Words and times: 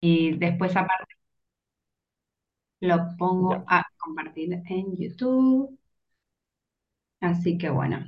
Y 0.00 0.36
después 0.38 0.76
aparte 0.76 1.14
lo 2.80 3.14
pongo 3.18 3.50
Ya. 3.50 3.66
a 3.68 3.82
compartir 3.98 4.62
en 4.70 4.96
YouTube. 4.96 5.78
Así 7.20 7.58
que 7.58 7.68
bueno, 7.70 8.06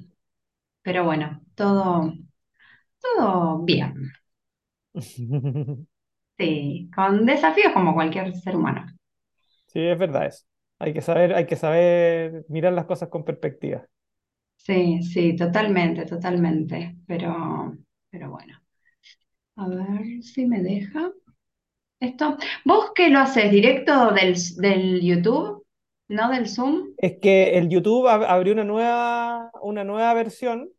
pero 0.82 1.04
bueno, 1.04 1.42
todo, 1.56 2.12
todo 3.02 3.58
bien. 3.64 4.12
Sí, 6.38 6.90
con 6.94 7.26
desafíos 7.26 7.72
como 7.74 7.92
cualquier 7.94 8.34
ser 8.34 8.56
humano. 8.56 8.86
Sí, 9.66 9.80
es 9.80 9.98
verdad 9.98 10.26
eso. 10.26 10.44
Hay 10.78 10.92
que 10.94 11.02
saber, 11.02 11.34
hay 11.34 11.46
que 11.46 11.56
saber 11.56 12.44
mirar 12.48 12.72
las 12.72 12.86
cosas 12.86 13.08
con 13.08 13.24
perspectiva. 13.24 13.86
Sí, 14.56 15.02
sí, 15.02 15.34
totalmente, 15.36 16.04
totalmente. 16.06 16.96
Pero, 17.06 17.76
pero 18.10 18.30
bueno, 18.30 18.60
a 19.56 19.68
ver 19.68 20.22
si 20.24 20.46
me 20.46 20.62
deja 20.62 21.12
esto. 22.00 22.36
¿Vos 22.64 22.92
qué 22.94 23.10
lo 23.10 23.20
haces? 23.20 23.50
¿Directo 23.50 24.12
del, 24.12 24.34
del 24.56 25.00
YouTube? 25.00 25.64
¿No 26.08 26.30
del 26.30 26.48
Zoom? 26.48 26.94
Es 26.96 27.18
que 27.20 27.58
el 27.58 27.68
YouTube 27.68 28.06
ab- 28.08 28.24
abrió 28.26 28.54
una 28.54 28.64
nueva, 28.64 29.50
una 29.62 29.84
nueva 29.84 30.14
versión 30.14 30.70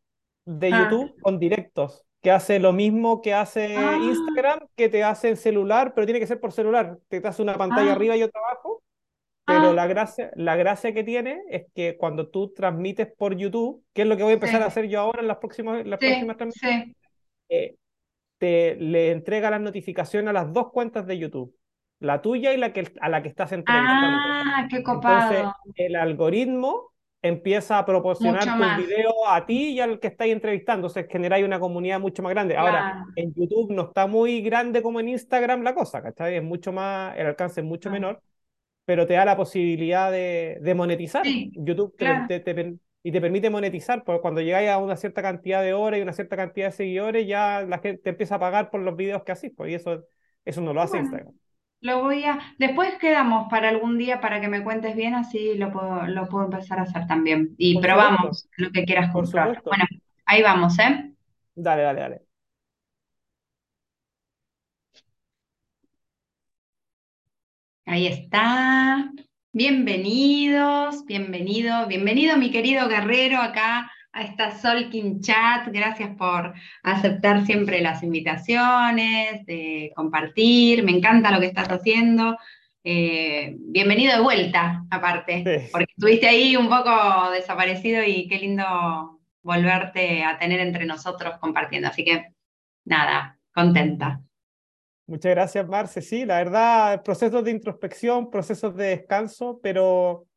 de 0.45 0.69
Ah, 0.71 0.89
YouTube 0.89 1.21
con 1.21 1.37
directos, 1.39 2.03
que 2.21 2.31
hace 2.31 2.59
lo 2.59 2.73
mismo 2.73 3.21
que 3.21 3.33
hace 3.33 3.75
ah, 3.77 3.97
Instagram, 4.01 4.59
que 4.75 4.89
te 4.89 5.03
hace 5.03 5.29
en 5.29 5.37
celular, 5.37 5.93
pero 5.93 6.07
tiene 6.07 6.19
que 6.19 6.27
ser 6.27 6.39
por 6.39 6.51
celular. 6.51 6.97
Te 7.09 7.21
hace 7.25 7.41
una 7.43 7.57
pantalla 7.57 7.91
ah, 7.91 7.95
arriba 7.95 8.17
y 8.17 8.23
otra 8.23 8.41
abajo, 8.41 8.81
pero 9.45 9.73
la 9.73 9.87
gracia, 9.87 10.31
la 10.35 10.55
gracia 10.55 10.93
que 10.93 11.03
tiene 11.03 11.41
es 11.49 11.65
que 11.75 11.97
cuando 11.97 12.29
tú 12.29 12.53
transmites 12.53 13.07
por 13.17 13.35
YouTube, 13.35 13.83
que 13.93 14.03
es 14.03 14.07
lo 14.07 14.17
que 14.17 14.23
voy 14.23 14.31
a 14.31 14.33
empezar 14.35 14.61
a 14.63 14.67
hacer 14.67 14.87
yo 14.87 14.99
ahora 14.99 15.21
en 15.21 15.27
las 15.27 15.37
próximas, 15.37 15.81
en 15.81 15.89
las 15.89 15.99
próximas 15.99 16.37
transmisiones, 16.37 16.87
sí. 16.87 16.95
eh, 17.49 17.75
te 18.39 18.75
le 18.77 19.11
entrega 19.11 19.51
las 19.51 19.61
notificaciones 19.61 20.29
a 20.31 20.33
las 20.33 20.53
dos 20.53 20.71
cuentas 20.71 21.07
de 21.07 21.19
YouTube, 21.19 21.55
la 21.99 22.21
tuya 22.23 22.53
y 22.53 22.57
la 22.57 22.73
que, 22.73 22.93
a 23.01 23.09
la 23.09 23.23
que 23.23 23.29
estás 23.29 23.53
entrevistando. 23.53 24.25
Ah, 24.25 24.67
qué 24.69 24.83
Entonces, 24.89 25.47
copado. 25.47 25.53
el 25.75 25.95
algoritmo 25.95 26.93
empieza 27.21 27.77
a 27.79 27.85
proporcionar 27.85 28.55
tus 28.57 28.57
más. 28.57 28.77
videos 28.77 29.13
a 29.27 29.45
ti 29.45 29.71
y 29.71 29.79
al 29.81 29.99
que 29.99 30.07
estáis 30.07 30.33
entrevistando. 30.33 30.87
Entonces, 30.87 31.11
generáis 31.11 31.45
una 31.45 31.59
comunidad 31.59 31.99
mucho 31.99 32.23
más 32.23 32.31
grande. 32.31 32.57
Ahora, 32.57 32.81
Claro. 32.81 33.05
en 33.15 33.33
YouTube 33.35 33.71
no 33.73 33.83
está 33.83 34.07
muy 34.07 34.41
grande 34.41 34.81
como 34.81 34.99
en 34.99 35.09
Instagram 35.09 35.63
la 35.63 35.75
cosa, 35.75 36.01
¿cachai? 36.01 36.37
Es 36.37 36.43
mucho 36.43 36.71
más, 36.71 37.17
el 37.17 37.27
alcance 37.27 37.61
es 37.61 37.67
mucho 37.67 37.89
Ah, 37.89 37.93
menor, 37.93 38.21
pero 38.85 39.05
te 39.07 39.13
da 39.15 39.25
la 39.25 39.37
posibilidad 39.37 40.11
de, 40.11 40.59
de 40.61 40.75
monetizar. 40.75 41.23
Sí, 41.25 41.51
YouTube 41.55 41.95
te, 41.97 42.05
claro. 42.05 42.27
te- 42.27 42.39
te 42.39 42.75
y 43.03 43.11
te 43.11 43.21
permite 43.21 43.49
monetizar, 43.49 44.03
porque 44.03 44.21
cuando 44.21 44.41
llegáis 44.41 44.69
a 44.69 44.77
una 44.79 44.95
cierta 44.97 45.21
cantidad 45.21 45.61
de 45.63 45.73
horas 45.73 45.99
y 45.99 46.03
una 46.03 46.13
cierta 46.13 46.35
cantidad 46.37 46.67
de 46.67 46.71
seguidores, 46.73 47.27
ya 47.27 47.61
la 47.63 47.79
gente 47.79 48.01
te 48.03 48.09
empieza 48.11 48.35
a 48.35 48.39
pagar 48.39 48.69
por 48.71 48.81
los 48.81 48.95
videos 48.97 49.23
que 49.23 49.31
haces, 49.31 49.51
pues, 49.55 49.71
y 49.71 49.75
eso, 49.75 50.05
eso 50.45 50.61
no 50.61 50.73
lo 50.73 50.81
hace 50.81 50.97
Bueno, 50.97 50.99
Instagram. 50.99 51.33
lo 51.81 52.01
voy 52.03 52.25
a. 52.25 52.39
Después 52.59 52.95
quedamos 52.99 53.47
para 53.49 53.69
algún 53.69 53.97
día 53.97 54.21
para 54.21 54.41
que 54.41 54.47
me 54.49 54.63
cuentes 54.63 54.95
bien, 54.95 55.15
así 55.15 55.55
lo 55.55 55.71
puedo, 55.71 56.07
lo 56.07 56.27
puedo 56.29 56.45
empezar 56.45 56.79
a 56.79 56.83
hacer 56.83 57.07
también. 57.07 57.55
Y 57.57 57.75
Por 57.75 57.83
supuesto, 57.85 58.17
probamos 58.17 58.49
lo 58.57 58.71
que 58.71 58.85
quieras 58.85 59.11
comprar. 59.13 59.63
Bueno, 59.69 59.85
ahí 60.25 60.41
vamos, 60.43 60.77
¿eh? 60.79 61.13
Dale, 61.55 61.83
dale, 61.83 61.99
dale. 62.01 62.25
Ahí 67.85 68.07
está. 68.07 69.11
Bienvenidos, 69.59 71.05
bienvenido, 71.05 71.85
bienvenido 71.85 72.37
mi 72.37 72.49
querido 72.49 72.87
guerrero 72.87 73.39
acá 73.41 73.91
a 74.13 74.21
esta 74.21 74.57
Solkin 74.57 75.19
Chat. 75.19 75.67
Gracias 75.67 76.15
por 76.15 76.53
aceptar 76.81 77.45
siempre 77.45 77.81
las 77.81 78.01
invitaciones, 78.01 79.45
de 79.45 79.91
compartir. 79.97 80.85
Me 80.85 80.93
encanta 80.93 81.29
lo 81.31 81.41
que 81.41 81.47
estás 81.47 81.67
haciendo. 81.67 82.37
Eh, 82.85 83.57
bienvenido 83.59 84.15
de 84.15 84.21
vuelta, 84.21 84.85
aparte, 84.89 85.43
Sí. 85.43 85.67
porque 85.73 85.91
estuviste 85.91 86.29
ahí 86.29 86.55
un 86.55 86.69
poco 86.69 87.29
desaparecido 87.31 88.01
y 88.05 88.29
qué 88.29 88.37
lindo 88.39 89.19
volverte 89.43 90.23
a 90.23 90.37
tener 90.39 90.61
entre 90.61 90.85
nosotros 90.85 91.33
compartiendo. 91.41 91.89
Así 91.89 92.05
que 92.05 92.27
nada, 92.85 93.37
contenta. 93.53 94.21
Muchas 95.09 95.31
gracias, 95.31 95.67
Marce. 95.67 96.03
Sí, 96.03 96.23
la 96.23 96.37
verdad, 96.37 97.01
procesos 97.01 97.43
de 97.43 97.49
introspección, 97.49 98.29
procesos 98.29 98.75
de 98.75 98.89
descanso, 98.89 99.59
pero 99.63 100.27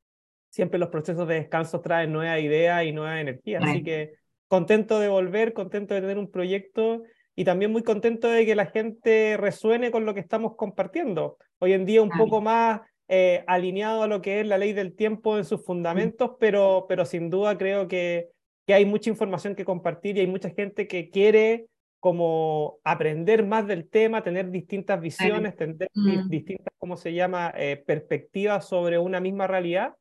siempre 0.48 0.78
los 0.78 0.88
procesos 0.88 1.28
de 1.28 1.34
descanso 1.34 1.82
traen 1.82 2.10
nuevas 2.10 2.40
ideas 2.40 2.82
y 2.84 2.92
nueva 2.92 3.20
energía. 3.20 3.60
Así 3.60 3.82
que 3.82 4.14
contento 4.48 4.98
de 4.98 5.08
volver, 5.08 5.52
contento 5.52 5.92
de 5.92 6.00
tener 6.00 6.16
un 6.16 6.30
proyecto 6.30 7.02
y 7.34 7.44
también 7.44 7.70
muy 7.70 7.82
contento 7.82 8.28
de 8.28 8.46
que 8.46 8.54
la 8.54 8.64
gente 8.64 9.36
resuene 9.36 9.90
con 9.90 10.06
lo 10.06 10.14
que 10.14 10.20
estamos 10.20 10.56
compartiendo. 10.56 11.36
Hoy 11.58 11.74
en 11.74 11.84
día 11.84 12.00
un 12.00 12.08
poco 12.08 12.40
más 12.40 12.80
eh, 13.08 13.44
alineado 13.46 14.02
a 14.02 14.06
lo 14.06 14.22
que 14.22 14.40
es 14.40 14.46
la 14.46 14.56
ley 14.56 14.72
del 14.72 14.96
tiempo 14.96 15.36
en 15.36 15.44
sus 15.44 15.62
fundamentos, 15.66 16.30
pero, 16.40 16.86
pero 16.88 17.04
sin 17.04 17.28
duda 17.28 17.58
creo 17.58 17.88
que, 17.88 18.28
que 18.66 18.72
hay 18.72 18.86
mucha 18.86 19.10
información 19.10 19.54
que 19.54 19.66
compartir 19.66 20.16
y 20.16 20.20
hay 20.20 20.26
mucha 20.26 20.48
gente 20.48 20.86
que 20.86 21.10
quiere 21.10 21.66
como 22.02 22.80
aprender 22.82 23.46
más 23.46 23.64
del 23.68 23.88
tema, 23.88 24.24
tener 24.24 24.50
distintas 24.50 25.00
visiones, 25.00 25.54
tener 25.54 25.88
Mm, 25.94 26.28
distintas, 26.28 26.74
¿cómo 26.76 26.96
se 26.96 27.14
llama?, 27.14 27.54
eh, 27.56 27.76
perspectivas 27.76 28.66
sobre 28.66 28.98
una 28.98 29.20
misma 29.20 29.46
realidad. 29.46 29.94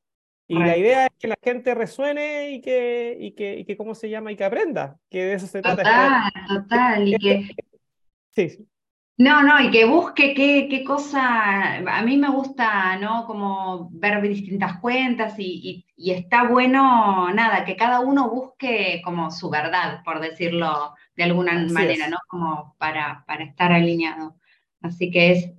Y 0.47 0.55
la 0.55 0.75
idea 0.75 1.05
es 1.05 1.11
que 1.19 1.27
la 1.27 1.37
gente 1.43 1.75
resuene 1.75 2.53
y 2.53 2.61
que, 2.61 3.15
y 3.19 3.33
que, 3.33 3.59
y 3.59 3.65
que 3.65 3.77
¿cómo 3.77 3.93
se 3.93 4.09
llama? 4.09 4.31
Y 4.31 4.35
que 4.35 4.43
aprenda, 4.43 4.97
que 5.11 5.25
de 5.25 5.33
eso 5.35 5.45
se 5.45 5.61
trata. 5.61 5.83
Total, 5.83 6.31
total, 6.47 7.07
y 7.07 7.13
esto, 7.13 7.27
que, 7.27 7.55
sí, 8.31 8.49
sí, 8.49 8.67
no, 9.23 9.43
no, 9.43 9.59
y 9.61 9.71
que 9.71 9.85
busque 9.85 10.33
qué, 10.33 10.67
qué 10.69 10.83
cosa, 10.83 11.75
a 11.77 12.01
mí 12.03 12.17
me 12.17 12.29
gusta, 12.29 12.97
¿no? 12.97 13.25
Como 13.27 13.89
ver 13.91 14.21
distintas 14.21 14.79
cuentas 14.79 15.35
y, 15.37 15.85
y, 15.95 16.09
y 16.09 16.11
está 16.11 16.43
bueno, 16.47 17.31
nada, 17.33 17.65
que 17.65 17.75
cada 17.75 17.99
uno 18.01 18.29
busque 18.29 19.01
como 19.03 19.31
su 19.31 19.49
verdad, 19.49 20.01
por 20.03 20.19
decirlo 20.21 20.95
de 21.15 21.23
alguna 21.23 21.53
así 21.65 21.67
manera, 21.67 22.07
¿no? 22.07 22.17
Como 22.27 22.75
para, 22.79 23.23
para 23.27 23.43
estar 23.45 23.71
alineado. 23.71 24.35
Así 24.81 25.11
que 25.11 25.31
es, 25.31 25.51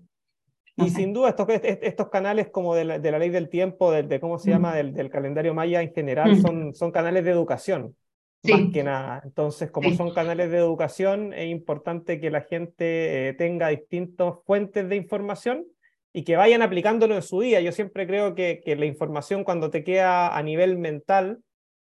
no 0.79 0.87
Y 0.87 0.91
sé. 0.91 0.91
sin 0.91 1.13
duda 1.13 1.29
estos, 1.31 1.49
est- 1.51 1.83
estos 1.83 2.09
canales 2.09 2.49
como 2.51 2.75
de 2.75 2.85
la, 2.85 2.99
de 2.99 3.11
la 3.11 3.19
ley 3.19 3.29
del 3.31 3.49
tiempo, 3.51 3.93
de, 3.93 4.03
de 4.05 4.21
cómo 4.21 4.39
se 4.39 4.51
llama, 4.51 4.75
Mm, 4.75 4.75
del, 4.75 4.95
del 4.95 5.11
calendario 5.11 5.55
maya 5.55 5.83
en 5.83 5.93
general, 5.93 6.35
mm, 6.35 6.37
son, 6.37 6.75
son 6.75 6.91
canales 6.93 7.25
de 7.25 7.31
educación, 7.31 7.97
más 8.45 8.73
que 8.73 8.83
nada. 8.83 9.23
Entonces, 9.25 9.71
como 9.71 9.91
sí, 9.91 9.97
son 9.97 10.13
canales 10.15 10.51
de 10.51 10.59
educación, 10.59 11.33
es 11.33 11.49
importante 11.51 12.21
que 12.21 12.31
la 12.31 12.43
gente 12.43 13.29
eh, 13.29 13.33
tenga 13.35 13.69
distintas 13.69 14.35
fuentes 14.45 14.89
de 14.89 14.97
información 14.97 15.65
y 16.13 16.25
que 16.25 16.37
vayan 16.37 16.63
aplicándolo 16.63 17.15
en 17.15 17.23
su 17.23 17.41
día. 17.41 17.61
Yo 17.61 17.73
siempre 17.73 18.07
creo 18.07 18.35
que, 18.35 18.61
que 18.65 18.77
la 18.77 18.87
información 18.87 19.45
cuando 19.45 19.71
te 19.71 19.85
queda 19.85 20.37
a 20.37 20.43
nivel 20.43 20.79
mental 20.79 21.39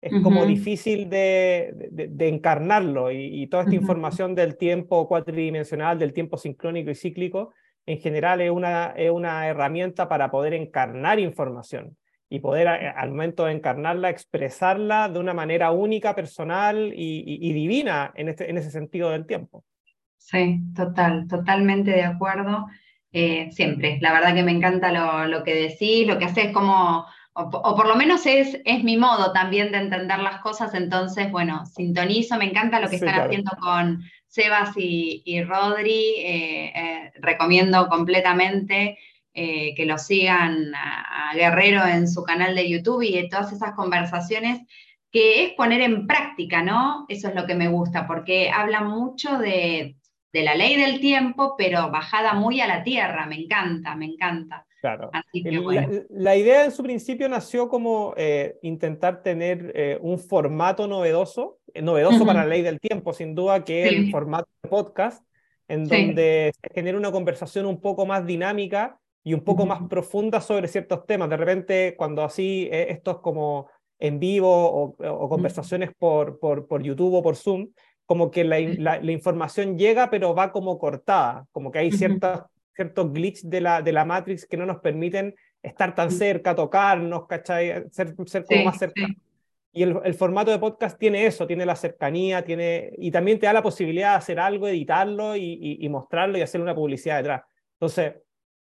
es 0.00 0.20
como 0.20 0.44
difícil 0.44 1.08
de, 1.08 1.72
de, 1.92 2.08
de 2.08 2.28
encarnarlo 2.28 3.12
y, 3.12 3.42
y 3.42 3.46
toda 3.46 3.62
esta 3.62 3.76
información 3.76 4.34
del 4.34 4.56
tiempo 4.56 5.06
cuatridimensional, 5.06 5.96
del 5.96 6.12
tiempo 6.12 6.36
sincrónico 6.36 6.90
y 6.90 6.96
cíclico 6.96 7.52
en 7.86 7.98
general 7.98 8.40
es 8.40 8.50
una, 8.50 8.94
es 8.96 9.10
una 9.10 9.46
herramienta 9.48 10.08
para 10.08 10.30
poder 10.30 10.54
encarnar 10.54 11.18
información 11.18 11.96
y 12.34 12.40
poder 12.40 12.68
a- 12.68 12.90
al 12.92 13.10
momento 13.10 13.44
de 13.44 13.52
encarnarla 13.52 14.10
expresarla 14.10 15.08
de 15.08 15.18
una 15.20 15.34
manera 15.34 15.70
única, 15.72 16.14
personal 16.14 16.92
y, 16.94 17.20
y- 17.26 17.50
y 17.50 17.52
divina 17.52 18.12
en, 18.16 18.28
este, 18.30 18.50
en 18.50 18.58
ese 18.58 18.70
sentido 18.70 19.10
del 19.10 19.26
tiempo. 19.26 19.64
Sí, 20.16 20.60
total, 20.74 21.26
totalmente 21.28 21.90
de 21.90 22.04
acuerdo. 22.04 22.66
Eh, 23.12 23.50
siempre, 23.52 23.98
la 24.00 24.12
verdad 24.12 24.34
que 24.34 24.42
me 24.42 24.52
encanta 24.52 24.90
lo, 24.92 25.26
lo 25.26 25.44
que 25.44 25.54
decís, 25.54 26.06
lo 26.06 26.18
que 26.18 26.24
haces 26.26 26.52
como, 26.52 27.04
o, 27.34 27.50
po- 27.50 27.58
o 27.58 27.76
por 27.76 27.86
lo 27.88 27.96
menos 27.96 28.24
es, 28.26 28.58
es 28.64 28.84
mi 28.84 28.96
modo 28.96 29.32
también 29.32 29.70
de 29.72 29.78
entender 29.78 30.18
las 30.20 30.40
cosas, 30.40 30.72
entonces, 30.74 31.30
bueno, 31.30 31.66
sintonizo, 31.66 32.38
me 32.38 32.46
encanta 32.46 32.80
lo 32.80 32.88
que 32.88 32.96
Sí, 32.98 33.04
están 33.04 33.14
claro. 33.14 33.26
haciendo 33.26 33.50
con 33.60 34.02
Sebas 34.28 34.70
y, 34.76 35.22
y 35.26 35.42
Rodri, 35.42 36.14
eh, 36.20 36.72
eh, 36.74 37.12
recomiendo 37.20 37.88
completamente 37.88 38.98
eh, 39.34 39.74
que 39.74 39.86
lo 39.86 39.98
sigan 39.98 40.74
a, 40.74 41.30
a 41.30 41.34
Guerrero 41.34 41.84
en 41.86 42.08
su 42.08 42.22
canal 42.22 42.54
de 42.54 42.68
YouTube 42.68 43.02
y 43.02 43.20
de 43.20 43.28
todas 43.28 43.52
esas 43.52 43.72
conversaciones 43.74 44.60
que 45.10 45.44
es 45.44 45.52
poner 45.52 45.80
en 45.82 46.06
práctica, 46.06 46.62
¿no? 46.62 47.04
Eso 47.08 47.28
es 47.28 47.34
lo 47.34 47.46
que 47.46 47.54
me 47.54 47.68
gusta, 47.68 48.06
porque 48.06 48.50
habla 48.50 48.80
mucho 48.82 49.38
de 49.38 49.96
de 50.32 50.42
la 50.42 50.54
ley 50.54 50.76
del 50.80 50.98
tiempo, 50.98 51.56
pero 51.58 51.90
bajada 51.90 52.32
muy 52.32 52.58
a 52.62 52.66
la 52.66 52.82
tierra. 52.82 53.26
Me 53.26 53.36
encanta, 53.36 53.94
me 53.94 54.06
encanta. 54.06 54.66
Claro. 54.80 55.10
El- 55.34 55.54
La, 55.54 55.60
bueno. 55.60 55.88
la 56.08 56.36
idea 56.36 56.64
en 56.64 56.72
su 56.72 56.82
principio 56.82 57.28
nació 57.28 57.68
como 57.68 58.14
eh, 58.16 58.56
intentar 58.62 59.22
tener 59.22 59.72
eh, 59.74 59.98
un 60.00 60.18
formato 60.18 60.88
novedoso, 60.88 61.58
eh, 61.74 61.82
novedoso 61.82 62.24
para 62.24 62.40
la 62.44 62.46
ley 62.46 62.62
del 62.62 62.80
tiempo, 62.80 63.12
sin 63.12 63.34
duda, 63.34 63.62
que 63.62 63.84
es 63.84 63.92
el 63.92 64.10
formato 64.10 64.48
de 64.62 64.70
podcast, 64.70 65.22
en 65.68 65.86
sí. 65.86 66.06
donde 66.06 66.52
se 66.62 66.74
genera 66.74 66.96
una 66.96 67.12
conversación 67.12 67.66
un 67.66 67.82
poco 67.82 68.06
más 68.06 68.24
dinámica 68.24 68.98
y 69.24 69.34
un 69.34 69.42
poco 69.42 69.66
más 69.66 69.82
profunda 69.88 70.40
sobre 70.40 70.68
ciertos 70.68 71.06
temas. 71.06 71.30
De 71.30 71.36
repente, 71.36 71.94
cuando 71.96 72.22
así 72.22 72.68
eh, 72.72 72.86
estos 72.90 73.20
como 73.20 73.68
en 73.98 74.18
vivo 74.18 74.96
o, 74.98 75.28
conversaciones 75.28 75.90
por, 75.96 76.40
por, 76.40 76.66
por 76.66 76.82
YouTube 76.82 77.14
o 77.14 77.22
por 77.22 77.36
Zoom, 77.36 77.68
como 78.04 78.30
que 78.30 78.42
la, 78.42 78.58
la, 78.58 79.00
la 79.00 79.12
información 79.12 79.78
llega, 79.78 80.10
pero 80.10 80.34
va 80.34 80.50
como 80.50 80.78
cortada, 80.78 81.46
como 81.52 81.70
que 81.70 81.78
hay 81.78 81.92
ciertas 81.92 82.42
ciertos 82.74 83.12
glitches 83.12 83.48
de 83.48 83.60
la, 83.60 83.82
de 83.82 83.92
la 83.92 84.04
Matrix 84.04 84.46
que 84.46 84.56
no 84.56 84.66
nos 84.66 84.78
permiten 84.78 85.34
estar 85.62 85.94
tan 85.94 86.10
cerca, 86.10 86.54
tocarnos, 86.54 87.26
¿cachai? 87.26 87.84
Ser, 87.90 88.14
ser 88.26 88.44
como 88.44 88.64
más 88.64 88.78
cerca. 88.78 89.06
Y 89.74 89.82
el, 89.82 89.98
el, 90.04 90.14
formato 90.14 90.50
de 90.50 90.58
podcast 90.58 90.98
tiene 90.98 91.24
eso, 91.24 91.46
tiene 91.46 91.64
la 91.64 91.76
cercanía, 91.76 92.44
tiene, 92.44 92.92
y 92.98 93.10
también 93.10 93.38
te 93.38 93.46
da 93.46 93.54
la 93.54 93.62
posibilidad 93.62 94.10
de 94.10 94.16
hacer 94.16 94.38
algo, 94.38 94.68
editarlo 94.68 95.34
y, 95.34 95.78
y, 95.80 95.88
mostrarlo 95.88 96.36
y 96.36 96.42
hacer 96.42 96.60
una 96.60 96.74
publicidad 96.74 97.18
detrás. 97.18 97.42
Entonces, 97.74 98.14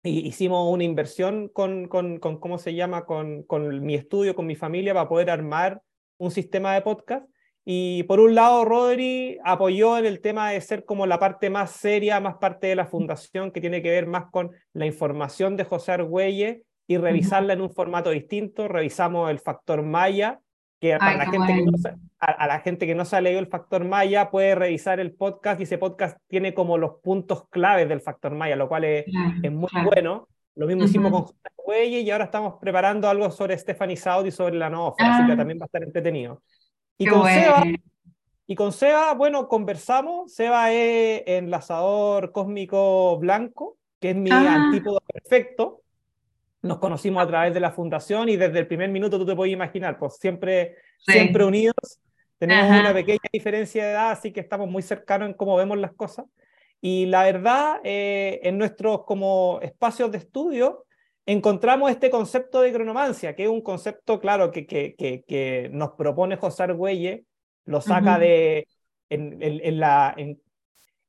hicimos 0.10 0.72
una 0.72 0.84
inversión 0.84 1.48
con, 1.50 1.88
con, 1.88 2.20
con, 2.20 2.40
¿cómo 2.40 2.58
se 2.58 2.74
llama? 2.74 3.06
Con, 3.06 3.44
con 3.44 3.86
mi 3.86 3.96
estudio, 3.96 4.36
con 4.36 4.46
mi 4.46 4.56
familia, 4.56 4.94
para 4.94 5.10
poder 5.10 5.30
armar 5.30 5.82
un 6.18 6.32
sistema 6.32 6.74
de 6.74 6.82
podcast. 6.82 7.26
Y 7.68 8.04
por 8.04 8.20
un 8.20 8.36
lado, 8.36 8.64
Rodri 8.64 9.40
apoyó 9.44 9.98
en 9.98 10.06
el 10.06 10.22
tema 10.22 10.52
de 10.52 10.62
ser 10.62 10.86
como 10.86 11.08
la 11.08 11.18
parte 11.18 11.50
más 11.50 11.72
seria, 11.72 12.20
más 12.20 12.36
parte 12.36 12.68
de 12.68 12.76
la 12.76 12.86
fundación, 12.86 13.52
que 13.52 13.60
tiene 13.60 13.82
que 13.82 13.90
ver 13.90 14.06
más 14.06 14.26
con 14.32 14.52
la 14.74 14.86
información 14.86 15.58
de 15.58 15.64
José 15.64 15.94
Argüelle 15.94 16.64
y 16.88 16.98
revisarla 16.98 17.54
en 17.54 17.62
un 17.62 17.72
formato 17.72 18.12
distinto. 18.12 18.68
Revisamos 18.68 19.32
el 19.32 19.40
factor 19.40 19.82
Maya, 19.82 20.40
que 20.92 20.98
para 20.98 21.18
la 21.18 21.26
gente 21.26 21.54
que 21.54 21.64
no, 21.64 21.72
a, 22.20 22.48
la 22.48 22.60
gente 22.60 22.88
que 22.88 22.96
no 22.96 23.06
se 23.06 23.16
ha 23.16 23.22
leído 23.22 23.40
el 23.40 23.48
factor 23.48 23.86
Maya 23.86 24.30
puede 24.30 24.56
revisar 24.56 25.00
el 25.00 25.14
podcast 25.14 25.60
y 25.60 25.64
ese 25.64 25.78
podcast 25.78 26.18
tiene 26.28 26.54
como 26.54 26.78
los 26.78 27.00
puntos 27.02 27.48
claves 27.50 27.90
del 27.90 28.02
factor 28.02 28.34
Maya, 28.34 28.56
lo 28.56 28.68
cual 28.68 28.84
es, 28.84 29.06
es 29.42 29.52
muy 29.52 29.70
bueno. 29.84 30.28
Lo 30.56 30.68
mismo 30.68 30.86
hicimos 30.86 31.12
con 31.12 31.22
José 31.24 31.36
Argüelle 31.58 32.00
y 32.00 32.12
ahora 32.12 32.26
estamos 32.26 32.56
preparando 32.62 33.10
algo 33.10 33.30
sobre 33.30 33.58
Stephanie 33.58 33.98
Saudi 33.98 34.30
y 34.30 34.32
sobre 34.32 34.56
la 34.56 34.70
Nova, 34.70 34.96
así 34.98 35.26
que 35.26 35.34
ah. 35.34 35.38
también 35.38 35.60
va 35.60 35.64
a 35.64 35.66
estar 35.66 35.84
entretenido. 35.84 36.42
Y 36.98 37.08
con, 37.08 37.28
Seba, 37.28 37.64
y 38.48 38.56
con 38.56 38.72
Seba, 38.72 39.14
bueno, 39.16 39.50
conversamos. 39.50 40.34
Seba 40.34 40.72
es 40.72 41.24
enlazador 41.26 42.32
cósmico 42.32 43.18
blanco, 43.18 43.78
que 44.00 44.12
es 44.12 44.16
mi 44.16 44.32
ah. 44.32 44.56
antípodo 44.56 45.02
perfecto 45.12 45.82
nos 46.66 46.80
conocimos 46.80 47.24
a 47.24 47.28
través 47.28 47.54
de 47.54 47.60
la 47.60 47.72
fundación 47.72 48.28
y 48.28 48.38
desde 48.38 48.60
el 48.60 48.68
primer 48.68 48.90
minuto 48.90 49.18
tú 49.18 49.26
te 49.26 49.36
puedes 49.36 49.54
imaginar, 49.54 49.98
pues 49.98 50.18
siempre, 50.18 50.76
siempre 50.98 51.46
unidos. 51.46 51.76
Tenemos 52.38 52.68
una 52.68 52.94
pequeña 52.94 53.30
diferencia 53.32 53.86
de 53.86 53.92
edad, 53.92 54.12
así 54.12 54.32
que 54.34 54.42
estamos 54.42 54.70
muy 54.70 54.82
cercanos 54.82 55.30
en 55.30 55.36
cómo 55.36 55.56
vemos 55.56 55.78
las 55.78 55.94
cosas. 55.94 56.26
Y 56.82 57.06
la 57.06 57.24
verdad, 57.24 57.80
eh, 57.84 58.42
en 58.44 58.58
nuestros 58.58 59.06
como 59.06 59.60
espacios 59.62 60.12
de 60.12 60.18
estudio, 60.18 60.86
encontramos 61.26 61.90
este 61.90 62.10
concepto 62.10 62.62
de 62.62 62.74
cronomancia, 62.74 63.36
que 63.36 63.44
es 63.44 63.50
un 63.50 63.62
concepto, 63.62 64.20
claro, 64.20 64.52
que, 64.52 64.66
que, 64.66 64.96
que, 64.96 65.70
nos 65.72 65.92
propone 65.92 66.36
José 66.36 66.64
Argüelle, 66.64 67.26
lo 67.66 67.82
saca 67.82 68.20
de, 68.20 68.68
en, 69.10 69.42
en, 69.42 69.80
la, 69.80 70.14
en, 70.18 70.40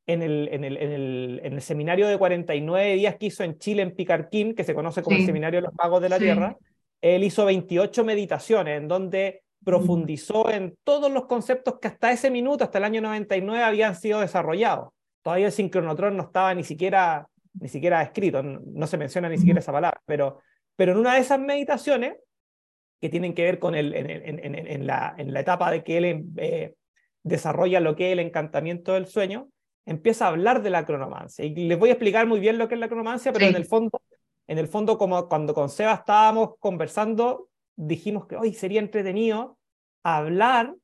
en 0.07 0.23
el, 0.23 0.49
en, 0.53 0.65
el, 0.65 0.77
en, 0.77 0.93
el, 0.93 1.41
en 1.43 1.53
el, 1.55 1.63
seminario 1.63 2.07
de 2.07 2.17
49 2.17 2.95
días 2.95 3.17
que 3.17 3.27
hizo 3.27 3.43
en 3.43 3.59
Chile, 3.59 3.83
en 3.83 3.95
Picarquín, 3.95 4.55
que 4.55 4.65
se 4.65 4.75
conoce 4.75 5.03
como 5.03 5.17
el 5.17 5.27
Seminario 5.27 5.61
de 5.61 5.67
los 5.67 5.75
Magos 5.75 6.01
de 6.01 6.09
la 6.09 6.19
Tierra, 6.19 6.57
él 7.01 7.25
hizo 7.25 7.45
28 7.45 8.05
meditaciones 8.05 8.79
en 8.79 8.89
donde 8.89 9.43
profundizó 9.65 10.49
en 10.49 10.77
todos 10.85 11.11
los 11.11 11.27
conceptos 11.27 11.81
que 11.81 11.89
hasta 11.89 12.13
ese 12.13 12.31
minuto, 12.31 12.63
hasta 12.63 12.79
el 12.79 12.85
año 12.85 13.01
99, 13.01 13.65
habían 13.65 13.97
sido 13.97 14.21
desarrollados. 14.21 14.91
Todavía 15.23 15.47
el 15.47 15.53
sincronotron 15.53 16.17
no 16.17 16.23
estaba 16.23 16.55
ni 16.55 16.63
siquiera, 16.63 17.27
ni 17.61 17.69
siquiera 17.69 18.01
escrito, 18.03 18.45
no, 18.45 18.87
se 18.87 18.97
menciona 18.97 19.29
ni 19.29 19.39
siquiera 19.39 19.59
esa 19.59 19.73
palabra, 19.73 20.01
pero, 20.07 20.39
pero 20.77 20.93
en 20.93 20.99
una 20.99 21.15
de 21.15 21.21
esas 21.21 21.41
meditaciones, 21.41 22.15
que 23.01 23.09
tienen 23.09 23.35
que 23.35 23.43
ver 23.43 23.59
con 23.59 23.75
el, 23.75 23.93
en 23.95 24.87
la, 24.87 25.15
en 25.19 25.35
la 25.35 25.41
etapa 25.41 25.71
de 25.71 25.85
que 25.85 25.99
él 25.99 26.25
eh, 26.39 26.75
desarrolla 27.25 27.81
lo 27.81 27.95
que 27.95 28.07
es 28.07 28.13
el 28.13 28.21
encantamiento 28.21 28.95
del 28.95 29.07
sueño, 29.07 29.49
empieza 29.87 30.27
a 30.27 30.29
hablar 30.29 30.63
de 30.63 30.71
la 30.71 30.85
cronomancia. 30.85 31.45
Y 31.45 31.55
les 31.55 31.79
voy 31.79 31.89
a 31.89 31.93
explicar 31.93 32.27
muy 32.27 32.41
bien 32.41 32.59
lo 32.59 32.69
que 32.69 32.75
es 32.75 32.81
la 32.81 32.89
cronomancia, 32.89 33.33
pero 33.33 33.47
en 33.47 33.57
el 33.57 33.65
fondo, 33.65 34.03
en 34.49 34.59
el 34.59 34.67
fondo 34.69 34.99
como 34.99 35.29
cuando 35.29 35.55
con 35.55 35.71
Seba 35.71 35.95
estábamos 35.95 36.57
conversando, 36.59 37.49
dijimos 37.77 38.27
que 38.27 38.37
hoy 38.37 38.53
sería 38.53 38.81
entretenido 38.81 39.57
hablar 40.03 40.75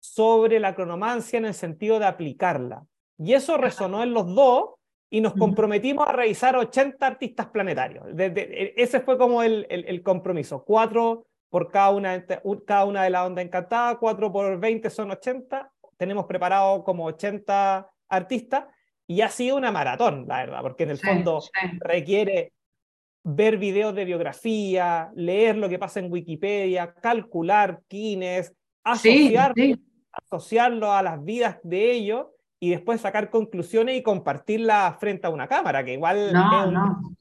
sobre 0.00 0.60
la 0.60 0.74
cronomancia 0.74 1.38
en 1.38 1.46
el 1.46 1.54
sentido 1.54 1.98
de 1.98 2.06
aplicarla. 2.06 2.86
Y 3.18 3.34
eso 3.34 3.56
resonó 3.56 4.02
en 4.02 4.12
los 4.12 4.32
dos 4.34 4.74
y 5.10 5.20
nos 5.20 5.34
comprometimos 5.34 6.08
a 6.08 6.12
revisar 6.12 6.56
80 6.56 7.06
artistas 7.06 7.46
planetarios. 7.46 8.04
E, 8.18 8.74
ese 8.76 9.00
fue 9.00 9.16
como 9.16 9.42
el, 9.42 9.66
el, 9.68 10.02
compromiso. 10.02 10.64
Cuatro 10.64 11.26
por 11.48 11.70
cada 11.70 11.90
una, 11.90 12.26
cada 12.66 12.84
una 12.84 13.04
de 13.04 13.10
la 13.10 13.24
onda 13.24 13.40
encantada, 13.40 13.96
cuatro 13.98 14.32
por 14.32 14.58
20 14.58 14.90
son 14.90 15.12
80. 15.12 15.70
Tenemos 15.96 16.26
preparado 16.26 16.82
como 16.82 17.04
80 17.06 17.88
artista 18.16 18.68
y 19.06 19.20
ha 19.20 19.28
sido 19.28 19.56
una 19.56 19.70
maratón, 19.70 20.26
la 20.26 20.38
verdad, 20.38 20.62
porque 20.62 20.84
en 20.84 20.90
el 20.90 20.98
fondo 20.98 21.42
requiere 21.80 22.52
ver 23.22 23.58
videos 23.58 23.94
de 23.94 24.04
biografía, 24.04 25.10
leer 25.14 25.56
lo 25.56 25.68
que 25.68 25.78
pasa 25.78 26.00
en 26.00 26.12
Wikipedia, 26.12 26.94
calcular 26.94 27.80
quiénes, 27.88 28.54
asociar, 28.82 29.54
asociarlo 30.12 30.92
a 30.92 31.02
las 31.02 31.22
vidas 31.24 31.58
de 31.62 31.92
ellos 31.92 32.26
y 32.60 32.70
después 32.70 33.00
sacar 33.00 33.30
conclusiones 33.30 33.96
y 33.96 34.02
compartirlas 34.02 34.98
frente 34.98 35.26
a 35.26 35.30
una 35.30 35.48
cámara, 35.48 35.84
que 35.84 35.94
igual 35.94 36.32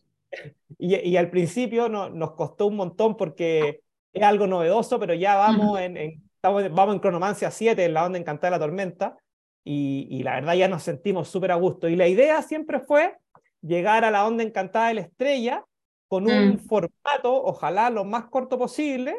Y, 0.79 1.15
al 1.15 1.29
principio 1.29 1.87
no, 1.87 2.09
nos 2.09 2.31
costó 2.31 2.65
un 2.65 2.75
montón 2.75 3.15
porque 3.15 3.81
es 4.11 4.23
algo 4.23 4.47
novedoso, 4.47 4.99
pero 4.99 5.13
ya 5.13 5.35
vamos, 5.35 5.79
en, 5.79 5.95
estamos, 6.35 6.73
vamos 6.73 6.95
en 6.95 6.99
Cronomancia 6.99 7.51
7, 7.51 7.85
en 7.85 7.93
la 7.93 8.05
onda 8.05 8.17
encantada 8.17 8.51
de 8.51 8.59
la 8.59 8.65
tormenta, 8.65 9.17
y, 9.65 10.23
la 10.23 10.35
verdad 10.35 10.55
ya 10.55 10.67
nos 10.67 10.83
sentimos 10.83 11.29
súper 11.29 11.51
a 11.51 11.55
gusto. 11.55 11.87
Y 11.87 11.95
la 11.95 12.07
idea 12.07 12.41
siempre 12.41 12.79
fue 12.79 13.15
llegar 13.61 14.03
a 14.03 14.11
la 14.11 14.25
onda 14.25 14.43
encantada 14.43 14.89
de 14.89 14.95
la 14.95 15.01
estrella 15.01 15.65
con 16.07 16.29
un 16.29 16.49
mm. 16.49 16.59
formato, 16.59 17.43
ojalá 17.43 17.89
lo 17.89 18.03
más 18.03 18.25
corto 18.25 18.57
posible, 18.57 19.15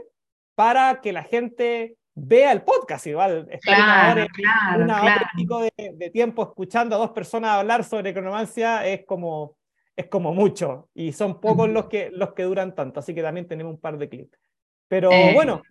para 0.54 1.00
que 1.00 1.12
la 1.12 1.24
gente 1.24 1.96
vea 2.14 2.52
el 2.52 2.62
podcast. 2.62 3.06
Igual, 3.06 3.48
estar 3.50 4.28
una 4.76 5.02
hora, 5.02 5.30
de, 5.76 6.10
tiempo 6.10 6.42
escuchando 6.42 6.94
a 6.94 6.98
dos 6.98 7.10
personas 7.10 7.50
hablar 7.50 7.82
sobre 7.82 8.12
cronomancia 8.12 8.86
es 8.86 9.04
como, 9.06 9.56
es 9.96 10.06
como 10.06 10.32
mucho. 10.32 10.88
Y 10.94 11.12
son 11.12 11.40
pocos 11.40 11.68
los, 11.68 11.86
que, 11.86 12.10
los 12.12 12.34
que 12.34 12.44
duran 12.44 12.74
tanto. 12.74 13.00
Así 13.00 13.14
que 13.14 13.22
también 13.22 13.48
tenemos 13.48 13.74
un 13.74 13.80
par 13.80 13.98
de 13.98 14.08
clips. 14.08 14.38
Pero 14.86 15.10
eh, 15.10 15.32
bueno, 15.34 15.62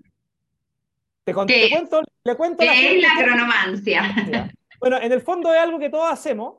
te, 1.23 1.33
cuento, 1.33 2.01
le 2.23 2.35
cuento 2.35 2.63
¿Qué 2.63 2.97
es 2.97 3.01
la 3.01 3.23
cronomancia? 3.23 4.03
Bueno, 4.83 4.97
en 5.01 5.13
el 5.13 5.21
fondo 5.21 5.53
es 5.53 5.61
algo 5.61 5.79
que 5.79 5.89
todos 5.89 6.11
hacemos, 6.11 6.55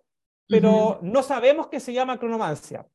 pero 0.48 0.98
no 1.02 1.22
sabemos 1.22 1.66
que 1.66 1.78
se 1.78 1.92
llama 1.92 2.18
cronomancia. 2.18 2.86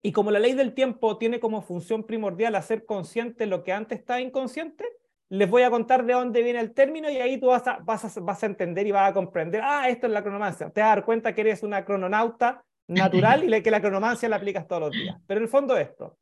Y 0.00 0.12
como 0.12 0.30
la 0.30 0.38
ley 0.38 0.52
del 0.52 0.74
tiempo 0.74 1.18
tiene 1.18 1.40
como 1.40 1.60
función 1.60 2.04
primordial 2.04 2.54
hacer 2.54 2.86
consciente 2.86 3.46
lo 3.46 3.64
que 3.64 3.72
antes 3.72 3.98
estaba 3.98 4.20
inconsciente, 4.20 4.84
les 5.28 5.50
voy 5.50 5.62
a 5.62 5.70
contar 5.70 6.06
de 6.06 6.12
dónde 6.12 6.44
viene 6.44 6.60
el 6.60 6.72
término 6.72 7.10
y 7.10 7.16
ahí 7.16 7.38
tú 7.38 7.48
vas 7.48 7.66
a, 7.66 7.80
vas 7.82 8.16
a, 8.16 8.20
vas 8.20 8.44
a 8.44 8.46
entender 8.46 8.86
y 8.86 8.92
vas 8.92 9.10
a 9.10 9.12
comprender, 9.12 9.60
ah, 9.64 9.88
esto 9.88 10.06
es 10.06 10.12
la 10.12 10.22
cronomancia. 10.22 10.70
Te 10.70 10.82
vas 10.82 10.92
a 10.92 10.94
dar 10.94 11.04
cuenta 11.04 11.34
que 11.34 11.40
eres 11.40 11.64
una 11.64 11.84
crononauta 11.84 12.64
natural 12.86 13.42
y 13.52 13.62
que 13.64 13.70
la 13.72 13.80
cronomancia 13.80 14.28
la 14.28 14.36
aplicas 14.36 14.68
todos 14.68 14.82
los 14.82 14.92
días. 14.92 15.16
Pero 15.26 15.38
en 15.38 15.44
el 15.44 15.50
fondo 15.50 15.76
esto. 15.76 16.16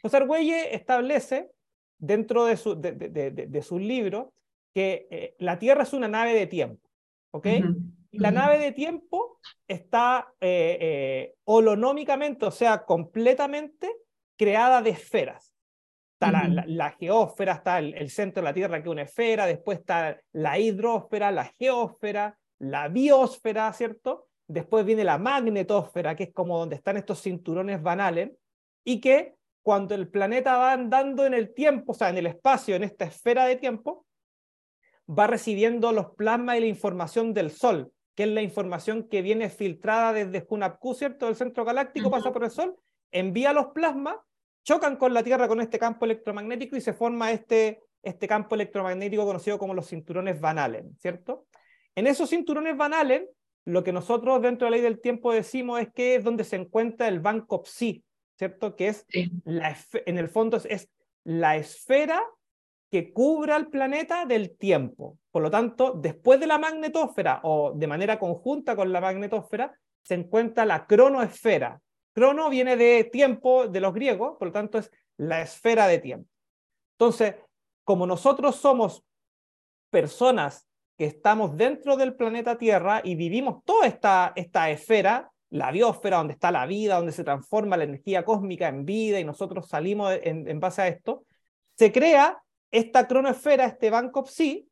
José 0.00 0.16
Argüelle 0.16 0.74
establece 0.74 1.50
dentro 1.98 2.46
de 2.46 2.56
su, 2.56 2.80
de, 2.80 2.92
de, 2.92 3.30
de, 3.30 3.62
su 3.62 3.78
libro 3.78 4.32
que 4.72 5.06
eh, 5.10 5.34
la 5.38 5.58
Tierra 5.58 5.82
es 5.82 5.92
una 5.92 6.08
nave 6.08 6.32
de 6.32 6.46
tiempo. 6.46 6.89
¿Ok? 7.32 7.46
La 8.12 8.30
nave 8.30 8.58
de 8.58 8.72
tiempo 8.72 9.38
está 9.68 10.32
eh, 10.40 10.78
eh, 10.80 11.34
holonómicamente, 11.44 12.44
o 12.46 12.50
sea, 12.50 12.84
completamente 12.84 13.88
creada 14.36 14.82
de 14.82 14.90
esferas. 14.90 15.54
Está 16.14 16.32
la, 16.32 16.64
la, 16.66 16.90
geósfera, 16.90 17.52
está 17.54 17.78
el, 17.78 18.10
centro 18.10 18.42
de 18.42 18.48
la 18.48 18.54
Tierra 18.54 18.82
que 18.82 18.88
es 18.88 18.92
una 18.92 19.02
esfera, 19.02 19.46
después 19.46 19.78
está 19.78 20.20
la 20.32 20.58
hidrósfera, 20.58 21.30
la 21.30 21.46
geósfera, 21.58 22.38
la 22.58 22.88
biosfera, 22.88 23.72
¿cierto? 23.72 24.28
Después 24.46 24.84
viene 24.84 25.04
la 25.04 25.16
magnetósfera, 25.16 26.16
que 26.16 26.24
es 26.24 26.32
como 26.34 26.58
donde 26.58 26.76
están 26.76 26.98
estos 26.98 27.22
cinturones 27.22 27.82
Van 27.82 28.00
Allen, 28.00 28.36
y 28.84 29.00
que 29.00 29.34
cuando 29.62 29.94
el 29.94 30.08
planeta 30.08 30.58
va 30.58 30.72
andando 30.72 31.24
en 31.24 31.32
el 31.32 31.54
tiempo, 31.54 31.92
o 31.92 31.94
sea, 31.94 32.10
en 32.10 32.18
el 32.18 32.26
espacio, 32.26 32.76
en 32.76 32.84
esta 32.84 33.04
esfera 33.04 33.46
de 33.46 33.56
tiempo, 33.56 34.04
va 35.10 35.26
recibiendo 35.26 35.92
los 35.92 36.14
plasmas 36.14 36.56
y 36.56 36.60
la 36.60 36.66
información 36.66 37.34
del 37.34 37.50
Sol, 37.50 37.92
que 38.14 38.24
es 38.24 38.28
la 38.28 38.42
información 38.42 39.08
que 39.08 39.22
viene 39.22 39.50
filtrada 39.50 40.12
desde 40.12 40.46
Hunapku, 40.48 40.94
¿cierto? 40.94 41.26
Del 41.26 41.36
centro 41.36 41.64
galáctico, 41.64 42.10
pasa 42.10 42.32
por 42.32 42.44
el 42.44 42.50
Sol, 42.50 42.76
envía 43.10 43.52
los 43.52 43.68
plasmas, 43.68 44.16
chocan 44.62 44.96
con 44.96 45.12
la 45.12 45.22
Tierra 45.22 45.48
con 45.48 45.60
este 45.60 45.78
campo 45.78 46.04
electromagnético 46.04 46.76
y 46.76 46.80
se 46.80 46.92
forma 46.92 47.32
este, 47.32 47.82
este 48.02 48.28
campo 48.28 48.54
electromagnético 48.54 49.26
conocido 49.26 49.58
como 49.58 49.74
los 49.74 49.88
cinturones 49.88 50.40
Van 50.40 50.58
Allen, 50.58 50.96
¿cierto? 50.98 51.46
En 51.94 52.06
esos 52.06 52.30
cinturones 52.30 52.76
Van 52.76 52.94
Allen, 52.94 53.26
lo 53.64 53.82
que 53.82 53.92
nosotros 53.92 54.40
dentro 54.42 54.66
de 54.66 54.70
la 54.70 54.76
ley 54.76 54.84
del 54.84 55.00
tiempo 55.00 55.32
decimos 55.32 55.80
es 55.80 55.92
que 55.92 56.14
es 56.14 56.24
donde 56.24 56.44
se 56.44 56.56
encuentra 56.56 57.08
el 57.08 57.20
banco 57.20 57.62
Psi, 57.64 58.04
¿cierto? 58.38 58.76
Que 58.76 58.88
es, 58.88 59.06
la, 59.44 59.76
en 60.06 60.18
el 60.18 60.28
fondo 60.28 60.56
es 60.68 60.88
la 61.24 61.56
esfera 61.56 62.22
que 62.90 63.12
cubra 63.12 63.56
el 63.56 63.68
planeta 63.68 64.26
del 64.26 64.56
tiempo. 64.56 65.18
Por 65.30 65.42
lo 65.42 65.50
tanto, 65.50 65.92
después 65.92 66.40
de 66.40 66.46
la 66.46 66.58
magnetósfera 66.58 67.40
o 67.44 67.72
de 67.74 67.86
manera 67.86 68.18
conjunta 68.18 68.74
con 68.74 68.92
la 68.92 69.00
magnetósfera, 69.00 69.72
se 70.02 70.14
encuentra 70.14 70.64
la 70.64 70.86
cronoesfera, 70.86 71.80
Crono 72.12 72.50
viene 72.50 72.76
de 72.76 73.04
tiempo 73.04 73.68
de 73.68 73.80
los 73.80 73.94
griegos, 73.94 74.36
por 74.38 74.48
lo 74.48 74.52
tanto 74.52 74.78
es 74.78 74.90
la 75.16 75.42
esfera 75.42 75.86
de 75.86 75.98
tiempo. 75.98 76.28
Entonces, 76.98 77.36
como 77.84 78.06
nosotros 78.06 78.56
somos 78.56 79.04
personas 79.90 80.66
que 80.96 81.04
estamos 81.06 81.56
dentro 81.56 81.96
del 81.96 82.14
planeta 82.14 82.58
Tierra 82.58 83.00
y 83.02 83.14
vivimos 83.14 83.64
toda 83.64 83.86
esta, 83.86 84.32
esta 84.36 84.70
esfera, 84.70 85.30
la 85.50 85.70
biosfera, 85.70 86.18
donde 86.18 86.34
está 86.34 86.50
la 86.50 86.66
vida, 86.66 86.96
donde 86.96 87.12
se 87.12 87.24
transforma 87.24 87.76
la 87.76 87.84
energía 87.84 88.24
cósmica 88.24 88.68
en 88.68 88.84
vida 88.84 89.18
y 89.18 89.24
nosotros 89.24 89.68
salimos 89.68 90.12
en 90.22 90.60
base 90.60 90.82
a 90.82 90.88
esto, 90.88 91.24
se 91.76 91.90
crea 91.90 92.40
esta 92.70 93.06
cronoesfera, 93.06 93.64
este 93.66 93.90
Banco 93.90 94.24
Psi, 94.24 94.68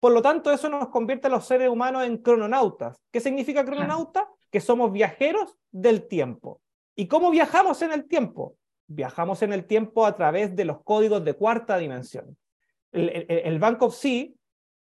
por 0.00 0.12
lo 0.12 0.20
tanto 0.20 0.52
eso 0.52 0.68
nos 0.68 0.88
convierte 0.88 1.28
a 1.28 1.30
los 1.30 1.46
seres 1.46 1.68
humanos 1.68 2.04
en 2.04 2.18
crononautas. 2.18 3.00
¿Qué 3.10 3.20
significa 3.20 3.64
crononauta? 3.64 4.28
Que 4.50 4.60
somos 4.60 4.92
viajeros 4.92 5.56
del 5.70 6.06
tiempo. 6.06 6.60
¿Y 6.94 7.06
cómo 7.08 7.30
viajamos 7.30 7.80
en 7.82 7.92
el 7.92 8.06
tiempo? 8.06 8.56
Viajamos 8.86 9.42
en 9.42 9.52
el 9.52 9.64
tiempo 9.64 10.04
a 10.04 10.14
través 10.14 10.54
de 10.54 10.64
los 10.66 10.82
códigos 10.82 11.24
de 11.24 11.34
cuarta 11.34 11.78
dimensión. 11.78 12.36
El, 12.92 13.08
el, 13.08 13.26
el 13.28 13.58
Banco 13.58 13.90
Psi 13.90 14.36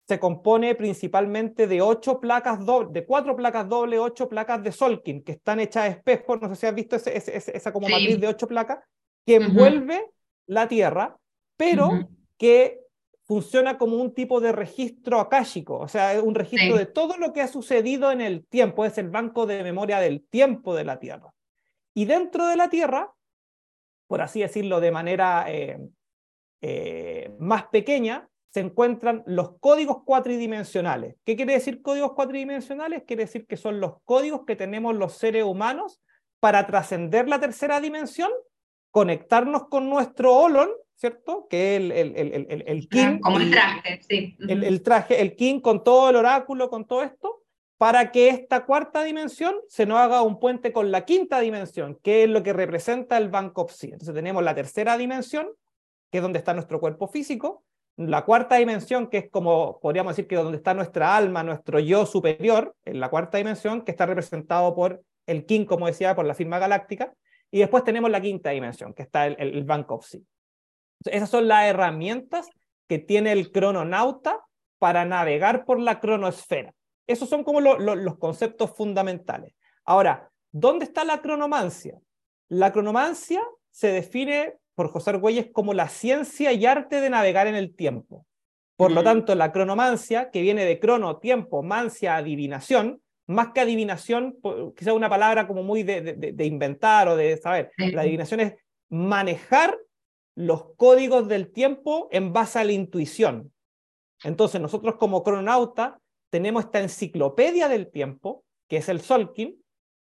se 0.06 0.20
compone 0.20 0.76
principalmente 0.76 1.66
de 1.68 1.82
ocho 1.82 2.20
placas 2.20 2.66
doble, 2.66 2.90
de 2.92 3.06
cuatro 3.06 3.36
placas 3.36 3.68
doble, 3.70 3.98
ocho 3.98 4.28
placas 4.28 4.62
de 4.62 4.74
Solkin, 4.74 5.24
que 5.24 5.32
están 5.32 5.62
hechas 5.62 5.86
de 5.86 5.90
espejo, 5.92 6.36
no 6.36 6.50
sé 6.50 6.56
si 6.58 6.66
has 6.68 6.76
visto 6.76 6.98
ese, 6.98 7.16
ese, 7.16 7.56
esa 7.56 7.72
como 7.72 7.88
matriz 7.88 8.20
de 8.20 8.28
ocho 8.28 8.46
placas, 8.46 8.80
que 9.26 9.36
envuelve 9.36 9.96
uh 9.96 10.06
-huh. 10.06 10.12
la 10.48 10.68
Tierra, 10.68 11.18
pero 11.56 11.88
uh 11.88 11.92
-huh. 11.94 12.08
Que 12.38 12.82
funciona 13.24 13.78
como 13.78 13.98
un 13.98 14.14
tipo 14.14 14.42
de 14.42 14.52
registro 14.52 15.20
akáshico, 15.20 15.78
o 15.78 15.88
sea, 15.88 16.14
es 16.14 16.22
un 16.22 16.36
registro 16.36 16.74
sí. 16.74 16.78
de 16.78 16.86
todo 16.86 17.18
lo 17.18 17.32
que 17.32 17.42
ha 17.42 17.48
sucedido 17.48 18.12
en 18.12 18.22
el 18.22 18.46
tiempo, 18.46 18.86
es 18.86 18.98
el 18.98 19.10
banco 19.10 19.46
de 19.46 19.64
memoria 19.64 20.00
del 20.00 20.26
tiempo 20.28 20.76
de 20.76 20.84
la 20.84 21.00
Tierra. 21.00 21.34
Y 21.94 22.06
dentro 22.06 22.48
de 22.48 22.58
la 22.58 22.70
Tierra, 22.70 23.14
por 24.08 24.22
así 24.22 24.42
decirlo 24.42 24.82
de 24.82 24.92
manera 24.92 25.46
eh, 25.48 25.80
eh, 26.62 27.34
más 27.40 27.66
pequeña, 27.68 28.30
se 28.54 28.60
encuentran 28.60 29.24
los 29.26 29.58
códigos 29.60 30.04
cuatridimensionales. 30.04 31.16
¿Qué 31.26 31.36
quiere 31.36 31.54
decir 31.54 31.82
códigos 31.82 32.14
cuatridimensionales? 32.14 33.04
Quiere 33.08 33.24
decir 33.24 33.48
que 33.48 33.58
son 33.58 33.80
los 33.80 33.96
códigos 34.04 34.46
que 34.46 34.56
tenemos 34.56 34.96
los 34.96 35.14
seres 35.14 35.44
humanos 35.44 36.02
para 36.40 36.68
trascender 36.68 37.28
la 37.28 37.40
tercera 37.40 37.82
dimensión, 37.82 38.30
conectarnos 38.92 39.70
con 39.70 39.90
nuestro 39.90 40.36
Olon, 40.36 40.70
¿cierto? 40.96 41.48
Que 41.50 41.76
es 41.76 41.82
el, 41.82 41.92
el, 41.92 42.16
el, 42.16 42.48
el, 42.50 42.64
el 42.66 42.90
King. 42.90 43.20
Como 43.20 43.40
el 43.40 43.52
traje, 43.52 44.00
sí. 44.08 44.38
El, 44.40 44.82
traje, 44.82 45.22
el 45.22 45.36
King 45.36 45.60
con 45.60 45.84
todo 45.84 46.10
el 46.10 46.16
oráculo, 46.16 46.70
con 46.70 46.86
todo 46.86 47.04
esto, 47.04 47.42
para 47.78 48.12
que 48.12 48.30
esta 48.30 48.66
cuarta 48.66 49.04
dimensión 49.04 49.56
se 49.68 49.86
nos 49.86 50.00
haga 50.00 50.22
un 50.22 50.40
puente 50.40 50.72
con 50.72 50.92
la 50.92 51.04
quinta 51.04 51.40
dimensión, 51.42 52.00
que 52.02 52.24
es 52.24 52.30
lo 52.30 52.42
que 52.42 52.54
representa 52.54 53.18
el 53.18 53.30
Banco 53.30 53.68
Psi. 53.68 53.88
Entonces 53.88 54.16
tenemos 54.16 54.42
la 54.44 54.56
tercera 54.56 54.98
dimensión, 54.98 55.50
que 56.10 56.20
es 56.20 56.22
donde 56.22 56.40
está 56.40 56.54
nuestro 56.54 56.80
cuerpo 56.80 57.08
físico, 57.08 57.64
la 57.98 58.24
cuarta 58.24 58.56
dimensión, 58.56 59.08
que 59.08 59.18
es 59.18 59.30
como 59.30 59.80
podríamos 59.82 60.16
decir 60.16 60.28
que 60.28 60.36
donde 60.36 60.58
está 60.58 60.74
nuestra 60.74 61.18
alma, 61.18 61.44
nuestro 61.44 61.80
yo 61.80 62.06
superior, 62.06 62.74
en 62.86 63.00
la 63.00 63.10
cuarta 63.10 63.38
dimensión, 63.38 63.82
que 63.82 63.92
está 63.92 64.06
representado 64.06 64.74
por 64.74 65.04
el 65.28 65.46
King, 65.46 65.66
como 65.66 65.88
decía, 65.88 66.16
por 66.16 66.26
la 66.26 66.34
firma 66.34 66.60
galáctica, 66.60 67.14
y 67.52 67.60
después 67.60 67.84
tenemos 67.84 68.10
la 68.10 68.22
quinta 68.22 68.52
dimensión, 68.52 68.94
que 68.94 69.04
está 69.04 69.28
el, 69.28 69.36
el, 69.38 69.58
el 69.58 69.64
Bank 69.64 69.92
of 69.92 70.06
Sea. 70.06 70.22
Esas 71.06 71.30
son 71.30 71.48
las 71.48 71.66
herramientas 71.66 72.50
que 72.88 73.00
tiene 73.00 73.32
el 73.32 73.52
crononauta 73.52 74.40
para 74.80 75.06
navegar 75.06 75.66
por 75.66 75.80
la 75.80 76.00
cronosfera. 76.00 76.74
Esos 77.08 77.30
son 77.30 77.44
como 77.44 77.62
lo, 77.62 77.80
lo, 77.80 77.96
los 77.96 78.18
conceptos 78.18 78.72
fundamentales. 78.76 79.54
Ahora, 79.86 80.30
¿dónde 80.52 80.86
está 80.86 81.04
la 81.04 81.22
cronomancia? 81.22 82.00
La 82.50 82.72
cronomancia 82.72 83.42
se 83.72 83.88
define 83.88 84.56
por 84.76 84.90
José 84.90 85.12
Argüelles 85.12 85.50
como 85.52 85.74
la 85.74 85.90
ciencia 85.90 86.52
y 86.52 86.66
arte 86.66 87.02
de 87.02 87.10
navegar 87.10 87.48
en 87.48 87.56
el 87.56 87.76
tiempo. 87.76 88.26
Por 88.76 88.92
lo 88.92 89.04
tanto, 89.04 89.36
la 89.36 89.52
cronomancia, 89.52 90.32
que 90.32 90.42
viene 90.42 90.66
de 90.66 90.80
crono, 90.80 91.18
tiempo, 91.18 91.62
mancia, 91.62 92.16
adivinación, 92.16 93.02
más 93.28 93.50
que 93.54 93.62
adivinación, 93.62 94.38
quizá 94.76 94.94
una 94.94 95.10
palabra 95.10 95.48
como 95.48 95.64
muy 95.64 95.84
de, 95.84 96.02
de, 96.02 96.32
de 96.34 96.46
inventar 96.46 97.08
o 97.08 97.16
de 97.16 97.38
saber, 97.38 97.72
la 97.78 98.02
adivinación 98.02 98.40
es 98.42 98.56
manejar 98.90 99.78
los 100.36 100.76
códigos 100.76 101.28
del 101.28 101.52
tiempo 101.52 102.08
en 102.12 102.34
base 102.34 102.60
a 102.60 102.64
la 102.64 102.72
intuición. 102.72 103.54
Entonces, 104.24 104.60
nosotros 104.62 104.96
como 104.96 105.24
crononauta 105.24 106.00
tenemos 106.30 106.66
esta 106.66 106.82
enciclopedia 106.82 107.68
del 107.68 107.92
tiempo, 107.92 108.44
que 108.68 108.78
es 108.78 108.90
el 108.90 109.02
Solkin, 109.02 109.64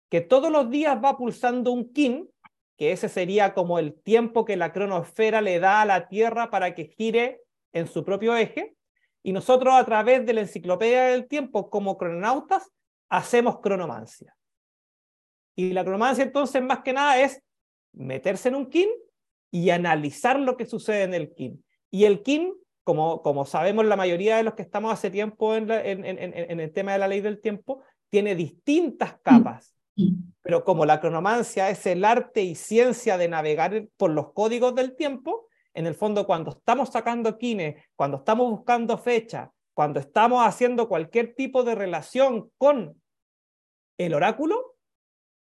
que 0.09 0.21
todos 0.21 0.51
los 0.51 0.69
días 0.69 0.97
va 1.03 1.17
pulsando 1.17 1.71
un 1.71 1.91
kin, 1.91 2.29
que 2.77 2.91
ese 2.91 3.09
sería 3.09 3.53
como 3.53 3.79
el 3.79 3.99
tiempo 4.01 4.45
que 4.45 4.55
la 4.55 4.71
cronosfera 4.71 5.41
le 5.41 5.59
da 5.59 5.81
a 5.81 5.85
la 5.85 6.07
Tierra 6.07 6.49
para 6.49 6.73
que 6.75 6.85
gire 6.85 7.41
en 7.73 7.87
su 7.87 8.05
propio 8.05 8.35
eje, 8.35 8.75
y 9.23 9.31
nosotros 9.31 9.73
a 9.73 9.85
través 9.85 10.25
de 10.25 10.33
la 10.33 10.41
enciclopedia 10.41 11.05
del 11.05 11.27
tiempo 11.27 11.69
como 11.69 11.97
crononautas 11.97 12.71
hacemos 13.09 13.59
cronomancia. 13.59 14.35
Y 15.55 15.71
la 15.71 15.83
cronomancia 15.83 16.23
entonces 16.23 16.61
más 16.61 16.79
que 16.79 16.93
nada 16.93 17.19
es 17.19 17.41
meterse 17.93 18.49
en 18.49 18.55
un 18.55 18.69
kin 18.69 18.89
y 19.53 19.69
analizar 19.69 20.39
lo 20.39 20.57
que 20.57 20.65
sucede 20.65 21.03
en 21.03 21.13
el 21.13 21.31
kin. 21.35 21.63
Y 21.91 22.05
el 22.05 22.23
kin, 22.23 22.55
como, 22.83 23.21
como 23.21 23.45
sabemos 23.45 23.85
la 23.85 23.95
mayoría 23.95 24.35
de 24.35 24.43
los 24.43 24.55
que 24.55 24.63
estamos 24.63 24.91
hace 24.91 25.11
tiempo 25.11 25.53
en, 25.53 25.67
la, 25.67 25.79
en, 25.85 26.03
en, 26.03 26.17
en 26.19 26.59
el 26.59 26.73
tema 26.73 26.93
de 26.93 26.97
la 26.97 27.07
ley 27.07 27.21
del 27.21 27.39
tiempo, 27.39 27.83
tiene 28.09 28.35
distintas 28.35 29.19
capas. 29.21 29.77
Pero 30.41 30.63
como 30.63 30.87
la 30.87 30.99
cronomancia 30.99 31.69
es 31.69 31.85
el 31.85 32.03
arte 32.03 32.41
y 32.41 32.55
ciencia 32.55 33.15
de 33.19 33.27
navegar 33.27 33.85
por 33.95 34.09
los 34.09 34.33
códigos 34.33 34.73
del 34.73 34.95
tiempo, 34.95 35.47
en 35.75 35.85
el 35.85 35.93
fondo 35.93 36.25
cuando 36.25 36.49
estamos 36.49 36.89
sacando 36.89 37.37
kines, 37.37 37.75
cuando 37.95 38.17
estamos 38.17 38.49
buscando 38.49 38.97
fecha, 38.97 39.51
cuando 39.75 39.99
estamos 39.99 40.43
haciendo 40.43 40.89
cualquier 40.89 41.35
tipo 41.35 41.63
de 41.63 41.75
relación 41.75 42.49
con 42.57 42.99
el 43.99 44.15
oráculo, 44.15 44.77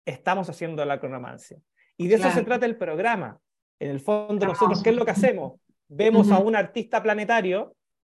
estamos 0.04 0.50
haciendo 0.50 0.84
la 0.84 0.98
cronomancia. 0.98 1.60
Y 1.96 2.08
de 2.08 2.16
eso 2.16 2.28
se 2.32 2.42
trata 2.42 2.66
el 2.66 2.76
programa. 2.76 3.38
En 3.80 3.90
el 3.90 4.00
fondo, 4.00 4.46
nosotros, 4.46 4.82
¿qué 4.82 4.90
es 4.90 4.96
lo 4.96 5.04
que 5.04 5.10
hacemos? 5.12 5.58
Vemos 5.88 6.28
uh 6.28 6.30
-huh. 6.30 6.36
a 6.36 6.38
un 6.38 6.54
artista 6.54 7.02
planetario, 7.02 7.74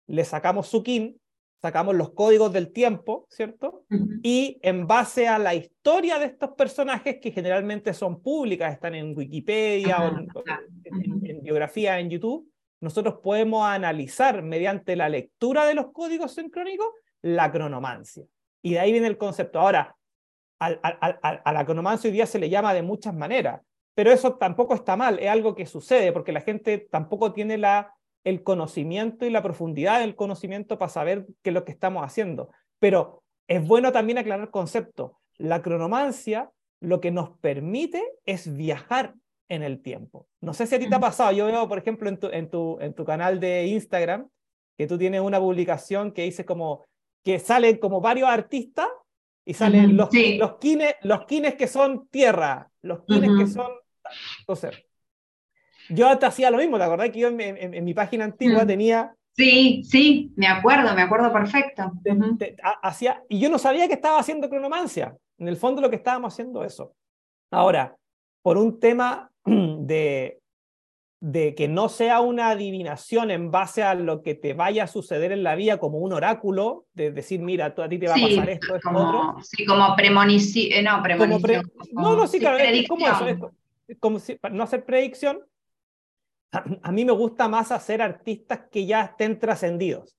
le 0.08 0.26
sacamos 0.26 0.68
su 0.68 0.82
kin, 0.82 1.22
sacamos 1.62 1.96
los 1.96 2.14
códigos 2.14 2.52
del 2.52 2.74
tiempo, 2.74 3.28
¿cierto? 3.30 3.86
Uh 3.90 3.96
-huh. 3.96 4.20
Y 4.24 4.60
en 4.64 4.88
base 4.88 5.28
a 5.28 5.38
la 5.38 5.54
historia 5.54 6.18
de 6.18 6.26
estos 6.26 6.52
personajes, 6.58 7.20
que 7.22 7.32
generalmente 7.32 7.94
son 7.94 8.22
públicas, 8.22 8.74
están 8.74 8.96
en 8.96 9.16
Wikipedia 9.16 9.98
uh 10.00 10.16
-huh. 10.16 10.28
o 10.36 10.44
en, 10.48 11.04
en, 11.04 11.26
en, 11.30 11.42
biografía 11.44 12.00
en 12.00 12.10
YouTube, 12.10 12.50
nosotros 12.82 13.20
podemos 13.22 13.64
analizar 13.64 14.42
mediante 14.42 14.96
la 14.96 15.08
lectura 15.08 15.66
de 15.68 15.76
los 15.76 15.92
códigos 15.92 16.34
sincrónicos 16.34 16.88
la 17.22 17.52
cronomancia. 17.52 18.26
Y 18.64 18.72
de 18.74 18.80
ahí 18.80 18.92
viene 18.92 19.08
el 19.08 19.18
concepto. 19.18 19.60
Ahora, 19.60 19.96
a, 20.60 20.68
a, 20.68 21.20
a, 21.22 21.30
a 21.46 21.54
la 21.54 21.66
cronomancia 21.66 22.08
hoy 22.08 22.14
día 22.14 22.26
se 22.26 22.40
le 22.40 22.50
llama 22.50 22.74
de 22.74 22.82
muchas 22.82 23.14
maneras, 23.14 23.62
pero 23.96 24.12
eso 24.12 24.36
tampoco 24.36 24.74
está 24.74 24.96
mal, 24.96 25.20
es 25.20 25.30
algo 25.30 25.56
que 25.56 25.66
sucede, 25.66 26.12
porque 26.12 26.32
la 26.32 26.42
gente 26.42 26.78
tampoco 26.78 27.34
tiene 27.34 27.58
la 27.58 27.94
el 28.24 28.44
conocimiento 28.44 29.26
y 29.26 29.30
la 29.30 29.42
profundidad 29.42 30.00
del 30.00 30.16
conocimiento 30.16 30.78
para 30.78 30.90
saber 30.90 31.26
qué 31.42 31.50
es 31.50 31.54
lo 31.54 31.66
que 31.66 31.72
estamos 31.72 32.04
haciendo. 32.06 32.52
Pero 32.80 33.24
es 33.48 33.66
bueno 33.66 33.92
también 33.92 34.18
aclarar 34.18 34.52
concepto. 34.52 35.20
La 35.38 35.62
cronomancia 35.62 36.52
lo 36.80 37.00
que 37.02 37.12
nos 37.12 37.38
permite 37.40 38.04
es 38.26 38.56
viajar 38.56 39.16
en 39.50 39.64
el 39.64 39.82
tiempo. 39.82 40.28
No 40.40 40.54
sé 40.54 40.66
si 40.66 40.76
a 40.76 40.80
ti 40.80 40.88
te 40.88 40.96
ha 40.96 41.00
pasado, 41.00 41.32
yo 41.32 41.46
veo, 41.46 41.68
por 41.68 41.78
ejemplo, 41.78 42.10
en 42.10 42.18
tu, 42.18 42.28
en 42.28 42.50
tu, 42.50 42.80
en 42.80 42.94
tu 42.94 43.06
canal 43.06 43.40
de 43.40 43.66
Instagram, 43.68 44.30
que 44.78 44.88
tú 44.88 44.98
tienes 44.98 45.22
una 45.22 45.40
publicación 45.40 46.12
que 46.12 46.24
dice 46.24 46.46
como 46.46 46.86
que 47.24 47.38
salen 47.38 47.78
como 47.78 48.02
varios 48.02 48.30
artistas 48.30 48.88
y 49.46 49.54
salen 49.54 49.86
uh 49.86 49.90
-huh, 49.90 49.96
los, 49.96 50.10
sí. 50.10 50.38
los, 50.38 50.58
kines, 50.58 50.96
los 51.02 51.26
kines 51.26 51.56
que 51.56 51.68
son 51.68 52.08
tierra, 52.08 52.70
los 52.82 53.04
kines 53.06 53.30
uh 53.30 53.34
-huh. 53.34 53.40
que 53.40 53.48
son... 53.48 53.72
Entonces, 54.40 54.86
yo 55.90 56.18
te 56.18 56.26
hacía 56.26 56.52
lo 56.52 56.58
mismo, 56.58 56.78
¿te 56.78 56.84
acordás 56.84 57.10
que 57.10 57.20
yo 57.20 57.28
en, 57.28 57.42
en, 57.42 57.74
en 57.74 57.84
mi 57.84 57.94
página 57.94 58.26
antigua 58.26 58.66
tenía... 58.66 59.14
Sí, 59.34 59.84
sí, 59.84 60.34
me 60.36 60.48
acuerdo, 60.48 60.94
me 60.94 61.02
acuerdo 61.02 61.32
perfecto. 61.32 61.92
Te, 62.04 62.16
te, 62.38 62.56
hacía, 62.84 63.24
y 63.30 63.40
yo 63.40 63.50
no 63.50 63.58
sabía 63.58 63.88
que 63.88 63.94
estaba 63.94 64.20
haciendo 64.20 64.50
cronomancia. 64.50 65.16
En 65.38 65.48
el 65.48 65.56
fondo 65.58 65.82
lo 65.82 65.90
que 65.90 65.96
estábamos 65.96 66.34
haciendo 66.34 66.64
eso. 66.64 66.94
Ahora, 67.50 67.96
por 68.42 68.58
un 68.58 68.80
tema 68.80 69.32
de, 69.46 70.41
de 71.22 71.54
que 71.54 71.68
no 71.68 71.88
sea 71.88 72.20
una 72.20 72.50
adivinación 72.50 73.30
en 73.30 73.52
base 73.52 73.84
a 73.84 73.94
lo 73.94 74.24
que 74.24 74.34
te 74.34 74.56
vaya 74.56 74.86
a 74.86 74.88
suceder 74.88 75.32
en 75.32 75.44
la 75.44 75.54
vida 75.54 75.78
como 75.78 76.00
un 76.00 76.14
oráculo, 76.14 76.88
de 76.94 77.12
decir, 77.12 77.40
mira, 77.42 77.76
tú, 77.76 77.84
a 77.84 77.88
ti 77.88 78.00
te 78.00 78.08
va 78.08 78.16
sí, 78.16 78.24
a 78.24 78.28
pasar 78.28 78.50
esto, 78.50 78.76
esto, 78.76 78.90
como, 78.90 79.08
otro. 79.08 79.44
Sí, 79.44 79.64
como 79.64 79.96
premonición, 79.96 80.80
eh, 80.80 80.82
no, 80.82 81.02
premonición. 81.04 81.40
Como 81.40 81.42
pre 81.42 81.62
como, 81.94 82.02
no, 82.02 82.16
no, 82.16 82.28
sí, 82.28 82.40
claro, 82.40 82.58
es 82.58 82.88
como 82.88 83.08
eso, 83.08 83.52
es 83.88 83.98
como 84.00 84.20
si, 84.20 84.36
para 84.36 84.56
no 84.56 84.64
hacer 84.64 84.84
predicción, 84.84 85.42
a, 86.52 86.92
mí 86.92 87.06
me 87.06 87.14
gusta 87.14 87.48
más 87.48 87.72
hacer 87.72 88.02
artistas 88.02 88.62
que 88.72 88.88
ya 88.88 89.04
estén 89.04 89.38
trascendidos, 89.38 90.18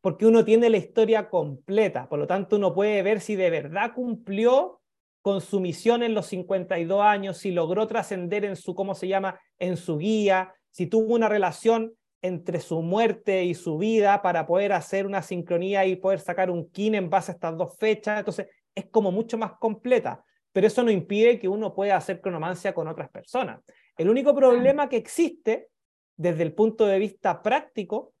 porque 0.00 0.26
uno 0.26 0.44
tiene 0.44 0.68
la 0.70 0.76
historia 0.76 1.30
completa, 1.30 2.08
por 2.08 2.18
lo 2.18 2.26
tanto 2.26 2.56
uno 2.56 2.74
puede 2.74 3.00
ver 3.02 3.20
si 3.20 3.36
de 3.36 3.48
verdad 3.48 3.94
cumplió 3.94 4.81
con 5.22 5.40
su 5.40 5.60
misión 5.60 6.02
en 6.02 6.14
los 6.14 6.26
52 6.26 7.00
años, 7.00 7.38
si 7.38 7.52
logró 7.52 7.86
trascender 7.86 8.44
en 8.44 8.56
su, 8.56 8.74
¿cómo 8.74 8.94
se 8.94 9.08
llama?, 9.08 9.40
en 9.58 9.76
su 9.76 9.96
guía, 9.96 10.52
si 10.70 10.86
tuvo 10.86 11.14
una 11.14 11.28
relación 11.28 11.94
entre 12.22 12.60
su 12.60 12.82
muerte 12.82 13.44
y 13.44 13.54
su 13.54 13.78
vida 13.78 14.22
para 14.22 14.46
poder 14.46 14.72
hacer 14.72 15.06
una 15.06 15.22
sincronía 15.22 15.86
y 15.86 15.96
poder 15.96 16.20
sacar 16.20 16.50
un 16.50 16.70
kin 16.70 16.94
en 16.94 17.10
base 17.10 17.32
a 17.32 17.34
estas 17.34 17.56
dos 17.56 17.76
fechas. 17.78 18.18
Entonces, 18.18 18.48
es 18.74 18.86
como 18.86 19.10
mucho 19.10 19.38
más 19.38 19.52
completa, 19.58 20.24
pero 20.52 20.66
eso 20.66 20.82
no 20.82 20.90
impide 20.90 21.38
que 21.38 21.48
uno 21.48 21.74
pueda 21.74 21.96
hacer 21.96 22.20
cronomancia 22.20 22.74
con 22.74 22.88
otras 22.88 23.10
personas. 23.10 23.60
El 23.96 24.08
único 24.08 24.34
problema 24.34 24.88
que 24.88 24.96
existe 24.96 25.68
desde 26.16 26.42
el 26.42 26.52
punto 26.52 26.86
de 26.86 26.98
vista 26.98 27.42
práctico 27.42 28.12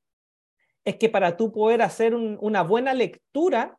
es 0.84 0.96
que 0.96 1.08
para 1.08 1.36
tú 1.36 1.52
poder 1.52 1.82
hacer 1.82 2.14
una 2.14 2.62
buena 2.62 2.94
lectura 2.94 3.78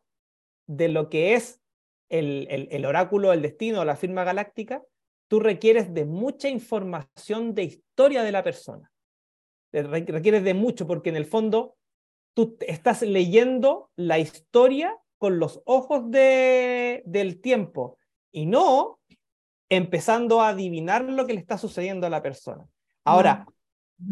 de 0.66 0.88
lo 0.88 1.10
que 1.10 1.34
es 1.34 1.60
el, 2.08 2.46
el 2.70 2.84
oráculo 2.84 3.30
del 3.30 3.42
destino 3.42 3.80
o 3.80 3.84
la 3.84 3.96
firma 3.96 4.24
galáctica, 4.24 4.82
tú 5.28 5.40
requieres 5.40 5.92
de 5.94 6.04
mucha 6.04 6.48
información 6.48 7.54
de 7.54 7.64
historia 7.64 8.22
de 8.22 8.32
la 8.32 8.42
persona. 8.42 8.90
Requieres 9.72 10.44
de 10.44 10.54
mucho 10.54 10.86
porque 10.86 11.10
en 11.10 11.16
el 11.16 11.26
fondo 11.26 11.76
tú 12.34 12.56
estás 12.60 13.02
leyendo 13.02 13.90
la 13.96 14.18
historia 14.18 14.96
con 15.18 15.38
los 15.38 15.62
ojos 15.64 16.10
de, 16.10 17.02
del 17.06 17.40
tiempo 17.40 17.98
y 18.30 18.46
no 18.46 19.00
empezando 19.70 20.40
a 20.40 20.48
adivinar 20.48 21.04
lo 21.04 21.26
que 21.26 21.32
le 21.32 21.40
está 21.40 21.58
sucediendo 21.58 22.06
a 22.06 22.10
la 22.10 22.22
persona. 22.22 22.68
Ahora, 23.04 23.46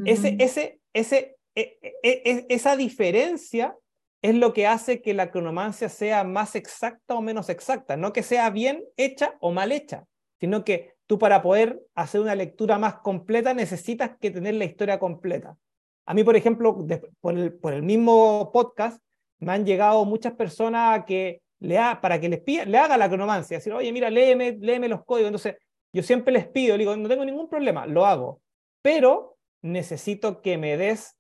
ese, 0.05 0.37
ese, 0.41 0.81
ese, 0.93 1.37
e, 1.55 1.79
e, 2.03 2.23
e, 2.25 2.47
esa 2.49 2.77
diferencia 2.77 3.77
es 4.23 4.37
lo 4.37 4.53
que 4.53 4.69
hace 4.69 5.03
que 5.03 5.15
la 5.15 5.31
cronomancia 5.31 5.89
sea 5.89 6.23
más 6.23 6.55
exacta 6.55 7.15
o 7.15 7.21
menos 7.21 7.49
exacta, 7.49 7.97
no 7.97 8.13
que 8.13 8.23
sea 8.23 8.49
bien 8.51 8.85
hecha 8.97 9.37
o 9.41 9.51
mal 9.51 9.73
hecha, 9.73 10.05
sino 10.39 10.65
que 10.65 10.95
tú 11.07 11.19
para 11.19 11.43
poder 11.43 11.83
hacer 11.95 12.21
una 12.21 12.37
lectura 12.37 12.79
más 12.79 12.95
completa 13.01 13.53
necesitas 13.53 14.13
que 14.21 14.31
tener 14.31 14.55
la 14.55 14.65
historia 14.65 14.99
completa. 14.99 15.59
A 16.07 16.15
mí, 16.15 16.25
por 16.25 16.37
ejemplo, 16.37 16.87
por, 17.21 17.37
el, 17.37 17.83
mismo 17.83 18.51
podcast, 18.53 19.03
me 19.41 19.53
han 19.53 19.67
llegado 19.67 20.05
muchas 20.05 20.35
personas 20.35 21.05
que 21.05 21.43
le 21.61 21.79
para 22.01 22.21
que 22.21 22.29
les 22.29 22.43
le 22.67 22.79
haga 22.79 22.97
la 22.97 23.09
cronomancia, 23.09 23.59
decir, 23.59 23.73
oye, 23.73 23.93
mira, 23.93 24.11
léeme, 24.11 24.57
léeme 24.61 24.89
los 24.89 25.05
códigos. 25.05 25.29
Entonces, 25.29 25.57
yo 25.93 26.03
siempre 26.03 26.33
les 26.33 26.49
pido, 26.49 26.77
digo, 26.77 26.97
no 26.97 27.09
tengo 27.09 27.25
ningún 27.25 27.49
problema, 27.49 27.87
lo 27.87 28.07
hago, 28.07 28.41
pero 28.83 29.37
necesito 29.63 30.43
que 30.43 30.59
me 30.59 30.77
des, 30.77 31.17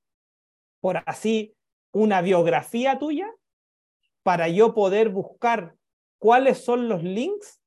por 0.80 1.02
así, 1.06 1.54
una 1.92 2.22
biografía 2.22 2.98
tuya 2.98 3.30
para 4.22 4.48
yo 4.48 4.74
poder 4.74 5.10
buscar 5.10 5.74
cuáles 6.18 6.64
son 6.64 6.88
los 6.88 7.02
links 7.02 7.60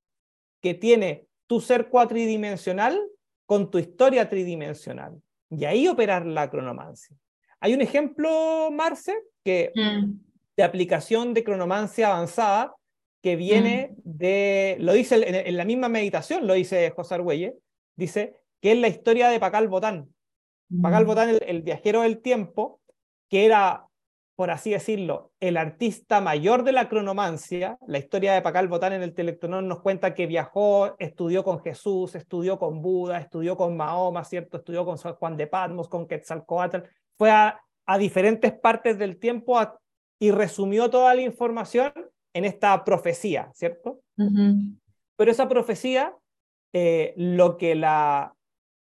que 0.62 0.74
tiene 0.74 1.28
tu 1.48 1.62
ser 1.62 1.90
cuatridimensional 1.90 3.00
con 3.46 3.70
tu 3.70 3.78
historia 3.78 4.30
tridimensional. 4.30 5.22
Y 5.50 5.66
ahí 5.66 5.88
operar 5.88 6.26
la 6.26 6.50
cronomancia. 6.50 7.16
Hay 7.60 7.74
un 7.74 7.82
ejemplo, 7.82 8.70
Marce, 8.72 9.16
que, 9.44 9.72
mm. 9.76 10.12
de 10.58 10.64
aplicación 10.64 11.34
de 11.34 11.44
cronomancia 11.44 12.08
avanzada 12.08 12.76
que 13.22 13.36
viene 13.36 13.96
mm. 13.98 14.02
de, 14.04 14.78
lo 14.80 14.94
dice 14.94 15.48
en, 15.48 15.58
la 15.58 15.66
misma 15.66 15.90
meditación, 15.90 16.48
lo 16.48 16.54
dice 16.54 16.90
José 16.92 17.16
Argüelle, 17.16 17.56
dice 17.96 18.36
que 18.62 18.72
es 18.72 18.78
la 18.80 18.88
historia 18.88 19.30
de 19.30 19.40
Pacal 19.40 19.68
Botán. 19.68 20.10
Pacal 20.82 21.04
mm. 21.04 21.08
Botán, 21.08 21.38
el 21.46 21.62
viajero 21.62 22.02
del 22.02 22.22
tiempo, 22.22 22.82
que 23.30 23.46
era 23.46 23.88
por 24.36 24.52
así 24.52 24.72
decirlo, 24.72 25.32
el 25.40 25.56
artista 25.56 26.20
mayor 26.20 26.64
de 26.64 26.74
la 26.74 26.90
cronomancia, 26.90 27.78
la 27.88 28.00
historia 28.00 28.34
de 28.34 28.42
Pacal 28.42 28.68
Botán 28.68 28.92
en 28.92 29.02
el 29.02 29.14
Telectonón 29.14 29.68
nos 29.70 29.82
cuenta 29.82 30.14
que 30.14 30.28
viajó, 30.28 30.96
estudió 31.00 31.44
con 31.44 31.62
Jesús, 31.62 32.16
estudió 32.16 32.60
con 32.60 32.82
Buda, 32.82 33.18
estudió 33.20 33.56
con 33.56 33.78
Mahoma, 33.78 34.26
¿cierto? 34.26 34.58
Estudió 34.58 34.84
con 34.84 34.98
San 34.98 35.16
Juan 35.16 35.38
de 35.38 35.48
Patmos, 35.48 35.88
con 35.88 36.06
Quetzalcoatl, 36.06 36.80
fue 37.18 37.32
a, 37.32 37.62
diferentes 37.98 38.52
partes 38.52 38.98
del 38.98 39.20
tiempo 39.20 39.58
y 40.20 40.32
resumió 40.32 40.90
toda 40.90 41.16
la 41.16 41.22
información 41.22 41.94
en 42.34 42.44
esta 42.44 42.84
profecía, 42.84 43.52
¿cierto? 43.54 44.02
Pero 45.16 45.32
esa 45.32 45.48
profecía, 45.48 46.14
eh, 46.74 47.14
lo 47.16 47.56
que 47.58 47.76
la, 47.76 48.36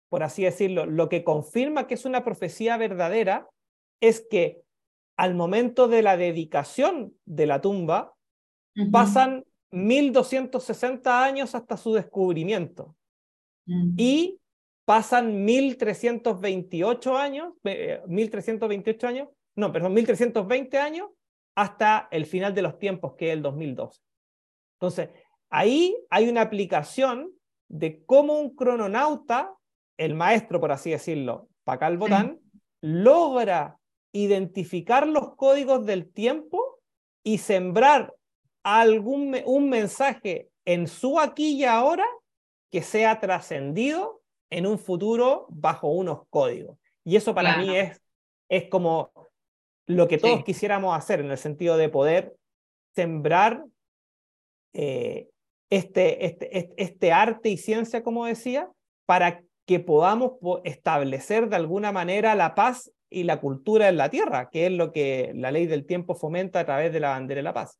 por 0.09 0.23
así 0.23 0.43
decirlo, 0.43 0.85
lo 0.85 1.07
que 1.07 1.23
confirma 1.23 1.87
que 1.87 1.93
es 1.93 2.03
una 2.03 2.25
profecía 2.25 2.75
verdadera 2.75 3.47
es 4.01 4.25
que 4.29 4.63
al 5.19 5.35
momento 5.35 5.89
de 5.89 6.01
la 6.01 6.15
dedicación 6.15 7.13
de 7.25 7.45
la 7.45 7.59
tumba, 7.59 8.15
pasan 8.89 9.43
1260 9.71 11.25
años 11.25 11.55
hasta 11.55 11.75
su 11.75 11.93
descubrimiento. 11.93 12.95
Mm. 13.65 13.95
Y 13.97 14.39
pasan 14.85 15.43
1328 15.43 17.17
años, 17.17 17.53
1328 18.07 19.05
eh, 19.05 19.09
años, 19.09 19.27
no, 19.57 19.73
perdón, 19.73 19.93
1320 19.95 20.77
años 20.77 21.09
hasta 21.53 22.07
el 22.11 22.25
final 22.25 22.55
de 22.55 22.61
los 22.61 22.79
tiempos, 22.79 23.15
que 23.17 23.27
es 23.27 23.33
el 23.33 23.41
2012. 23.41 23.99
Entonces, 24.79 25.09
ahí 25.49 25.97
hay 26.09 26.29
una 26.29 26.43
aplicación 26.43 27.29
de 27.67 28.05
cómo 28.05 28.39
un 28.39 28.55
crononauta, 28.55 29.53
el 29.97 30.15
maestro, 30.15 30.61
por 30.61 30.71
así 30.71 30.91
decirlo, 30.91 31.49
Pacal 31.65 31.97
Botán, 31.97 32.39
logra 32.79 33.78
identificar 34.11 35.07
los 35.07 35.35
códigos 35.35 35.85
del 35.85 36.11
tiempo 36.11 36.79
y 37.23 37.37
sembrar 37.37 38.13
algún 38.63 39.35
un 39.45 39.69
mensaje 39.69 40.49
en 40.65 40.87
su 40.87 41.19
aquí 41.19 41.53
y 41.53 41.65
ahora 41.65 42.05
que 42.71 42.81
sea 42.81 43.19
trascendido 43.19 44.21
en 44.49 44.65
un 44.65 44.79
futuro 44.79 45.47
bajo 45.49 45.89
unos 45.89 46.21
códigos. 46.29 46.77
Y 47.03 47.15
eso 47.15 47.33
para 47.33 47.57
mí 47.57 47.75
es, 47.75 48.01
es 48.49 48.69
como 48.69 49.11
lo 49.87 50.07
que 50.07 50.17
todos 50.17 50.43
quisiéramos 50.43 50.95
hacer 50.95 51.19
en 51.19 51.31
el 51.31 51.37
sentido 51.37 51.77
de 51.77 51.89
poder 51.89 52.35
sembrar 52.95 53.63
eh, 54.73 55.29
este, 55.71 56.25
este, 56.25 56.73
este 56.77 57.11
arte 57.11 57.49
y 57.49 57.57
ciencia, 57.57 58.03
como 58.03 58.25
decía, 58.25 58.69
para 59.05 59.43
que 59.69 59.79
podamos 59.79 60.31
establecer 60.63 61.47
de 61.47 61.55
alguna 61.55 61.91
manera 61.91 62.33
la 62.33 62.55
paz 62.55 62.91
y 63.07 63.21
la 63.21 63.39
cultura 63.39 63.87
en 63.87 63.97
la 63.97 64.09
tierra, 64.09 64.49
que 64.49 64.65
es 64.65 64.71
lo 64.71 64.91
que 64.91 65.31
la 65.35 65.51
ley 65.51 65.67
del 65.67 65.85
tiempo 65.85 66.15
fomenta 66.15 66.61
a 66.61 66.65
través 66.65 66.91
de 66.91 66.99
la 66.99 67.09
bandera 67.09 67.37
de 67.37 67.43
la 67.43 67.53
paz. 67.53 67.79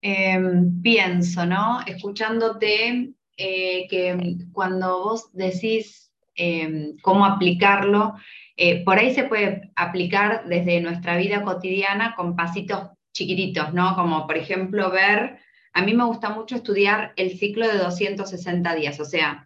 Em, 0.00 0.80
pienso, 0.82 1.44
¿no? 1.46 1.80
Escuchándote, 1.84 3.12
eh, 3.36 3.88
que 3.90 4.36
cuando 4.52 5.02
vos 5.02 5.32
decís 5.32 6.12
em, 6.36 6.96
cómo 7.02 7.26
aplicarlo, 7.26 8.14
eh, 8.56 8.84
por 8.84 9.00
ahí 9.00 9.12
se 9.16 9.24
puede 9.24 9.72
aplicar 9.74 10.46
desde 10.46 10.80
nuestra 10.80 11.16
vida 11.16 11.42
cotidiana 11.42 12.14
con 12.14 12.36
pasitos 12.36 12.90
chiquititos, 13.12 13.74
¿no? 13.74 13.96
Como 13.96 14.28
por 14.28 14.36
ejemplo 14.36 14.92
ver, 14.92 15.40
a 15.72 15.82
mí 15.82 15.92
me 15.92 16.04
gusta 16.04 16.30
mucho 16.30 16.54
estudiar 16.54 17.14
el 17.16 17.36
ciclo 17.36 17.66
de 17.66 17.78
260 17.78 18.76
días, 18.76 19.00
o 19.00 19.04
sea, 19.04 19.44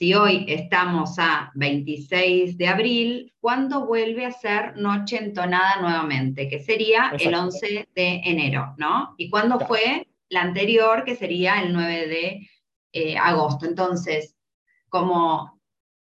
si 0.00 0.14
hoy 0.14 0.46
estamos 0.48 1.18
a 1.18 1.52
26 1.56 2.56
de 2.56 2.68
abril, 2.68 3.34
¿cuándo 3.38 3.84
vuelve 3.84 4.24
a 4.24 4.32
ser 4.32 4.74
noche 4.78 5.18
entonada 5.18 5.78
nuevamente? 5.82 6.48
Que 6.48 6.58
sería 6.58 7.12
el 7.18 7.34
11 7.34 7.86
de 7.94 8.22
enero, 8.24 8.74
¿no? 8.78 9.14
¿Y 9.18 9.28
cuándo 9.28 9.60
fue 9.60 10.08
la 10.30 10.40
anterior, 10.40 11.04
que 11.04 11.16
sería 11.16 11.60
el 11.60 11.74
9 11.74 12.08
de 12.08 12.48
eh, 12.94 13.18
agosto? 13.18 13.66
Entonces, 13.66 14.38
como 14.88 15.60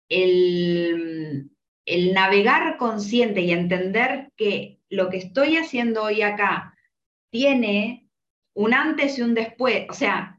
el, 0.08 1.50
el 1.84 2.14
navegar 2.14 2.76
consciente 2.76 3.40
y 3.40 3.50
entender 3.50 4.30
que 4.36 4.78
lo 4.90 5.10
que 5.10 5.16
estoy 5.16 5.56
haciendo 5.56 6.04
hoy 6.04 6.22
acá 6.22 6.72
tiene 7.30 8.08
un 8.54 8.74
antes 8.74 9.18
y 9.18 9.22
un 9.22 9.34
después, 9.34 9.86
o 9.90 9.92
sea, 9.92 10.37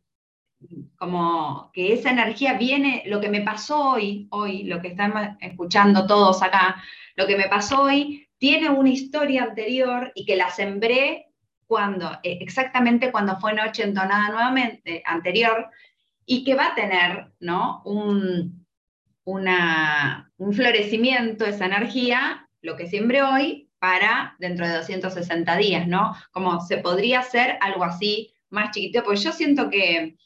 como 1.00 1.72
que 1.74 1.94
esa 1.94 2.12
energía 2.12 2.56
viene, 2.56 3.04
lo 3.06 3.22
que 3.22 3.30
me 3.30 3.42
pasó 3.42 3.92
hoy, 3.92 4.28
hoy, 4.32 4.64
lo 4.64 4.82
que 4.82 4.90
están 4.90 5.38
escuchando 5.40 6.06
todos 6.06 6.44
acá, 6.44 6.84
lo 7.16 7.26
que 7.26 7.38
me 7.38 7.48
pasó 7.48 7.84
hoy 7.84 8.28
tiene 8.38 8.70
una 8.70 8.90
historia 8.90 9.44
anterior 9.44 10.12
y 10.14 10.26
que 10.26 10.36
la 10.36 10.50
sembré 10.50 11.28
cuando, 11.66 12.12
eh, 12.22 12.40
exactamente 12.42 13.12
cuando 13.12 13.40
fue 13.40 13.54
noche 13.54 13.84
entonada 13.84 14.30
nuevamente, 14.30 15.02
anterior, 15.06 15.70
y 16.26 16.44
que 16.44 16.56
va 16.56 16.68
a 16.68 16.76
tener, 16.76 17.32
¿no? 17.40 17.82
Un, 17.86 18.66
una, 19.24 20.30
un 20.38 20.54
florecimiento, 20.54 21.46
esa 21.46 21.66
energía, 21.66 22.50
lo 22.62 22.76
que 22.76 22.90
sembré 22.90 23.24
hoy, 23.24 23.70
para 23.80 24.36
dentro 24.38 24.68
de 24.68 24.76
260 24.76 25.56
días, 25.56 25.88
¿no? 25.88 26.14
Como 26.32 26.60
se 26.60 26.78
podría 26.78 27.22
hacer 27.22 27.58
algo 27.62 27.86
así 27.86 28.34
más 28.50 28.72
chiquito, 28.72 29.02
porque 29.04 29.22
yo 29.22 29.32
siento 29.32 29.70
que 29.70 30.18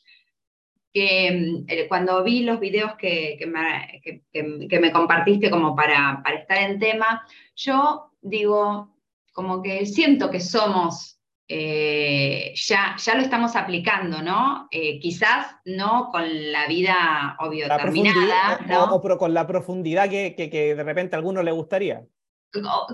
que 0.94 1.32
mm, 1.32 1.66
eh, 1.68 1.88
cuando 1.88 2.24
vi 2.24 2.44
los 2.44 2.60
videos 2.60 2.94
que, 2.98 3.40
me, 3.48 4.92
compartiste 4.92 5.50
como 5.50 5.76
para, 5.76 6.22
para 6.24 6.38
estar 6.38 6.58
en 6.60 6.80
tema, 6.80 7.26
yo 7.56 8.12
digo, 8.22 8.96
como 9.34 9.62
que 9.62 9.86
siento 9.86 10.30
que 10.30 10.40
somos 10.40 11.20
eh, 11.48 12.54
ya, 12.56 12.96
ya 12.98 13.16
lo 13.16 13.22
estamos 13.22 13.56
aplicando, 13.56 14.22
¿no? 14.22 14.68
Eh, 14.72 15.00
quizás 15.00 15.48
no 15.66 16.10
con 16.12 16.24
la 16.52 16.68
vida, 16.68 17.36
obvio, 17.40 17.68
terminada, 17.68 18.62
¿no? 18.66 18.96
O, 18.96 19.02
pero 19.02 19.18
con 19.18 19.34
la 19.34 19.46
profundidad 19.46 20.10
que, 20.10 20.36
que, 20.36 20.76
de 20.76 20.84
repente 20.84 21.16
a 21.16 21.20
alguno 21.20 21.44
le 21.44 21.52
gustaría. 21.52 22.02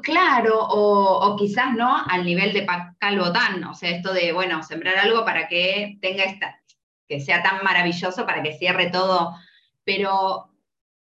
claro, 0.01 0.57
o, 0.59 1.35
quizás 1.37 1.73
no 1.75 1.95
al 2.07 2.25
nivel 2.25 2.51
de 2.51 2.63
Pascal 2.63 3.19
Botán, 3.19 3.63
o 3.65 3.73
sea, 3.75 3.91
esto 3.91 4.13
de, 4.13 4.33
bueno, 4.33 4.63
sembrar 4.63 4.97
algo 4.97 5.23
para 5.23 5.47
que 5.47 5.97
tenga 6.01 6.23
esta, 6.23 6.58
que 7.09 7.19
sea 7.19 7.41
tan 7.41 7.63
maravilloso, 7.63 8.25
para 8.25 8.43
que 8.43 8.57
cierre 8.57 8.91
todo. 8.91 9.35
Pero 9.83 10.53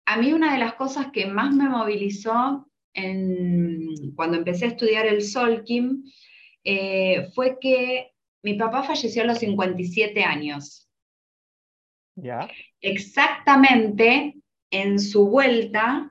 a 0.05 0.17
mí 0.17 0.33
una 0.33 0.53
de 0.53 0.59
las 0.59 0.75
cosas 0.75 1.07
que 1.13 1.27
más 1.27 1.55
me 1.55 1.69
movilizó 1.69 2.69
en, 2.93 4.13
cuando 4.17 4.37
empecé 4.37 4.67
a 4.67 4.69
estudiar 4.69 5.07
el 5.07 5.23
Solkim 5.23 6.05
eh, 6.65 7.31
fue 7.35 7.59
que 7.61 8.13
mi 8.43 8.55
papá 8.55 8.83
falleció 8.83 9.23
a 9.23 9.27
los 9.27 9.39
57 9.39 10.23
años. 10.25 10.91
¿Ya? 12.17 12.49
Exactamente 12.81 14.35
en 14.71 14.99
su 14.99 15.29
vuelta, 15.29 16.11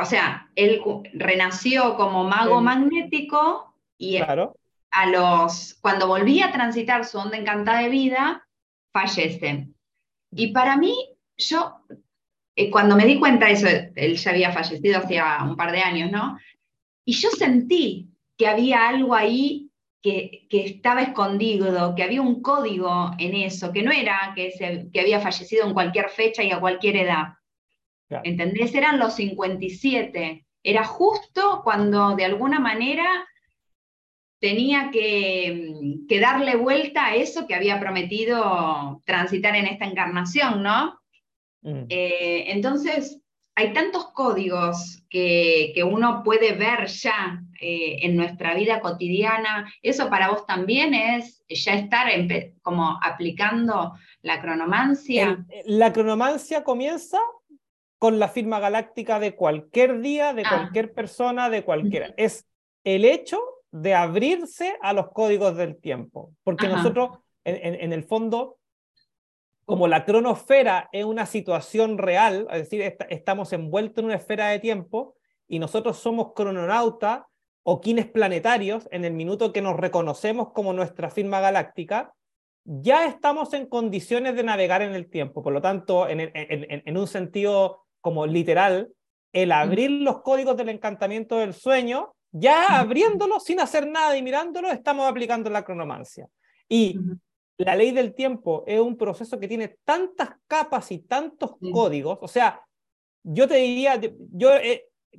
o 0.00 0.04
sea, 0.04 0.50
él 0.54 0.82
renació 1.14 1.96
como 1.96 2.24
mago 2.24 2.60
magnético 2.60 3.74
y 3.98 4.18
a 4.96 5.06
los, 5.06 5.74
cuando 5.82 6.08
volvía 6.08 6.46
a 6.46 6.52
transitar 6.52 7.04
su 7.04 7.18
onda 7.18 7.36
encantada 7.36 7.82
de 7.82 7.90
vida, 7.90 8.48
fallece. 8.92 9.68
Y 10.32 10.52
para 10.52 10.78
mí, 10.78 10.94
yo, 11.36 11.82
eh, 12.56 12.70
cuando 12.70 12.96
me 12.96 13.04
di 13.04 13.18
cuenta 13.18 13.44
de 13.44 13.52
eso, 13.52 13.66
él 13.94 14.16
ya 14.16 14.30
había 14.30 14.52
fallecido 14.52 14.98
hacía 14.98 15.38
un 15.44 15.54
par 15.54 15.70
de 15.72 15.82
años, 15.82 16.10
¿no? 16.10 16.38
Y 17.04 17.12
yo 17.12 17.28
sentí 17.28 18.08
que 18.38 18.48
había 18.48 18.88
algo 18.88 19.14
ahí 19.14 19.70
que, 20.00 20.46
estaba 20.50 21.02
escondido, 21.02 21.94
que 21.94 22.02
había 22.02 22.22
un 22.22 22.40
código 22.40 23.10
en 23.18 23.34
eso, 23.34 23.72
que 23.72 23.82
no 23.82 23.92
era 23.92 24.32
que, 24.34 24.52
se, 24.52 24.88
que 24.90 25.00
había 25.00 25.20
fallecido 25.20 25.66
en 25.66 25.74
cualquier 25.74 26.08
fecha 26.08 26.42
y 26.42 26.52
a 26.52 26.60
cualquier 26.60 26.96
edad. 26.96 27.34
¿Entendés? 28.24 28.74
Eran 28.74 28.98
los 28.98 29.14
57. 29.16 30.46
Era 30.62 30.84
justo 30.84 31.60
cuando 31.62 32.16
de 32.16 32.24
alguna 32.24 32.60
manera 32.60 33.26
tenía 34.46 34.90
que, 34.92 35.98
que, 36.08 36.20
darle 36.20 36.54
vuelta 36.54 37.06
a 37.06 37.16
eso 37.16 37.48
que 37.48 37.56
había 37.56 37.80
prometido 37.80 39.02
transitar 39.04 39.56
en 39.56 39.66
esta 39.66 39.86
encarnación, 39.86 40.62
¿no? 40.62 41.00
Mm. 41.62 41.86
Eh, 41.88 42.44
entonces, 42.52 43.20
hay 43.56 43.72
tantos 43.72 44.12
códigos 44.12 45.02
que, 45.10 45.74
uno 45.84 46.22
puede 46.22 46.52
ver 46.52 46.86
ya 46.86 47.42
eh, 47.60 47.96
en 48.02 48.14
nuestra 48.16 48.54
vida 48.54 48.80
cotidiana. 48.80 49.68
¿Eso 49.82 50.08
para 50.10 50.28
vos 50.28 50.46
también 50.46 50.94
es 50.94 51.44
ya 51.48 51.74
estar 51.74 52.06
como 52.62 53.00
aplicando 53.02 53.94
la 54.22 54.40
cronomancia? 54.40 55.44
la 55.64 55.92
cronomancia 55.92 56.62
comienza 56.62 57.18
con 57.98 58.20
la 58.20 58.28
firma 58.28 58.60
galáctica 58.60 59.18
de 59.18 59.34
cualquier 59.34 60.00
día, 60.00 60.34
de 60.34 60.42
ah. 60.46 60.50
cualquier 60.50 60.92
persona, 60.92 61.50
de 61.50 61.64
cualquiera. 61.64 62.14
Es 62.16 62.46
el 62.84 63.04
hecho 63.04 63.40
de 63.80 63.94
abrirse 63.94 64.76
a 64.80 64.92
los 64.92 65.10
códigos 65.10 65.56
del 65.56 65.76
tiempo. 65.76 66.32
Porque 66.42 66.68
nosotros, 66.68 67.18
en, 67.44 67.92
el 67.92 68.04
fondo, 68.04 68.58
como 69.66 69.86
la 69.86 70.04
cronosfera 70.04 70.88
es 70.92 71.04
una 71.04 71.26
situación 71.26 71.98
real, 71.98 72.46
es 72.50 72.70
decir, 72.70 72.96
estamos 73.10 73.52
envueltos 73.52 73.98
en 73.98 74.06
una 74.06 74.14
esfera 74.14 74.48
de 74.48 74.60
tiempo 74.60 75.14
y 75.46 75.58
nosotros 75.58 75.98
somos 75.98 76.32
crononautas 76.34 77.22
o 77.64 77.80
quines 77.80 78.06
planetarios 78.06 78.88
en 78.92 79.04
el 79.04 79.12
minuto 79.12 79.52
que 79.52 79.60
nos 79.60 79.76
reconocemos 79.76 80.52
como 80.52 80.72
nuestra 80.72 81.10
firma 81.10 81.40
galáctica, 81.40 82.14
ya 82.64 83.06
estamos 83.06 83.52
en 83.52 83.66
condiciones 83.66 84.36
de 84.36 84.42
navegar 84.42 84.82
en 84.82 84.94
el 84.94 85.10
tiempo. 85.10 85.42
Por 85.42 85.52
lo 85.52 85.60
tanto, 85.60 86.08
en, 86.08 86.30
en 86.32 86.96
un 86.96 87.06
sentido 87.06 87.84
como 88.00 88.26
literal, 88.26 88.90
el 89.32 89.52
abrir 89.52 89.90
los 89.90 90.22
códigos 90.22 90.56
del 90.56 90.70
encantamiento 90.70 91.38
del 91.38 91.52
sueño, 91.52 92.15
ya 92.32 92.80
abriéndolo 92.80 93.40
sin 93.40 93.60
hacer 93.60 93.86
nada 93.86 94.16
y 94.16 94.22
mirándolo, 94.22 94.70
estamos 94.70 95.08
aplicando 95.08 95.50
la 95.50 95.64
cronomancia. 95.64 96.28
Y 96.68 96.98
la 97.58 97.74
ley 97.74 97.92
del 97.92 98.14
tiempo 98.14 98.64
es 98.66 98.80
un 98.80 98.96
proceso 98.96 99.38
que 99.38 99.48
tiene 99.48 99.78
tantas 99.84 100.30
capas 100.46 100.92
y 100.92 100.98
tantos 100.98 101.52
códigos, 101.72 102.18
o 102.20 102.28
sea, 102.28 102.62
yo 103.28 103.48
te 103.48 103.56
diría, 103.56 104.00
yo 104.32 104.50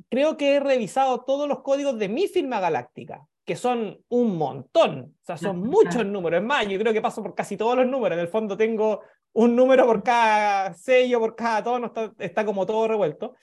creo 0.10 0.38
que 0.38 0.56
he 0.56 0.60
revisado 0.60 1.24
todos 1.26 1.48
los 1.48 1.62
códigos 1.62 1.98
de 1.98 2.08
mi 2.08 2.28
firma 2.28 2.60
galáctica, 2.60 3.28
que 3.46 3.56
son 3.56 4.00
un 4.10 4.38
montón, 4.38 5.16
o 5.22 5.26
sea, 5.26 5.38
son 5.38 5.60
muchos 5.60 6.06
números. 6.06 6.42
Es 6.42 6.46
más, 6.46 6.68
yo 6.68 6.78
creo 6.80 6.94
que 6.94 7.02
paso 7.02 7.22
por 7.22 7.36
casi 7.36 7.58
todos 7.58 7.78
los 7.78 7.88
números. 7.88 8.18
En 8.18 8.22
el 8.22 8.28
fondo 8.30 8.56
tengo 8.58 9.02
un 9.34 9.56
número 9.56 9.86
por 9.86 10.04
cada 10.04 10.74
sello, 10.74 11.20
por 11.20 11.36
cada 11.36 11.64
tono, 11.64 11.88
está, 11.88 12.14
está 12.20 12.46
como 12.46 12.66
todo 12.66 12.88
revuelto. 12.88 13.36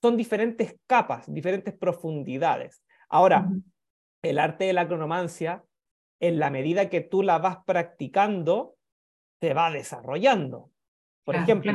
Son 0.00 0.16
diferentes 0.16 0.76
capas, 0.86 1.32
diferentes 1.32 1.74
profundidades. 1.76 2.82
Ahora, 3.10 3.50
el 4.22 4.38
arte 4.38 4.64
de 4.64 4.72
la 4.72 4.86
cronomancia 4.86 5.64
en 6.20 6.38
la 6.38 6.50
medida 6.50 6.88
que 6.88 7.00
tú 7.00 7.22
la 7.22 7.38
vas 7.38 7.58
practicando, 7.66 8.76
te 9.40 9.54
va 9.54 9.70
desarrollando. 9.70 10.70
Por 11.24 11.34
ejemplo, 11.34 11.72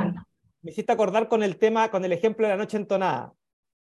me 0.61 0.71
hiciste 0.71 0.91
acordar 0.91 1.27
con 1.27 1.43
el 1.43 1.57
tema, 1.57 1.89
con 1.91 2.05
el 2.05 2.11
ejemplo 2.11 2.47
de 2.47 2.53
la 2.53 2.57
noche 2.57 2.77
entonada. 2.77 3.33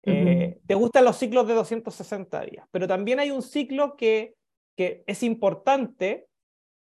Eh, 0.06 0.60
te 0.66 0.76
gustan 0.76 1.06
los 1.06 1.18
ciclos 1.18 1.48
de 1.48 1.54
260 1.54 2.42
días, 2.42 2.68
pero 2.72 2.88
también 2.88 3.20
hay 3.20 3.32
un 3.32 3.42
ciclo 3.42 3.96
que, 3.96 4.36
que 4.76 5.04
es 5.08 5.24
importante 5.24 6.28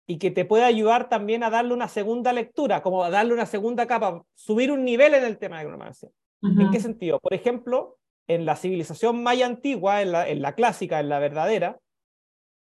y 0.06 0.18
que 0.18 0.30
te 0.30 0.44
puede 0.44 0.64
ayudar 0.64 1.08
también 1.08 1.42
a 1.42 1.50
darle 1.50 1.74
una 1.74 1.88
segunda 1.88 2.32
lectura, 2.32 2.82
como 2.82 3.04
a 3.04 3.10
darle 3.10 3.34
una 3.34 3.46
segunda 3.46 3.86
capa, 3.86 4.24
subir 4.34 4.70
un 4.72 4.84
nivel 4.84 5.14
en 5.14 5.24
el 5.24 5.38
tema 5.38 5.58
de 5.58 5.64
cronomancia. 5.64 6.10
¿En 6.42 6.70
qué 6.70 6.80
sentido? 6.80 7.20
Por 7.20 7.34
ejemplo, 7.34 7.98
en 8.28 8.46
la 8.46 8.56
civilización 8.56 9.22
maya 9.22 9.46
antigua, 9.46 10.02
en 10.02 10.42
la, 10.42 10.54
clásica, 10.54 11.00
en 11.00 11.08
la 11.08 11.18
verdadera, 11.18 11.78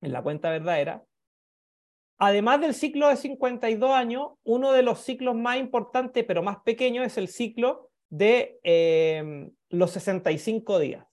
en 0.02 0.14
la 0.14 0.22
cuenta 0.22 0.50
verdadera, 0.50 1.04
además 2.18 2.62
del 2.62 2.74
ciclo 2.74 3.10
de 3.10 3.18
52 3.18 3.92
años, 3.92 4.32
uno 4.44 4.72
de 4.72 4.84
los 4.84 5.00
ciclos 5.00 5.36
más 5.36 5.58
importantes, 5.58 6.24
pero 6.26 6.44
más 6.44 6.58
pequeños, 6.64 7.06
es 7.06 7.18
el 7.18 7.28
ciclo 7.28 7.90
de 8.10 8.60
em, 8.64 9.52
los 9.70 9.92
65 9.92 10.80
días. 10.80 11.06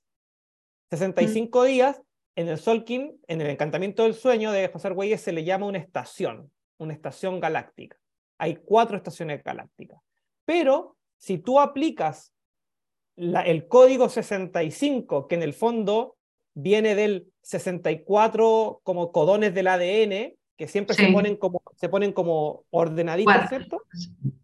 65 0.91 1.65
días 1.65 2.03
en 2.37 2.49
el 2.49 2.59
Solkin, 2.59 3.21
en 3.29 3.41
el 3.41 3.49
encantamiento 3.49 4.03
del 4.03 4.15
sueño 4.15 4.53
de 4.53 4.69
José 4.69 4.89
Argüelles, 4.89 5.21
se 5.21 5.33
le 5.33 5.45
llama 5.45 5.67
una 5.67 5.79
estación, 5.79 6.51
una 6.79 6.93
estación 6.93 7.41
galáctica. 7.41 7.97
Hay 8.39 8.57
cuatro 8.57 8.97
estaciones 8.97 9.43
galácticas. 9.45 10.01
Pero 10.45 10.97
si 11.17 11.39
tú 11.39 11.61
aplicas 11.61 12.33
el 13.21 13.69
código 13.69 14.09
65, 14.09 15.29
que 15.29 15.35
en 15.35 15.43
el 15.43 15.53
fondo 15.53 16.17
viene 16.55 16.95
del 16.95 17.31
64 17.43 18.81
como 18.83 19.13
codones 19.13 19.55
del 19.55 19.69
ADN, 19.69 20.35
que 20.57 20.69
siempre 20.69 20.95
se, 20.95 21.11
ponen 21.13 21.37
como, 21.37 21.63
se 21.77 21.89
ponen 21.89 22.13
como 22.13 22.65
ordenaditos, 22.71 23.49
¿cierto? 23.49 23.83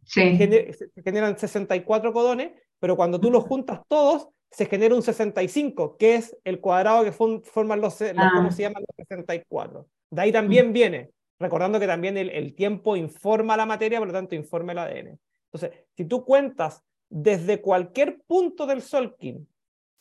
Sí. 0.05 0.37
Se 0.39 1.03
generan 1.05 1.39
64 1.39 2.13
codones, 2.13 2.53
pero 2.79 2.97
cuando 2.97 3.21
tú 3.21 3.31
los 3.31 3.45
juntas 3.45 3.81
todos, 3.89 4.29
se 4.51 4.67
genera 4.67 4.95
un 4.95 5.03
65, 5.03 5.97
que 5.99 6.15
es 6.15 6.37
el 6.45 6.61
cuadrado 6.61 7.05
que 7.05 7.13
forman 7.13 7.81
los, 7.81 8.01
ah. 8.01 8.31
¿cómo 8.35 8.51
se 8.51 8.63
llaman 8.63 8.85
los 8.87 8.97
64. 8.97 9.87
De 10.11 10.23
ahí 10.23 10.33
también 10.33 10.73
viene, 10.73 11.11
recordando 11.39 11.81
que 11.81 11.87
también 11.87 12.17
el, 12.17 12.31
el, 12.31 12.55
tiempo 12.55 12.97
informa 12.97 13.57
la 13.57 13.67
materia, 13.67 13.99
por 13.99 14.09
lo 14.09 14.15
tanto 14.15 14.35
informa 14.35 14.73
el 14.73 14.79
ADN. 14.79 15.19
Entonces, 15.53 15.85
si 15.97 16.05
tú 16.05 16.25
cuentas 16.25 16.83
desde 17.09 17.61
cualquier 17.61 18.21
punto 18.27 18.67
del 18.67 18.83
Solkin 18.83 19.49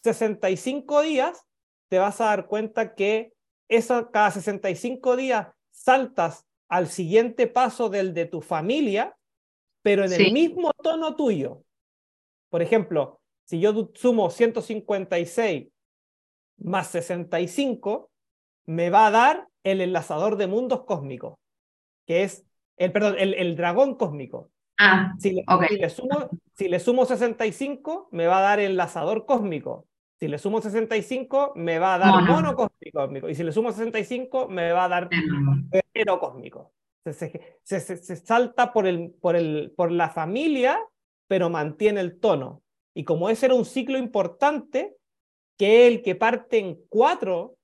65 0.03 1.01
días, 1.01 1.45
te 1.89 1.99
vas 1.99 2.21
a 2.21 2.25
dar 2.25 2.47
cuenta 2.47 2.95
que 2.95 3.33
eso, 3.67 4.11
cada 4.11 4.31
65 4.31 5.15
días 5.15 5.47
saltas 5.71 6.45
al 6.67 6.87
siguiente 6.87 7.47
paso 7.47 7.89
del 7.89 8.13
de 8.13 8.25
tu 8.25 8.41
familia, 8.41 9.15
pero 9.81 10.03
en 10.03 10.13
el 10.13 10.33
mismo 10.33 10.71
tono 10.73 11.15
tuyo. 11.15 11.63
Por 12.49 12.61
ejemplo, 12.61 13.19
si 13.45 13.59
yo 13.59 13.91
sumo 13.93 14.29
156 14.29 15.67
más 16.57 16.87
65, 16.87 18.09
me 18.65 18.89
va 18.89 19.07
a 19.07 19.11
dar 19.11 19.47
el 19.63 19.81
enlazador 19.81 20.37
de 20.37 20.47
mundos 20.47 20.85
cósmicos, 20.85 21.37
que 22.05 22.23
es, 22.23 22.45
el, 22.77 22.91
perdón, 22.91 23.15
el, 23.17 23.55
dragón 23.55 23.95
cósmico. 23.95 24.51
Ah, 24.77 25.13
si 25.19 25.31
le, 25.31 25.89
sumo, 25.89 26.29
si 26.53 26.67
le 26.67 26.79
sumo 26.79 27.05
65, 27.05 28.09
me 28.11 28.27
va 28.27 28.39
a 28.39 28.41
dar 28.41 28.59
el 28.59 28.71
enlazador 28.71 29.25
cósmico. 29.25 29.87
Si 30.19 30.27
le 30.27 30.37
sumo 30.37 30.61
65, 30.61 31.53
me 31.55 31.79
va 31.79 31.95
a 31.95 31.97
dar 31.97 32.23
mono, 32.23 32.55
cósmico. 32.55 33.29
Y 33.29 33.35
si 33.35 33.43
le 33.43 33.51
sumo 33.51 33.71
65, 33.71 34.47
me 34.47 34.71
va 34.71 34.85
a 34.85 34.89
dar 34.89 35.09
guerrero 35.09 36.19
cósmico. 36.19 36.73
Se, 37.05 37.49
se, 37.63 38.15
salta 38.15 38.73
por, 38.73 38.87
el, 38.87 39.11
por, 39.21 39.35
el, 39.35 39.73
por 39.75 39.91
la 39.91 40.09
familia, 40.09 40.79
pero 41.27 41.49
mantiene 41.49 42.01
el 42.01 42.19
tono. 42.19 42.63
Y 42.93 43.03
como 43.03 43.29
ese 43.29 43.47
era 43.47 43.55
un 43.55 43.65
ciclo 43.65 43.97
importante, 43.97 44.95
que 45.57 45.87
el 45.87 46.01
que 46.01 46.15
parte 46.15 46.59
en 46.59 46.79
cuatro, 46.89 47.57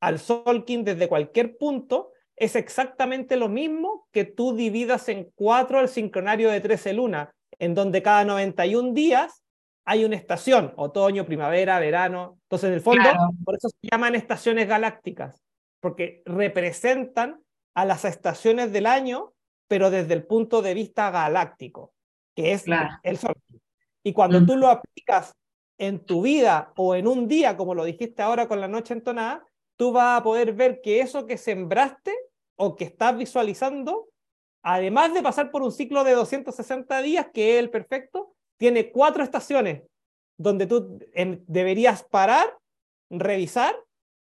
al 0.00 0.18
Solkin 0.18 0.84
desde 0.84 1.08
cualquier 1.08 1.58
punto 1.58 2.12
es 2.40 2.56
exactamente 2.56 3.36
lo 3.36 3.50
mismo 3.50 4.08
que 4.12 4.24
tú 4.24 4.56
dividas 4.56 5.10
en 5.10 5.30
cuatro 5.34 5.78
el 5.78 5.88
sincronario 5.88 6.50
de 6.50 6.62
13 6.62 6.94
lunas, 6.94 7.28
en 7.58 7.74
donde 7.74 8.02
cada 8.02 8.24
91 8.24 8.94
días 8.94 9.44
hay 9.84 10.06
una 10.06 10.16
estación, 10.16 10.72
otoño, 10.76 11.26
primavera, 11.26 11.78
verano. 11.78 12.38
Entonces, 12.44 12.68
en 12.68 12.74
el 12.74 12.80
fondo, 12.80 13.10
por 13.44 13.56
eso 13.56 13.68
se 13.68 13.88
llaman 13.90 14.14
estaciones 14.14 14.66
galácticas, 14.66 15.42
porque 15.80 16.22
representan 16.24 17.42
a 17.74 17.84
las 17.84 18.06
estaciones 18.06 18.72
del 18.72 18.86
año, 18.86 19.34
pero 19.68 19.90
desde 19.90 20.14
el 20.14 20.24
punto 20.24 20.62
de 20.62 20.72
vista 20.72 21.10
galáctico, 21.10 21.92
que 22.34 22.52
es 22.52 22.64
el 23.02 23.18
Sol. 23.18 23.34
Y 24.02 24.14
cuando 24.14 24.46
tú 24.46 24.56
lo 24.56 24.68
aplicas 24.68 25.34
en 25.76 26.06
tu 26.06 26.22
vida 26.22 26.72
o 26.76 26.94
en 26.94 27.06
un 27.06 27.28
día, 27.28 27.58
como 27.58 27.74
lo 27.74 27.84
dijiste 27.84 28.22
ahora 28.22 28.48
con 28.48 28.62
la 28.62 28.68
noche 28.68 28.94
entonada, 28.94 29.44
tú 29.76 29.92
vas 29.92 30.20
a 30.20 30.22
poder 30.22 30.54
ver 30.54 30.80
que 30.80 31.00
eso 31.00 31.26
que 31.26 31.36
sembraste 31.36 32.14
o 32.62 32.76
que 32.76 32.84
estás 32.84 33.16
visualizando, 33.16 34.10
además 34.62 35.14
de 35.14 35.22
pasar 35.22 35.50
por 35.50 35.62
un 35.62 35.72
ciclo 35.72 36.04
de 36.04 36.12
260 36.12 37.00
días, 37.00 37.28
que 37.32 37.54
es 37.54 37.58
el 37.58 37.70
perfecto, 37.70 38.34
tiene 38.58 38.92
cuatro 38.92 39.24
estaciones 39.24 39.84
donde 40.36 40.66
tú 40.66 40.98
deberías 41.46 42.02
parar, 42.04 42.58
revisar 43.08 43.74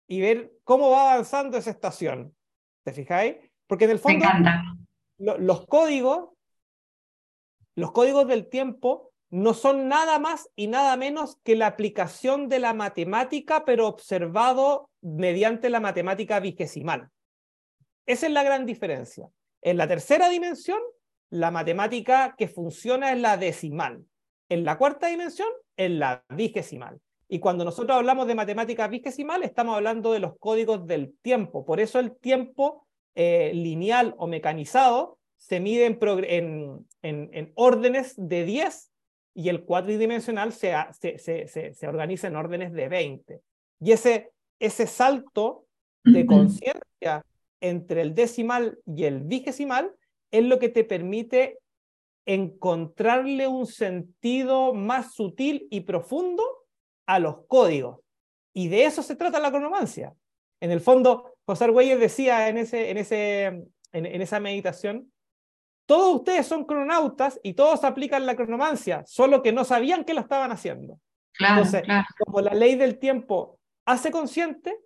y 0.09 0.20
ver 0.20 0.53
cómo 0.64 0.90
va 0.90 1.12
avanzando 1.12 1.57
esa 1.57 1.70
estación. 1.70 2.35
¿Te 2.85 2.92
fijáis? 2.92 3.37
Porque 3.68 3.85
en 3.85 3.92
el 3.92 3.99
fondo 4.01 4.27
los 5.18 5.66
códigos, 5.68 6.31
los 7.77 7.92
códigos 7.92 8.27
del 8.27 8.49
tiempo 8.49 9.12
no 9.31 9.55
son 9.55 9.87
nada 9.87 10.18
más 10.18 10.51
y 10.57 10.66
nada 10.66 10.97
menos 10.97 11.38
que 11.44 11.55
la 11.55 11.68
aplicación 11.68 12.49
de 12.49 12.59
la 12.59 12.75
matemática, 12.75 13.64
pero 13.64 13.87
observado 13.87 14.90
mediante 15.03 15.70
la 15.70 15.79
matemática 15.79 16.40
vigesimal. 16.40 17.11
Esa 18.06 18.26
es 18.26 18.32
la 18.32 18.42
gran 18.42 18.66
diferencia. 18.66 19.28
En 19.62 19.76
la 19.76 19.88
tercera 19.88 20.28
dimensión, 20.28 20.78
la 21.30 21.50
matemática 21.50 22.34
que 22.36 22.48
funciona 22.48 23.12
es 23.12 23.18
la 23.18 23.36
decimal. 23.36 24.04
En 24.48 24.64
la 24.64 24.76
cuarta 24.76 25.08
dimensión, 25.08 25.48
es 25.76 25.90
la 25.90 26.24
vigesimal. 26.28 27.00
Y 27.28 27.38
cuando 27.38 27.64
nosotros 27.64 27.96
hablamos 27.96 28.26
de 28.26 28.34
matemática 28.34 28.86
vigesimal, 28.86 29.42
estamos 29.42 29.76
hablando 29.76 30.12
de 30.12 30.20
los 30.20 30.38
códigos 30.38 30.86
del 30.86 31.14
tiempo. 31.22 31.64
Por 31.64 31.80
eso 31.80 31.98
el 31.98 32.14
tiempo 32.16 32.86
eh, 33.14 33.52
lineal 33.54 34.14
o 34.18 34.26
mecanizado 34.26 35.18
se 35.36 35.60
mide 35.60 35.86
en, 35.86 36.86
en, 37.02 37.52
órdenes 37.54 38.14
de 38.16 38.44
10 38.44 38.90
y 39.34 39.48
el 39.48 39.64
cuatridimensional 39.64 40.52
se, 40.52 40.74
se, 40.92 41.18
se, 41.48 41.74
se, 41.74 41.88
organiza 41.88 42.28
en 42.28 42.36
órdenes 42.36 42.72
de 42.72 42.88
20. 42.88 43.40
Y 43.80 43.92
ese, 43.92 44.30
ese 44.58 44.86
salto 44.86 45.66
de 46.04 46.26
conciencia 46.26 47.24
entre 47.64 48.03
el 48.03 48.14
decimal 48.14 48.79
y 48.87 49.05
el 49.05 49.20
vigesimal 49.20 49.94
es 50.31 50.44
lo 50.44 50.59
que 50.59 50.68
te 50.68 50.85
permite 50.85 51.61
encontrarle 52.27 53.48
un 53.48 53.66
sentido 53.66 54.74
más 54.74 55.14
sutil 55.14 55.66
y 55.70 55.81
profundo 55.81 56.42
a 57.07 57.18
los 57.18 57.46
códigos. 57.46 58.00
Y 58.53 58.68
de 58.68 58.85
eso 58.85 59.03
se 59.03 59.16
trata 59.16 59.40
la 59.40 59.50
cronomancia. 59.50 60.14
En 60.61 60.70
el 60.70 60.81
fondo, 60.81 61.37
José 61.46 61.64
Argüelles 61.64 61.98
decía 61.98 62.48
en, 62.48 62.59
ese, 62.59 62.90
en, 62.90 62.98
ese, 62.98 63.44
en, 63.92 64.22
esa 64.22 64.40
meditación, 64.40 65.11
todos 65.87 66.16
ustedes 66.16 66.46
son 66.46 66.64
cronautas 66.64 67.40
y 67.42 67.55
todos 67.55 67.83
aplican 67.85 68.27
la 68.27 68.37
cronomancia, 68.37 69.05
solo 69.07 69.42
que 69.42 69.53
no 69.53 69.64
sabían 69.64 70.05
que 70.05 70.14
lo 70.14 70.20
estaban 70.20 70.53
haciendo. 70.53 70.98
Entonces, 71.38 71.83
como 72.18 72.40
la 72.42 72.55
ley 72.55 72.74
del 72.77 72.98
tiempo 72.98 73.59
hace 73.87 74.11
consciente, 74.11 74.79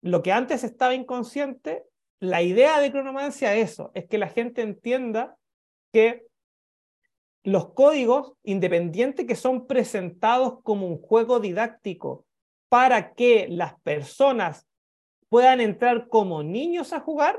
lo 0.00 0.22
que 0.22 0.32
antes 0.32 0.64
estaba 0.64 0.94
inconsciente, 0.94 1.84
la 2.20 2.42
idea 2.42 2.80
de 2.80 2.90
cronomancia 2.90 3.54
es 3.54 3.72
eso, 3.72 3.90
es 3.94 4.06
que 4.06 4.18
la 4.18 4.28
gente 4.28 4.62
entienda 4.62 5.36
que 5.92 6.26
los 7.42 7.72
códigos 7.74 8.32
independientes 8.42 9.26
que 9.26 9.36
son 9.36 9.66
presentados 9.66 10.60
como 10.62 10.86
un 10.86 10.98
juego 10.98 11.40
didáctico 11.40 12.24
para 12.68 13.14
que 13.14 13.46
las 13.48 13.78
personas 13.80 14.66
puedan 15.28 15.60
entrar 15.60 16.08
como 16.08 16.42
niños 16.42 16.92
a 16.92 17.00
jugar, 17.00 17.38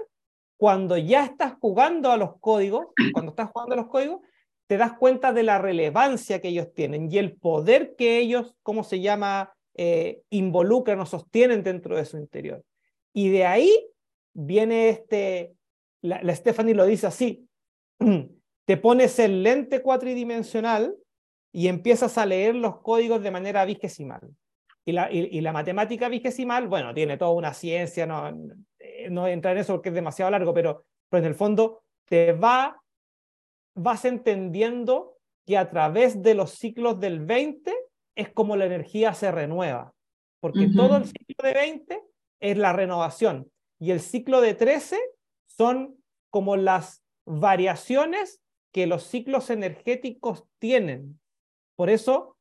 cuando 0.57 0.97
ya 0.97 1.25
estás 1.25 1.53
jugando 1.59 2.11
a 2.11 2.17
los 2.17 2.39
códigos, 2.39 2.87
cuando 3.13 3.31
estás 3.31 3.49
jugando 3.51 3.73
a 3.73 3.77
los 3.77 3.87
códigos, 3.87 4.21
te 4.67 4.77
das 4.77 4.93
cuenta 4.93 5.33
de 5.33 5.43
la 5.43 5.59
relevancia 5.59 6.41
que 6.41 6.49
ellos 6.49 6.73
tienen 6.73 7.11
y 7.11 7.17
el 7.17 7.35
poder 7.35 7.95
que 7.95 8.19
ellos, 8.19 8.55
¿cómo 8.63 8.83
se 8.83 8.99
llama?, 8.99 9.53
eh, 9.77 10.21
involucran 10.29 10.99
o 11.01 11.05
sostienen 11.05 11.61
dentro 11.63 11.97
de 11.97 12.05
su 12.05 12.17
interior. 12.17 12.63
Y 13.13 13.29
de 13.29 13.45
ahí 13.45 13.87
viene 14.35 14.89
este, 14.89 15.55
la, 16.01 16.21
la 16.21 16.35
Stephanie 16.35 16.75
lo 16.75 16.85
dice 16.85 17.07
así, 17.07 17.47
te 18.65 18.77
pones 18.77 19.17
el 19.19 19.41
lente 19.41 19.81
cuatridimensional 19.81 20.95
y 21.51 21.67
empiezas 21.67 22.17
a 22.17 22.25
leer 22.25 22.55
los 22.55 22.81
códigos 22.81 23.23
de 23.23 23.31
manera 23.31 23.65
vigesimal. 23.65 24.21
Y 24.87 24.91
la, 24.91 25.11
y, 25.11 25.41
la 25.41 25.51
matemática 25.51 26.09
vigesimal, 26.09 26.67
bueno, 26.67 26.93
tiene 26.93 27.17
toda 27.17 27.31
una 27.31 27.55
ciencia, 27.55 28.05
no, 28.05 28.31
no 29.09 29.27
entrar 29.27 29.55
en 29.55 29.61
eso 29.61 29.73
porque 29.73 29.89
es 29.89 29.95
demasiado 29.95 30.29
largo, 30.29 30.53
pero, 30.53 30.85
pero 31.09 31.23
en 31.23 31.29
el 31.29 31.35
fondo 31.35 31.81
te 32.07 32.33
va, 32.33 32.79
vas 33.73 34.05
entendiendo 34.05 35.17
que 35.43 35.57
a 35.57 35.71
través 35.71 36.21
de 36.21 36.35
los 36.35 36.51
ciclos 36.51 36.99
del 36.99 37.21
20 37.25 37.73
es 38.15 38.29
como 38.29 38.55
la 38.55 38.65
energía 38.65 39.15
se 39.15 39.31
renueva, 39.31 39.91
porque 40.39 40.69
todo 40.75 40.97
el 40.97 41.05
ciclo 41.05 41.47
de 41.47 41.53
20 41.53 42.03
es 42.39 42.57
la 42.57 42.71
renovación 42.71 43.49
y 43.79 43.91
el 43.91 43.99
ciclo 43.99 44.41
de 44.41 44.53
13 44.53 44.99
son 45.45 45.97
como 46.29 46.55
las 46.55 47.03
variaciones 47.25 48.41
que 48.71 48.87
los 48.87 49.03
ciclos 49.03 49.49
energéticos 49.49 50.45
tienen. 50.59 51.19
Por 51.75 51.89
eso, 51.89 52.37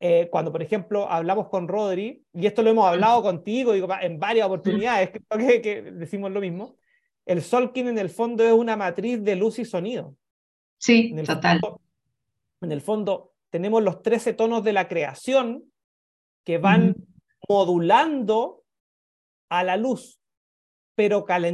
eh, 0.00 0.28
cuando 0.30 0.52
por 0.52 0.62
ejemplo 0.62 1.08
hablamos 1.10 1.48
con 1.48 1.68
Rodri, 1.68 2.24
y 2.32 2.46
esto 2.46 2.62
lo 2.62 2.70
hemos 2.70 2.86
hablado 2.86 3.22
contigo 3.22 3.72
en 3.74 4.18
varias 4.18 4.46
oportunidades, 4.46 5.10
que, 5.10 5.62
que, 5.62 5.82
decimos 5.82 6.32
lo 6.32 6.40
mismo, 6.40 6.76
el 7.24 7.42
Solkin 7.42 7.88
en 7.88 7.98
el 7.98 8.10
fondo 8.10 8.44
es 8.44 8.52
una 8.52 8.76
matriz 8.76 9.22
de 9.22 9.36
luz 9.36 9.58
y 9.58 9.64
sonido. 9.64 10.16
Sí, 10.78 11.14
total. 11.24 11.60
en 12.60 12.72
el 12.72 12.80
fondo 12.80 13.32
tenemos 13.50 13.82
los 13.82 14.02
13 14.02 14.34
tonos 14.34 14.62
de 14.62 14.72
la 14.72 14.88
creación 14.88 15.64
que 16.44 16.58
van 16.58 16.96
modulando 17.48 18.62
a 19.48 19.64
la 19.64 19.76
luz, 19.76 20.20
pero 20.96 21.24
al 21.28 21.44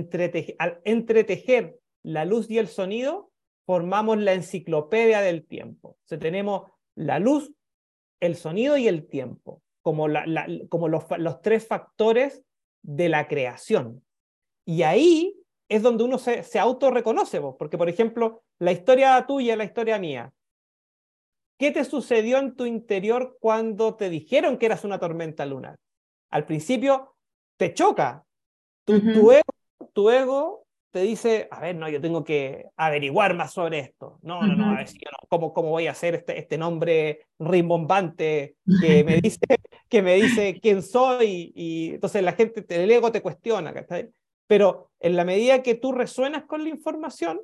entretejer 0.85 1.78
la 2.02 2.24
luz 2.24 2.50
y 2.50 2.59
el 2.59 2.68
sonido, 2.68 3.31
formamos 3.66 4.18
la 4.18 4.33
enciclopedia 4.33 5.20
del 5.20 5.46
tiempo. 5.46 5.98
O 6.11 6.18
tenemos 6.18 6.70
la 6.94 7.18
luz, 7.18 7.52
el 8.20 8.37
sonido 8.37 8.76
y 8.76 8.88
el 8.88 9.09
tiempo, 9.09 9.62
como, 9.83 10.09
los, 10.09 11.42
tres 11.42 11.66
factores 11.66 12.42
de 12.83 13.09
la 13.09 13.28
creación. 13.28 14.02
Y 14.64 14.83
ahí 14.83 15.37
es 15.68 15.83
donde 15.83 16.05
uno 16.05 16.18
se, 16.18 16.42
se 16.44 16.59
autorreconoce, 16.59 17.40
porque 17.59 17.78
por 17.78 17.88
ejemplo, 17.88 18.42
la 18.59 18.72
historia 18.72 19.24
tuya, 19.26 19.57
la 19.57 19.64
historia 19.64 19.98
mía, 19.98 20.33
¿qué 21.59 21.70
te 21.70 21.85
sucedió 21.85 22.38
en 22.38 22.55
tu 22.55 22.66
interior 22.66 23.37
cuando 23.40 23.96
te 23.96 24.09
dijeron 24.09 24.57
que 24.57 24.66
eras 24.66 24.85
una 24.85 24.98
tormenta 24.98 25.46
lunar? 25.46 25.76
Al 26.31 26.46
principio 26.46 27.16
te 27.57 27.74
choca. 27.74 28.24
Tu, 28.85 29.01
tu 29.92 30.11
ego 30.11 30.62
te 30.92 31.01
dice, 31.01 31.49
a 31.51 31.61
ver, 31.61 31.75
no, 31.75 31.88
yo 31.88 32.03
tengo 32.03 32.23
que 32.23 32.66
averiguar 32.77 33.35
más 33.35 33.55
sobre 33.55 33.79
esto. 33.79 34.18
No, 34.23 34.42
no, 34.42 34.55
no, 34.55 34.73
a 34.73 34.77
ver, 34.77 34.87
¿cómo, 35.29 35.55
¿cómo, 35.55 35.71
voy 35.71 35.87
a 35.87 35.92
hacer 35.92 36.14
este, 36.16 36.38
este 36.38 36.59
nombre 36.59 37.27
rimbombante 37.38 38.57
que 38.81 39.03
me 39.05 39.16
dice, 39.16 39.40
que 39.88 40.03
me 40.03 40.16
dice 40.16 40.61
quién 40.61 40.83
soy? 40.83 41.51
Y 41.57 41.95
entonces 41.95 42.23
la 42.23 42.35
gente, 42.35 42.64
el 42.68 42.90
ego 42.90 43.11
te 43.11 43.23
cuestiona, 43.23 43.73
Pero 44.47 44.90
en 45.01 45.16
la 45.16 45.25
medida 45.25 45.62
que 45.62 45.75
tú 45.77 45.92
resuenas 45.92 46.45
con 46.45 46.62
la 46.62 46.68
información, 46.68 47.40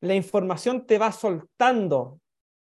la 0.00 0.14
información 0.14 0.86
te 0.86 0.98
va 0.98 1.10
soltando, 1.10 2.20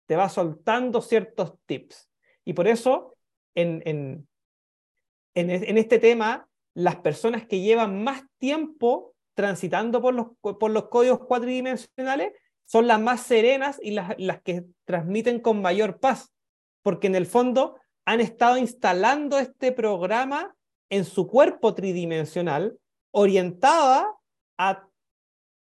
te 0.06 0.16
va 0.16 0.28
soltando 0.28 1.00
ciertos 1.00 1.54
tips. 1.64 2.10
Y 2.44 2.54
por 2.54 2.66
eso, 2.66 3.14
en, 3.54 3.82
en, 3.86 4.26
en, 5.34 5.50
en 5.50 5.78
este 5.78 6.00
tema, 6.00 6.48
las 6.74 6.96
personas 6.96 7.46
que 7.46 7.60
llevan 7.60 8.02
más 8.02 8.24
tiempo 8.38 9.14
transitando 9.34 10.00
por 10.02 10.14
los, 10.14 10.26
por 10.40 10.70
los 10.70 10.88
códigos 10.88 11.20
cuatridimensionales 11.20 12.32
son 12.66 12.86
las 12.86 13.00
más 13.00 13.22
serenas 13.22 13.78
y 13.82 13.92
las, 13.92 14.14
las 14.18 14.42
que 14.42 14.64
transmiten 14.84 15.40
con 15.40 15.60
mayor 15.60 16.00
paz, 16.00 16.32
porque 16.82 17.06
en 17.06 17.14
el 17.14 17.26
fondo 17.26 17.76
han 18.04 18.20
estado 18.20 18.58
instalando 18.58 19.38
este 19.38 19.72
programa 19.72 20.54
en 20.90 21.04
su 21.04 21.26
cuerpo 21.26 21.74
tridimensional, 21.74 22.78
orientada 23.10 24.14
a 24.58 24.86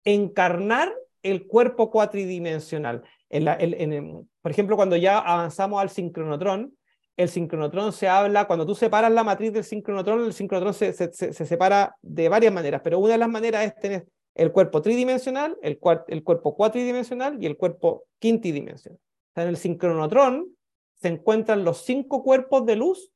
encarnar 0.04 0.94
el 1.22 1.46
cuerpo 1.46 1.90
cuatridimensional. 1.90 3.02
En 3.28 3.44
la, 3.44 3.56
en, 3.58 4.28
por 4.40 4.50
ejemplo, 4.50 4.76
cuando 4.76 4.96
ya 4.96 5.18
avanzamos 5.18 5.80
al 5.80 5.90
sincronotrón, 5.90 6.76
el 7.16 7.28
sincronotrón 7.28 7.92
se 7.92 8.08
habla, 8.08 8.46
cuando 8.46 8.66
tú 8.66 8.74
separas 8.74 9.10
la 9.10 9.24
matriz 9.24 9.52
del 9.52 9.64
sincronotrón, 9.64 10.24
el 10.24 10.32
sincronotrón 10.32 10.74
se, 10.74 10.92
se, 10.92 11.32
separa 11.32 11.96
de 12.02 12.28
varias 12.28 12.52
maneras, 12.52 12.82
pero 12.84 12.98
una 12.98 13.12
de 13.12 13.18
las 13.18 13.28
maneras 13.28 13.64
es 13.64 13.74
tener 13.80 14.06
el 14.34 14.52
cuerpo 14.52 14.82
tridimensional, 14.82 15.56
el, 15.62 15.80
el 16.08 16.22
cuerpo 16.22 16.54
cuatridimensional 16.54 17.42
y 17.42 17.46
el 17.46 17.56
cuerpo 17.56 18.04
quintidimensional. 18.18 18.98
O 18.98 19.32
sea, 19.34 19.44
en 19.44 19.48
el 19.48 19.56
sincronotrón 19.56 20.54
se 21.00 21.08
encuentran 21.08 21.64
los 21.64 21.78
cinco 21.78 22.22
cuerpos 22.22 22.66
de 22.66 22.76
luz 22.76 23.10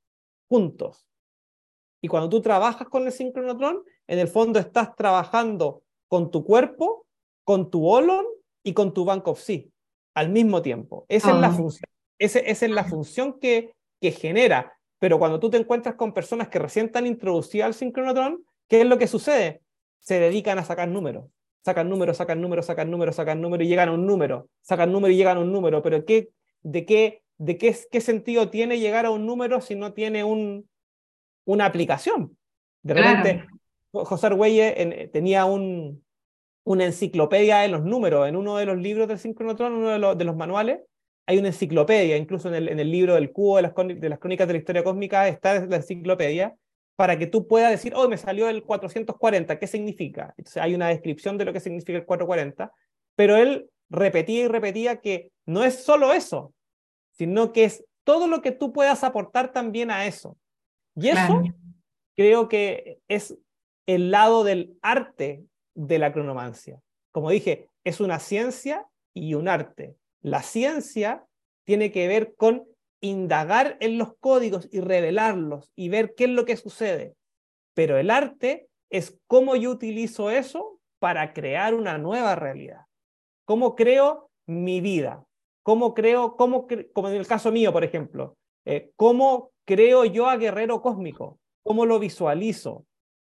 juntos. 0.48 1.06
Y 2.02 2.08
cuando 2.08 2.30
tú 2.30 2.40
trabajas 2.40 2.88
con 2.88 3.04
el 3.04 3.12
sincronotrón, 3.12 3.82
en 4.06 4.18
el 4.18 4.28
fondo 4.28 4.58
estás 4.58 4.96
trabajando 4.96 5.82
con 6.08 6.30
tu 6.30 6.42
cuerpo, 6.44 7.06
con 7.44 7.70
tu 7.70 7.86
holon 7.86 8.24
y 8.62 8.72
con 8.72 8.94
tu 8.94 9.04
bank 9.04 9.28
of 9.28 9.40
C 9.40 9.70
al 10.14 10.30
mismo 10.30 10.62
tiempo. 10.62 11.04
Esa 11.08 11.32
es 11.32 11.36
la 11.36 11.48
ah. 11.48 11.52
función. 11.52 11.90
esa 12.18 12.40
es 12.40 12.70
la 12.70 12.84
función 12.84 13.38
que, 13.38 13.74
que 14.00 14.12
genera. 14.12 14.76
Pero 14.98 15.18
cuando 15.18 15.40
tú 15.40 15.50
te 15.50 15.56
encuentras 15.56 15.94
con 15.94 16.12
personas 16.12 16.48
que 16.48 16.58
recién 16.58 16.90
han 16.94 17.06
introducido 17.06 17.64
al 17.64 17.74
sincronotrón, 17.74 18.44
¿qué 18.68 18.82
es 18.82 18.86
lo 18.86 18.98
que 18.98 19.06
sucede? 19.06 19.62
Se 19.98 20.18
dedican 20.18 20.58
a 20.58 20.64
sacar 20.64 20.88
números. 20.88 21.26
Sacan 21.64 21.88
números, 21.88 22.16
sacan 22.16 22.40
números, 22.40 22.66
sacan 22.66 22.90
números, 22.90 23.16
sacan 23.16 23.40
números 23.40 23.66
y 23.66 23.68
llegan 23.68 23.90
a 23.90 23.92
un 23.92 24.06
número. 24.06 24.48
Sacan 24.62 24.92
número 24.92 25.12
y 25.12 25.16
llegan 25.16 25.36
a 25.36 25.40
un 25.40 25.52
número. 25.52 25.82
Pero 25.82 26.04
¿qué, 26.04 26.30
¿de 26.62 26.84
qué, 26.86 27.22
de 27.38 27.58
qué, 27.58 27.76
qué 27.90 28.00
sentido 28.00 28.50
tiene 28.50 28.78
llegar 28.78 29.06
a 29.06 29.10
un 29.10 29.26
número 29.26 29.60
si 29.60 29.74
no 29.74 29.92
tiene 29.92 30.24
un, 30.24 30.68
una 31.44 31.66
aplicación? 31.66 32.36
De 32.82 32.94
repente, 32.94 33.46
José 33.92 34.26
Argüelle 34.26 35.10
tenía 35.12 35.44
un, 35.44 36.02
una 36.64 36.84
enciclopedia 36.84 37.58
de 37.58 37.68
los 37.68 37.84
números. 37.84 38.28
En 38.28 38.36
uno 38.36 38.56
de 38.56 38.66
los 38.66 38.78
libros 38.78 39.08
del 39.08 39.18
sincronotrón, 39.18 39.74
uno 39.74 39.90
de 39.90 39.98
los, 39.98 40.16
de 40.16 40.24
los 40.24 40.36
manuales, 40.36 40.80
hay 41.30 41.38
una 41.38 41.48
enciclopedia, 41.48 42.16
incluso 42.16 42.48
en 42.48 42.56
el, 42.56 42.68
en 42.68 42.80
el 42.80 42.90
libro 42.90 43.14
del 43.14 43.30
cubo 43.30 43.56
de 43.56 43.62
las, 43.62 43.72
de 43.76 44.08
las 44.08 44.18
crónicas 44.18 44.48
de 44.48 44.54
la 44.54 44.58
historia 44.58 44.82
cósmica 44.82 45.28
está 45.28 45.64
la 45.64 45.76
enciclopedia, 45.76 46.56
para 46.96 47.16
que 47.16 47.28
tú 47.28 47.46
puedas 47.46 47.70
decir, 47.70 47.92
oh, 47.94 48.08
me 48.08 48.16
salió 48.16 48.48
el 48.48 48.64
440, 48.64 49.56
¿qué 49.60 49.66
significa? 49.68 50.34
Entonces 50.36 50.60
hay 50.60 50.74
una 50.74 50.88
descripción 50.88 51.38
de 51.38 51.44
lo 51.44 51.52
que 51.52 51.60
significa 51.60 51.96
el 51.96 52.04
440, 52.04 52.72
pero 53.14 53.36
él 53.36 53.70
repetía 53.90 54.42
y 54.42 54.48
repetía 54.48 54.96
que 54.96 55.30
no 55.46 55.62
es 55.62 55.84
solo 55.84 56.12
eso, 56.12 56.52
sino 57.12 57.52
que 57.52 57.62
es 57.62 57.84
todo 58.02 58.26
lo 58.26 58.42
que 58.42 58.50
tú 58.50 58.72
puedas 58.72 59.04
aportar 59.04 59.52
también 59.52 59.92
a 59.92 60.06
eso. 60.06 60.36
Y 60.96 61.10
eso 61.10 61.42
creo 62.16 62.48
que 62.48 62.98
es 63.06 63.38
el 63.86 64.10
lado 64.10 64.42
del 64.42 64.76
arte 64.82 65.44
de 65.76 65.98
la 66.00 66.12
cronomancia. 66.12 66.80
Como 67.12 67.30
dije, 67.30 67.68
es 67.84 68.00
una 68.00 68.18
ciencia 68.18 68.88
y 69.14 69.34
un 69.34 69.46
arte. 69.46 69.94
La 70.22 70.42
ciencia 70.42 71.24
tiene 71.64 71.92
que 71.92 72.08
ver 72.08 72.34
con 72.36 72.66
indagar 73.00 73.76
en 73.80 73.98
los 73.98 74.14
códigos 74.18 74.68
y 74.70 74.80
revelarlos 74.80 75.70
y 75.74 75.88
ver 75.88 76.14
qué 76.14 76.24
es 76.24 76.30
lo 76.30 76.44
que 76.44 76.56
sucede. 76.56 77.14
Pero 77.74 77.96
el 77.98 78.10
arte 78.10 78.68
es 78.90 79.18
cómo 79.26 79.56
yo 79.56 79.70
utilizo 79.70 80.30
eso 80.30 80.78
para 80.98 81.32
crear 81.32 81.74
una 81.74 81.96
nueva 81.96 82.34
realidad. 82.34 82.82
Cómo 83.46 83.74
creo 83.74 84.30
mi 84.46 84.80
vida. 84.80 85.24
Cómo 85.62 85.94
creo, 85.94 86.36
cómo 86.36 86.66
como 86.92 87.08
en 87.08 87.16
el 87.16 87.26
caso 87.26 87.52
mío, 87.52 87.72
por 87.72 87.84
ejemplo, 87.84 88.36
eh, 88.64 88.90
cómo 88.96 89.52
creo 89.66 90.04
yo 90.04 90.28
a 90.28 90.36
Guerrero 90.36 90.80
Cósmico, 90.82 91.38
cómo 91.62 91.86
lo 91.86 91.98
visualizo, 91.98 92.86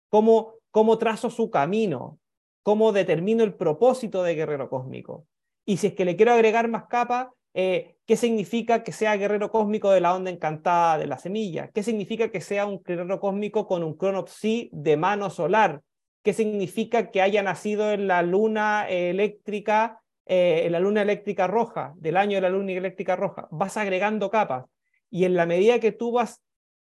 cómo, 0.09 0.55
cómo 0.71 0.97
trazo 0.97 1.29
su 1.29 1.49
camino, 1.49 2.19
cómo 2.63 2.91
determino 2.91 3.43
el 3.43 3.53
propósito 3.53 4.23
de 4.23 4.35
Guerrero 4.35 4.69
Cósmico. 4.69 5.27
Y 5.65 5.77
si 5.77 5.87
es 5.87 5.93
que 5.93 6.05
le 6.05 6.15
quiero 6.15 6.31
agregar 6.31 6.67
más 6.67 6.85
capas, 6.85 7.27
eh, 7.53 7.95
¿qué 8.05 8.17
significa 8.17 8.83
que 8.83 8.91
sea 8.91 9.15
guerrero 9.15 9.49
cósmico 9.49 9.89
de 9.91 10.01
la 10.01 10.13
onda 10.13 10.29
encantada 10.29 10.97
de 10.97 11.07
la 11.07 11.17
semilla? 11.17 11.69
¿Qué 11.69 11.83
significa 11.83 12.29
que 12.29 12.41
sea 12.41 12.65
un 12.65 12.83
guerrero 12.83 13.19
cósmico 13.19 13.65
con 13.65 13.83
un 13.83 13.95
cronopsi 13.95 14.69
de 14.73 14.97
mano 14.97 15.29
solar? 15.29 15.81
¿Qué 16.21 16.33
significa 16.33 17.11
que 17.11 17.21
haya 17.21 17.41
nacido 17.43 17.91
en 17.91 18.07
la 18.07 18.21
luna 18.21 18.87
eléctrica, 18.89 20.01
eh, 20.25 20.63
en 20.65 20.71
la 20.71 20.79
luna 20.79 21.01
eléctrica 21.01 21.47
roja, 21.47 21.93
del 21.95 22.17
año 22.17 22.35
de 22.35 22.41
la 22.41 22.49
luna 22.49 22.73
eléctrica 22.73 23.15
roja? 23.15 23.47
Vas 23.51 23.77
agregando 23.77 24.29
capas. 24.29 24.65
Y 25.09 25.25
en 25.25 25.35
la 25.35 25.45
medida 25.45 25.79
que 25.79 25.91
tú 25.91 26.11
vas 26.11 26.41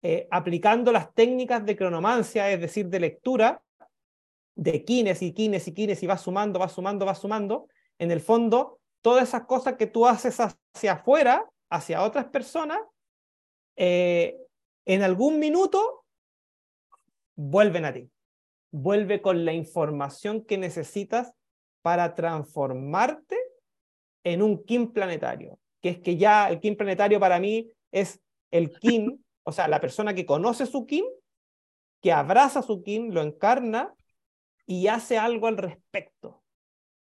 eh, 0.03 0.29
aplicando 0.31 0.93
las 0.93 1.13
técnicas 1.15 1.65
de 1.65 1.77
cronomancia, 1.77 2.51
es 2.51 2.61
decir, 2.61 2.89
de 2.89 3.01
lectura, 3.01 3.63
de 4.55 4.85
quines 4.85 5.23
y 5.23 5.33
quines 5.33 5.67
y 5.69 5.75
quines, 5.75 6.03
y 6.03 6.07
vas 6.07 6.21
sumando, 6.21 6.59
vas 6.59 6.73
sumando, 6.73 7.07
vas 7.07 7.19
sumando, 7.19 7.69
en 8.01 8.11
el 8.11 8.21
fondo, 8.21 8.81
todas 9.03 9.29
esas 9.29 9.45
cosas 9.45 9.77
que 9.77 9.87
tú 9.87 10.07
haces 10.07 10.41
hacia 10.41 10.93
afuera, 10.93 11.47
hacia 11.71 12.03
otras 12.03 12.25
personas, 12.27 12.81
eh, 13.77 14.39
en 14.87 15.03
algún 15.03 15.39
minuto 15.39 16.07
vuelven 17.37 17.85
a 17.85 17.93
ti. 17.93 18.11
Vuelve 18.73 19.21
con 19.21 19.45
la 19.45 19.53
información 19.53 20.45
que 20.45 20.57
necesitas 20.57 21.35
para 21.83 22.15
transformarte 22.15 23.39
en 24.25 24.41
un 24.41 24.65
Kim 24.65 24.93
planetario. 24.93 25.59
Que 25.83 25.91
es 25.91 25.99
que 26.01 26.17
ya 26.17 26.49
el 26.49 26.59
Kim 26.59 26.77
planetario 26.77 27.21
para 27.21 27.39
mí 27.39 27.71
es 27.93 28.19
el 28.51 28.73
Kim, 28.79 29.23
o 29.45 29.53
sea, 29.53 29.69
la 29.69 29.81
persona 29.81 30.15
que 30.15 30.25
conoce 30.25 30.65
su 30.65 30.87
Kim, 30.87 31.05
que 32.01 32.13
abraza 32.13 32.63
su 32.63 32.83
Kim, 32.83 33.11
lo 33.11 33.21
encarna 33.21 33.95
y 34.65 34.87
hace 34.87 35.19
algo 35.19 35.49
al 35.49 35.59
respecto. 35.59 36.40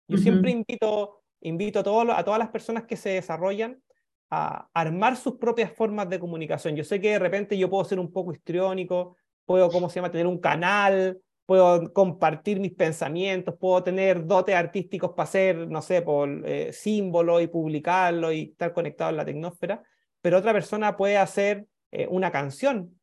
Yo 0.08 0.18
siempre 0.18 0.50
invito, 0.50 1.20
invito 1.40 1.78
a, 1.78 2.18
a 2.18 2.24
todas 2.24 2.38
las 2.38 2.48
personas 2.48 2.84
que 2.84 2.96
se 2.96 3.10
desarrollan 3.10 3.82
a 4.30 4.68
armar 4.74 5.16
sus 5.16 5.36
propias 5.36 5.72
formas 5.72 6.08
de 6.08 6.18
comunicación. 6.18 6.76
Yo 6.76 6.84
sé 6.84 7.00
que 7.00 7.12
de 7.12 7.18
repente 7.18 7.56
yo 7.56 7.70
puedo 7.70 7.84
ser 7.84 8.00
un 8.00 8.12
poco 8.12 8.32
histriónico, 8.32 9.16
puedo, 9.44 9.70
¿cómo 9.70 9.88
se 9.88 9.96
llama?, 9.96 10.10
tener 10.10 10.26
un 10.26 10.38
canal, 10.38 11.20
puedo 11.46 11.92
compartir 11.94 12.60
mis 12.60 12.74
pensamientos, 12.74 13.54
puedo 13.58 13.82
tener 13.82 14.26
dotes 14.26 14.54
artísticos 14.54 15.12
para 15.12 15.24
hacer, 15.24 15.68
no 15.68 15.80
sé, 15.80 16.02
por 16.02 16.28
eh, 16.46 16.72
símbolos 16.72 17.40
y 17.42 17.46
publicarlo 17.46 18.32
y 18.32 18.50
estar 18.50 18.74
conectado 18.74 19.10
en 19.10 19.16
la 19.16 19.24
tecnósfera, 19.24 19.82
pero 20.20 20.38
otra 20.38 20.52
persona 20.52 20.96
puede 20.96 21.16
hacer 21.16 21.66
eh, 21.90 22.06
una 22.10 22.30
canción 22.30 22.97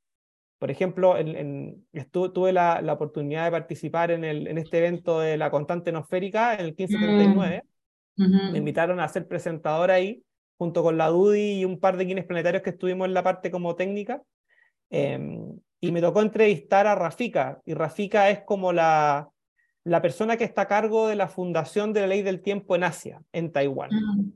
por 0.58 0.72
ejemplo, 0.72 1.18
en, 1.18 1.86
tuve 2.12 2.54
la, 2.54 2.82
oportunidad 2.94 3.46
de 3.46 3.52
participar 3.52 4.12
en, 4.12 4.24
el, 4.24 4.48
en 4.48 4.58
este 4.58 4.78
evento 4.78 5.20
de 5.20 5.38
la 5.38 5.52
constante 5.52 5.92
nosférica 5.92 6.54
en 6.54 6.62
el 6.62 6.68
1579. 6.68 7.64
Mm. 8.18 8.52
Me 8.52 8.58
invitaron 8.58 9.00
a 9.00 9.08
ser 9.10 9.28
presentador 9.28 9.92
ahí, 9.92 10.24
junto 10.58 10.82
con 10.82 10.98
la 10.98 11.10
Dudi 11.10 11.60
y 11.60 11.66
un 11.66 11.80
par 11.80 11.98
de 11.98 12.06
quienes 12.06 12.26
planetarios 12.26 12.64
que 12.64 12.70
estuvimos 12.70 13.08
en 13.08 13.14
la 13.14 13.24
parte 13.24 13.52
como 13.52 13.76
técnica. 13.76 14.22
Em, 14.90 15.60
y 15.82 15.92
me 15.92 16.02
tocó 16.02 16.22
entrevistar 16.22 16.88
a 16.88 16.96
Rafika. 16.96 17.62
Y 17.66 17.74
Rafika 17.74 18.30
es 18.30 18.40
como 18.44 18.72
la, 18.72 19.30
la 19.84 20.02
persona 20.02 20.38
que 20.38 20.46
está 20.46 20.64
a 20.64 20.68
cargo 20.68 21.08
de 21.08 21.16
la 21.16 21.28
fundación 21.28 21.92
de 21.92 22.02
la 22.02 22.08
ley 22.08 22.22
del 22.22 22.42
tiempo 22.42 22.76
en 22.76 22.86
Asia, 22.86 23.22
en 23.34 23.52
Taiwán. 23.52 23.92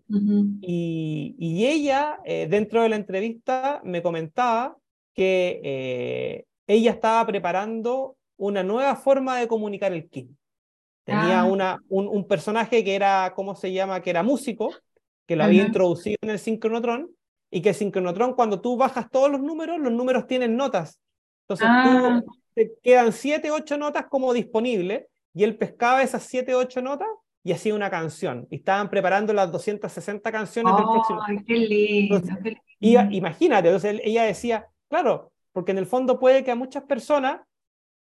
Mm, 0.07 0.59
y, 0.61 1.35
y, 1.39 1.65
ella, 1.65 2.19
eh, 2.25 2.47
dentro 2.49 2.83
de 2.83 2.89
la 2.89 2.97
entrevista, 2.97 3.81
me 3.85 4.01
comentaba 4.01 4.75
que 5.19 5.59
eh, 5.65 6.45
ella 6.65 6.91
estaba 6.91 7.25
preparando 7.25 8.15
una 8.37 8.63
nueva 8.63 8.95
forma 8.95 9.37
de 9.37 9.49
comunicar 9.49 9.91
el 9.91 10.09
Kim. 10.09 10.33
Tenía 11.03 11.41
ah. 11.41 11.43
una, 11.43 11.77
un, 11.89 12.25
personaje 12.25 12.85
que 12.85 12.95
era, 12.95 13.33
¿cómo 13.35 13.53
se 13.53 13.73
llama? 13.73 13.99
Que 14.01 14.11
era 14.11 14.23
músico, 14.23 14.73
que 15.27 15.35
lo 15.35 15.43
había 15.43 15.65
introducido 15.65 16.15
en 16.21 16.29
el 16.29 16.39
sincronotrón, 16.39 17.09
y 17.51 17.61
que 17.61 17.69
el 17.69 17.75
sincronotrón, 17.75 18.33
cuando 18.33 18.61
tú 18.61 18.77
bajas 18.77 19.11
todos 19.11 19.29
los 19.29 19.41
números, 19.41 19.77
los 19.77 19.91
números 19.91 20.25
tienen 20.25 20.55
notas. 20.55 21.01
Entonces 21.49 21.67
ah. 21.69 22.21
te 22.55 22.71
quedan 22.81 23.11
siete, 23.11 23.51
ocho 23.51 23.77
notas 23.77 24.05
como 24.09 24.31
disponibles, 24.31 25.05
y 25.33 25.43
él 25.43 25.57
pescaba 25.57 26.01
esas 26.01 26.23
siete, 26.23 26.55
ocho 26.55 26.81
notas 26.81 27.09
y 27.43 27.51
hacía 27.51 27.75
una 27.75 27.89
canción. 27.89 28.47
Y 28.49 28.55
estaban 28.55 28.89
preparando 28.89 29.33
las 29.33 29.51
260 29.51 30.31
canciones 30.31 30.73
del 30.77 30.85
próximo. 30.85 31.19
Qué 31.45 31.55
lindo, 31.57 32.21
imagínate, 32.79 33.67
entonces 33.67 33.99
ella 34.05 34.23
decía, 34.23 34.65
Claro, 34.89 35.31
porque 35.51 35.71
en 35.71 35.77
el 35.77 35.85
fondo 35.85 36.19
puede 36.19 36.43
que 36.43 36.51
a 36.51 36.55
muchas 36.55 36.83
personas 36.83 37.41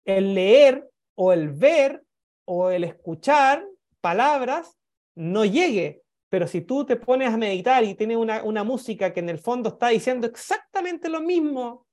el 0.04 0.34
leer 0.34 0.88
o 1.14 1.32
el 1.32 1.50
ver 1.50 2.02
o 2.44 2.70
el 2.70 2.84
escuchar 2.84 3.64
palabras 4.00 4.76
no 5.14 5.44
llegue, 5.44 6.02
pero 6.28 6.46
si 6.46 6.62
tú 6.62 6.84
te 6.84 6.96
pones 6.96 7.32
a 7.32 7.36
meditar 7.36 7.84
y 7.84 7.94
tienes 7.94 8.16
una, 8.16 8.42
una 8.42 8.64
música 8.64 9.12
que 9.12 9.20
en 9.20 9.28
el 9.28 9.38
fondo 9.38 9.68
está 9.68 9.88
diciendo 9.88 10.26
exactamente 10.26 11.08
lo 11.08 11.20
mismo 11.20 11.86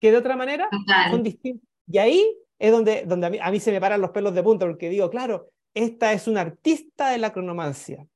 que 0.00 0.10
de 0.10 0.18
otra 0.18 0.36
manera, 0.36 0.68
son 1.10 1.22
distintos. 1.22 1.66
Y 1.88 1.98
ahí 1.98 2.36
es 2.58 2.70
donde, 2.70 3.04
donde 3.06 3.26
a, 3.26 3.30
mí, 3.30 3.38
a 3.40 3.50
mí 3.50 3.60
se 3.60 3.72
me 3.72 3.80
paran 3.80 4.00
los 4.00 4.10
pelos 4.10 4.34
de 4.34 4.42
punta, 4.42 4.66
porque 4.66 4.90
digo, 4.90 5.08
claro, 5.08 5.48
esta 5.74 6.12
es 6.12 6.28
una 6.28 6.42
artista 6.42 7.10
de 7.10 7.18
la 7.18 7.32
cronomancia. 7.32 8.06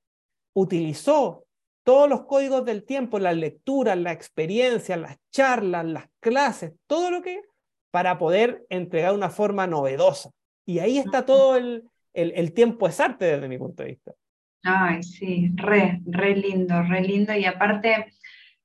Utilizó 0.54 1.44
todos 1.90 2.08
los 2.08 2.24
códigos 2.26 2.64
del 2.64 2.84
tiempo, 2.84 3.18
las 3.18 3.34
lecturas, 3.34 3.98
la 3.98 4.12
experiencia, 4.12 4.96
las 4.96 5.16
charlas, 5.32 5.84
las 5.84 6.04
clases, 6.20 6.72
todo 6.86 7.10
lo 7.10 7.20
que 7.20 7.40
para 7.90 8.16
poder 8.16 8.64
entregar 8.68 9.12
una 9.12 9.28
forma 9.28 9.66
novedosa. 9.66 10.30
Y 10.64 10.78
ahí 10.78 10.98
está 10.98 11.26
todo 11.26 11.56
el, 11.56 11.82
el, 12.12 12.52
tiempo 12.52 12.86
es 12.86 13.00
arte 13.00 13.24
desde 13.24 13.48
mi 13.48 13.58
punto 13.58 13.82
de 13.82 13.88
vista. 13.88 14.12
Ay, 14.62 15.02
sí, 15.02 15.50
re, 15.56 16.00
re 16.06 16.36
lindo, 16.36 16.80
re 16.84 17.00
lindo. 17.02 17.34
Y 17.34 17.44
aparte, 17.44 18.06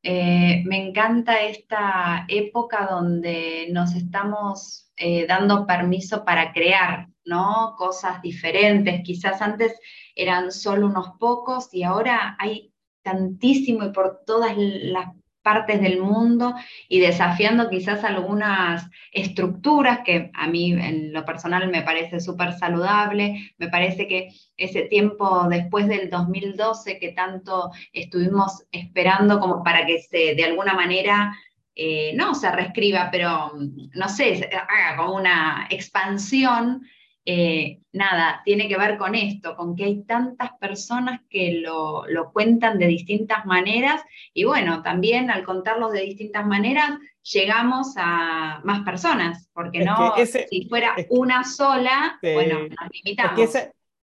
Eh, 0.07 0.61
me 0.67 0.77
encanta 0.87 1.41
esta 1.41 2.25
época 2.27 2.85
donde 2.85 3.69
nos 3.71 3.95
estamos 3.95 4.91
eh, 4.97 5.25
dando 5.25 5.65
permiso 5.65 6.23
para 6.23 6.53
crear, 6.53 7.07
¿no? 7.25 7.73
Cosas 7.75 8.21
diferentes. 8.21 9.01
Quizás 9.03 9.41
antes 9.41 9.73
eran 10.15 10.51
solo 10.51 10.85
unos 10.85 11.17
pocos 11.19 11.73
y 11.73 11.81
ahora 11.81 12.35
hay 12.37 12.71
tantísimo 13.05 13.85
y 13.85 13.91
por 13.91 14.23
todas 14.25 14.57
las 14.57 15.09
partes 15.43 15.79
del 15.79 16.01
mundo 16.01 16.55
y 16.89 16.99
desafiando 16.99 17.69
quizás 17.69 18.03
algunas 18.03 18.89
estructuras 19.11 19.99
que 20.03 20.31
a 20.33 20.47
mí 20.47 20.73
en 20.73 21.13
lo 21.13 21.23
personal 21.23 21.69
me 21.69 21.83
parece 21.83 22.19
súper 22.19 22.53
saludable. 22.53 23.53
Me 23.59 23.67
parece 23.67 24.07
que 24.07 24.29
ese 24.57 24.81
tiempo 24.83 25.47
después 25.47 25.87
del 25.87 26.09
2012 26.09 26.97
que 26.97 27.11
tanto 27.11 27.69
estuvimos 27.93 28.65
esperando 28.71 29.39
como 29.39 29.63
para 29.63 29.85
que 29.85 30.01
se 30.01 30.33
de 30.33 30.45
alguna 30.45 30.73
manera 30.73 31.37
eh, 31.75 32.13
no 32.15 32.33
se 32.33 32.51
reescriba, 32.51 33.09
pero 33.11 33.51
no 33.93 34.09
sé, 34.09 34.49
haga 34.49 34.97
como 34.97 35.15
una 35.15 35.67
expansión 35.69 36.81
eh, 37.27 37.79
nada, 37.91 38.41
tiene 38.45 38.67
que 38.67 38.77
ver 38.77 38.97
con 38.97 39.15
esto, 39.15 39.55
con 39.55 39.75
que 39.75 39.85
hay 39.85 40.03
tantas 40.03 40.51
personas 40.59 41.21
que 41.27 41.59
lo, 41.59 42.05
cuentan 42.31 42.77
de 42.77 42.85
distintas 42.85 43.47
maneras 43.47 44.03
y 44.33 44.43
bueno, 44.43 44.83
también 44.83 45.31
al 45.31 45.43
contarlos 45.43 45.91
de 45.91 46.01
distintas 46.01 46.45
maneras 46.45 46.91
llegamos 47.23 47.95
a 47.97 48.61
más 48.63 48.83
personas, 48.83 49.49
porque 49.53 49.83
no, 49.83 50.13
si 50.23 50.67
fuera 50.69 50.95
una 51.09 51.43
sola, 51.43 52.19
bueno, 52.21 52.59
nos 52.59 52.91
limitamos. 52.91 53.55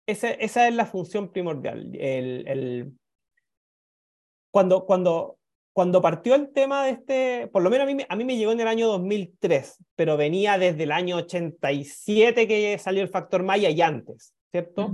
esa, 0.06 0.66
es 0.66 0.74
la 0.74 0.86
función 0.86 1.30
primordial. 1.30 1.92
El, 1.94 2.92
cuando, 4.50 4.84
cuando 4.86 5.38
cuando 5.74 6.00
partió 6.00 6.36
el 6.36 6.52
tema 6.52 6.84
de 6.84 6.90
este, 6.92 7.48
por 7.48 7.60
lo 7.60 7.68
menos 7.68 7.88
a 7.88 7.92
mí, 7.92 8.04
a 8.08 8.16
mí 8.16 8.24
me 8.24 8.36
llegó 8.36 8.52
en 8.52 8.60
el 8.60 8.68
año 8.68 8.86
2003, 8.86 9.84
pero 9.96 10.16
venía 10.16 10.56
desde 10.56 10.84
el 10.84 10.92
año 10.92 11.16
87 11.16 12.46
que 12.46 12.78
salió 12.78 13.02
el 13.02 13.08
factor 13.08 13.42
Maya 13.42 13.68
y 13.70 13.82
antes, 13.82 14.32
¿cierto? 14.52 14.92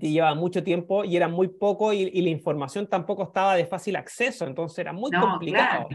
Y 0.00 0.12
llevaba 0.12 0.34
mucho 0.34 0.64
tiempo 0.64 1.04
y 1.04 1.18
era 1.18 1.28
muy 1.28 1.48
poco 1.48 1.92
y, 1.92 2.10
la 2.10 2.30
información 2.30 2.86
tampoco 2.86 3.24
estaba 3.24 3.56
de 3.56 3.66
fácil 3.66 3.96
acceso, 3.96 4.46
entonces 4.46 4.78
era 4.78 4.94
muy 4.94 5.10
complicado. 5.10 5.88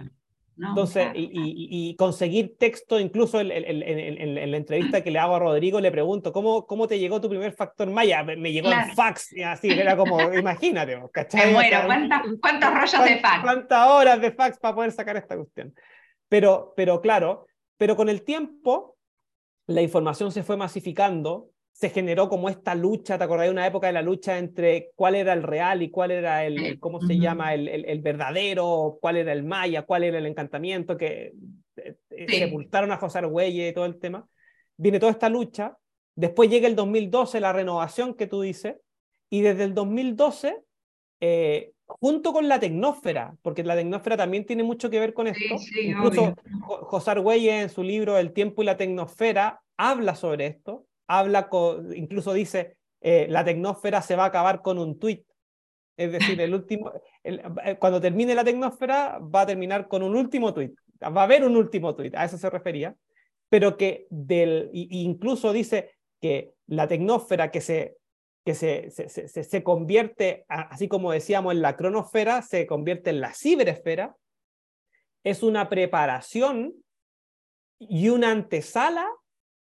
Entonces, 0.58 1.08
y, 1.16 1.96
conseguir 1.96 2.58
texto, 2.58 3.00
incluso 3.00 3.40
en, 3.40 3.50
la 3.50 4.58
entrevista 4.58 5.02
que 5.02 5.12
le 5.12 5.20
hago 5.20 5.36
a 5.36 5.40
Rodrigo, 5.40 5.80
le 5.80 5.92
pregunto, 5.92 6.32
¿cómo, 6.32 6.68
cómo 6.68 6.88
te 6.88 7.00
llegó 7.00 7.20
tu 7.20 7.30
primer 7.30 7.54
factor 7.54 7.90
Maya? 7.90 8.24
Me 8.24 8.52
llegó 8.52 8.70
el 8.70 8.94
fax, 8.96 9.34
y 9.34 9.42
así, 9.42 9.70
era 9.72 9.98
como, 9.98 10.34
imagínate, 10.34 11.02
¿cachai? 11.12 11.48
Me 11.48 11.54
muero, 11.54 11.88
¿cuántos 12.40 12.70
rollos 12.74 13.04
de 13.04 13.20
fax? 13.20 13.42
¿Cuántas 13.42 13.88
horas 13.90 14.22
de 14.22 14.32
fax 14.32 14.60
para 14.60 14.76
poder 14.76 14.92
sacar 14.92 15.18
esta 15.18 15.36
cuestión? 15.36 15.74
Pero, 16.30 16.74
pero 16.76 17.02
claro, 17.02 17.48
pero 17.78 17.96
con 17.96 18.10
el 18.10 18.24
tiempo, 18.24 18.98
la 19.68 19.82
información 19.82 20.32
se 20.32 20.44
fue 20.44 20.58
masificando, 20.58 21.50
se 21.74 21.90
generó 21.90 22.30
como 22.30 22.50
esta 22.50 22.76
lucha, 22.76 23.18
¿te 23.18 23.24
acordás 23.24 23.48
de 23.48 23.52
una 23.52 23.66
época 23.66 23.88
de 23.88 23.94
la 23.94 24.04
lucha 24.04 24.38
entre 24.38 24.92
cuál 24.96 25.16
era 25.16 25.34
el 25.34 25.42
real 25.42 25.82
y 25.82 25.90
cuál 25.90 26.12
era 26.12 26.46
el, 26.46 26.80
¿cómo 26.80 27.02
se 27.02 27.18
llama? 27.18 27.56
El, 27.56 27.68
el, 27.68 28.02
verdadero, 28.02 29.00
cuál 29.02 29.18
era 29.18 29.34
el 29.34 29.44
maya, 29.44 29.82
cuál 29.82 30.04
era 30.04 30.20
el 30.20 30.28
encantamiento, 30.28 30.96
que 30.96 31.34
eh, 31.78 31.96
eh, 32.12 32.40
sepultaron 32.40 32.92
a 32.92 32.98
José 32.98 33.18
Argüelle 33.18 33.68
y 33.68 33.74
todo 33.74 33.86
el 33.86 34.00
tema. 34.00 34.28
Viene 34.78 35.00
toda 35.00 35.12
esta 35.12 35.30
lucha, 35.30 35.76
después 36.16 36.50
llega 36.50 36.68
el 36.68 36.76
2012, 36.76 37.40
la 37.40 37.54
renovación 37.54 38.14
que 38.14 38.28
tú 38.28 38.42
dices, 38.42 38.76
y 39.32 39.42
desde 39.42 39.64
el 39.64 39.74
2012, 39.74 40.62
eh, 41.22 41.72
junto 41.88 42.34
con 42.34 42.48
la 42.48 42.60
tecnósfera, 42.60 43.36
porque 43.42 43.64
la 43.64 43.76
tecnósfera 43.76 44.16
también 44.16 44.46
tiene 44.46 44.62
mucho 44.62 44.92
que 44.92 45.00
ver 45.00 45.16
con 45.16 45.26
esto, 45.26 45.56
incluso 45.82 46.36
José 46.62 47.12
Argüelle 47.12 47.62
en 47.62 47.70
su 47.70 47.82
libro 47.82 48.18
El 48.18 48.32
tiempo 48.32 48.62
y 48.62 48.66
la 48.66 48.78
tecnosfera 48.78 49.62
habla 49.76 50.14
sobre 50.14 50.46
esto, 50.46 50.86
habla, 51.18 51.50
incluso 51.96 52.34
dice, 52.34 52.78
eh, 53.02 53.28
la 53.30 53.44
tecnósfera 53.44 54.02
se 54.02 54.16
va 54.16 54.24
a 54.24 54.28
acabar 54.28 54.62
con 54.62 54.78
un 54.78 55.00
tweet. 55.00 55.26
Es 55.98 56.12
decir, 56.12 56.40
el 56.42 56.54
último, 56.54 56.92
eh, 57.24 57.78
cuando 57.80 58.02
termine 58.02 58.34
la 58.34 58.44
tecnósfera 58.44 59.20
va 59.20 59.42
a 59.42 59.46
terminar 59.46 59.88
con 59.88 60.04
un 60.04 60.16
último 60.16 60.54
tweet. 60.54 60.74
Va 61.02 61.22
a 61.22 61.24
haber 61.26 61.44
un 61.44 61.56
último 61.56 61.96
tweet, 61.96 62.12
a 62.16 62.26
eso 62.26 62.38
se 62.38 62.50
refería. 62.50 62.96
Pero 63.50 63.78
que 63.78 64.08
del, 64.10 64.70
incluso 64.74 65.54
dice 65.54 65.92
que 66.20 66.54
la 66.68 66.88
tecnósfera 66.88 67.52
que 67.52 67.62
se 67.62 67.98
que 68.46 68.56
se, 68.56 68.90
se, 68.92 69.08
se, 69.08 69.44
se, 69.44 69.64
convierte, 69.64 70.44
así 70.50 70.90
como 70.90 71.14
decíamos 71.14 71.54
en 71.54 71.62
la 71.62 71.78
cronosfera, 71.78 72.42
se 72.42 72.68
convierte 72.68 73.10
en 73.10 73.22
la 73.22 73.34
ciberesfera, 73.34 74.18
es 75.24 75.44
una 75.44 75.70
preparación 75.70 76.74
y 77.80 78.10
una 78.10 78.32
antesala 78.32 79.10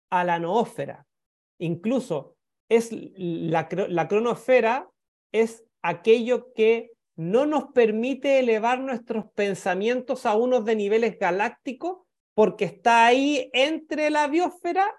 a 0.09 0.23
la 0.23 0.39
noósfera. 0.39 1.05
Incluso 1.59 2.35
es 2.69 2.89
la, 2.91 3.67
la 3.71 4.07
cronosfera 4.07 4.89
es 5.31 5.63
aquello 5.81 6.53
que 6.53 6.91
no 7.15 7.45
nos 7.45 7.65
permite 7.73 8.39
elevar 8.39 8.79
nuestros 8.79 9.25
pensamientos 9.35 10.25
a 10.25 10.35
unos 10.35 10.65
de 10.65 10.75
niveles 10.75 11.19
galácticos 11.19 11.99
porque 12.33 12.65
está 12.65 13.05
ahí 13.05 13.49
entre 13.53 14.09
la 14.09 14.27
biosfera 14.27 14.95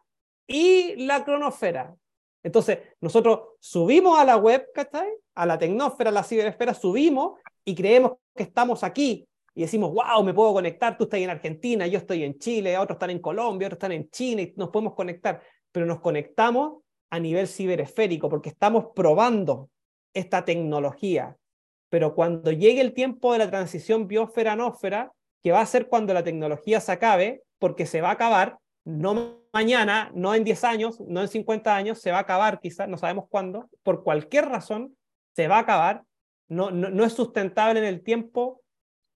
y 0.47 0.97
la 0.97 1.25
cronosfera. 1.25 1.97
Entonces, 2.43 2.79
nosotros 3.01 3.41
subimos 3.61 4.19
a 4.19 4.25
la 4.25 4.37
web, 4.37 4.67
¿cachai? 4.75 5.09
A 5.35 5.47
la 5.47 5.59
tecnósfera, 5.59 6.11
a 6.11 6.13
la 6.13 6.23
ciberesfera, 6.23 6.75
subimos 6.75 7.39
y 7.65 7.75
creemos 7.75 8.13
que 8.35 8.43
estamos 8.43 8.85
aquí. 8.85 9.27
Y 9.55 9.63
decimos, 9.63 9.93
wow, 9.93 10.23
me 10.23 10.35
puedo 10.35 10.53
conectar, 10.53 10.97
tú 10.97 11.05
estás 11.05 11.21
en 11.21 11.31
Argentina, 11.31 11.87
yo 11.87 11.99
estoy 11.99 12.25
en 12.25 12.39
Chile, 12.39 12.79
otros 12.79 12.97
están 12.97 13.11
en 13.11 13.19
Colombia, 13.21 13.69
otros 13.69 13.77
están 13.77 13.93
en 13.93 14.11
China 14.11 14.43
y 14.43 14.53
nos 14.57 14.71
podemos 14.71 14.95
conectar 14.95 15.41
pero 15.73 15.87
nos 15.87 16.01
conectamos 16.01 16.83
a 17.11 17.19
nivel 17.19 17.49
ciberesférico 17.49 18.29
porque 18.29 18.51
estamos 18.51 18.87
probando 18.95 19.71
esta 20.15 20.45
tecnología. 20.45 21.37
Pero 21.89 22.15
cuando 22.15 22.53
llegue 22.53 22.81
el 22.81 22.93
tiempo 22.93 23.33
de 23.33 23.39
la 23.41 23.51
transición 23.51 24.09
biosfera-nósfera, 24.09 25.13
que 25.43 25.53
va 25.53 25.61
a 25.61 25.67
ser 25.67 25.89
cuando 25.89 26.15
la 26.15 26.23
tecnología 26.23 26.81
se 26.81 26.93
acabe, 26.93 27.43
porque 27.59 27.87
se 27.87 28.01
va 28.01 28.11
a 28.11 28.13
acabar, 28.13 28.59
no 28.85 29.41
mañana, 29.53 30.11
no 30.15 30.35
en 30.35 30.45
10 30.45 30.65
años, 30.65 31.01
no 31.01 31.23
en 31.23 31.29
50 31.29 31.75
años, 31.75 32.01
se 32.01 32.11
va 32.11 32.19
a 32.19 32.23
acabar 32.23 32.61
quizás, 32.61 32.89
no 32.89 32.97
sabemos 32.97 33.27
cuándo, 33.29 33.69
por 33.83 34.05
cualquier 34.05 34.47
razón, 34.47 34.97
se 35.35 35.49
va 35.49 35.57
a 35.57 35.61
acabar, 35.61 36.03
no, 36.49 36.71
no, 36.71 37.05
es 37.05 37.13
sustentable 37.13 37.81
en 37.81 37.87
el 37.87 38.03
tiempo 38.03 38.63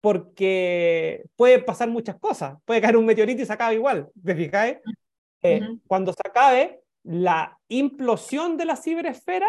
porque 0.00 1.24
puede 1.36 1.60
pasar 1.60 1.88
muchas 1.88 2.16
cosas, 2.16 2.56
puede 2.64 2.80
caer 2.80 2.96
un 2.96 3.06
meteorito 3.06 3.42
y 3.42 3.46
se 3.46 3.52
acaba 3.52 3.74
igual, 3.74 4.08
¿te 4.24 4.34
fijáis? 4.34 4.78
Eh, 5.44 5.60
cuando 5.86 6.12
se 6.12 6.22
acabe, 6.24 6.82
la 7.02 7.58
implosión 7.68 8.56
de 8.56 8.64
la 8.64 8.76
ciberesfera 8.76 9.48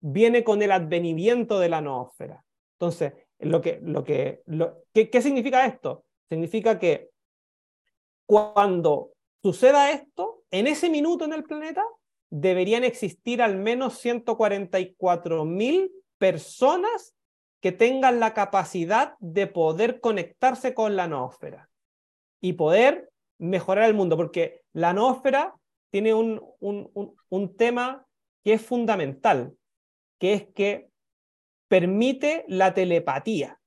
viene 0.00 0.42
con 0.42 0.62
el 0.62 0.72
advenimiento 0.72 1.60
de 1.60 1.68
la 1.68 1.82
noósfera. 1.82 2.42
Entonces, 2.78 3.12
lo 3.38 3.60
que, 3.60 3.78
lo 3.82 4.02
que, 4.02 4.42
lo, 4.46 4.82
¿qué, 4.94 5.10
¿qué 5.10 5.20
significa 5.20 5.66
esto? 5.66 6.04
Significa 6.30 6.78
que 6.78 7.10
cuando 8.26 9.12
suceda 9.42 9.90
esto, 9.90 10.42
en 10.50 10.66
ese 10.66 10.88
minuto 10.88 11.26
en 11.26 11.34
el 11.34 11.44
planeta, 11.44 11.84
deberían 12.30 12.82
existir 12.82 13.42
al 13.42 13.56
menos 13.56 13.98
144 13.98 15.44
mil 15.44 15.92
personas 16.18 17.14
que 17.60 17.72
tengan 17.72 18.20
la 18.20 18.32
capacidad 18.32 19.16
de 19.18 19.46
poder 19.46 20.00
conectarse 20.00 20.72
con 20.72 20.96
la 20.96 21.08
noósfera 21.08 21.68
y 22.40 22.54
poder 22.54 23.10
mejorar 23.38 23.84
el 23.84 23.94
mundo, 23.94 24.16
porque 24.16 24.62
la 24.72 24.92
noósfera 24.92 25.54
tiene 25.90 26.14
un, 26.14 26.42
un, 26.60 27.56
tema 27.56 28.06
que 28.44 28.54
es 28.54 28.62
fundamental, 28.62 29.56
que 30.18 30.34
es 30.34 30.46
que 30.54 30.90
permite 31.68 32.44
la 32.48 32.74
telepatía. 32.74 33.60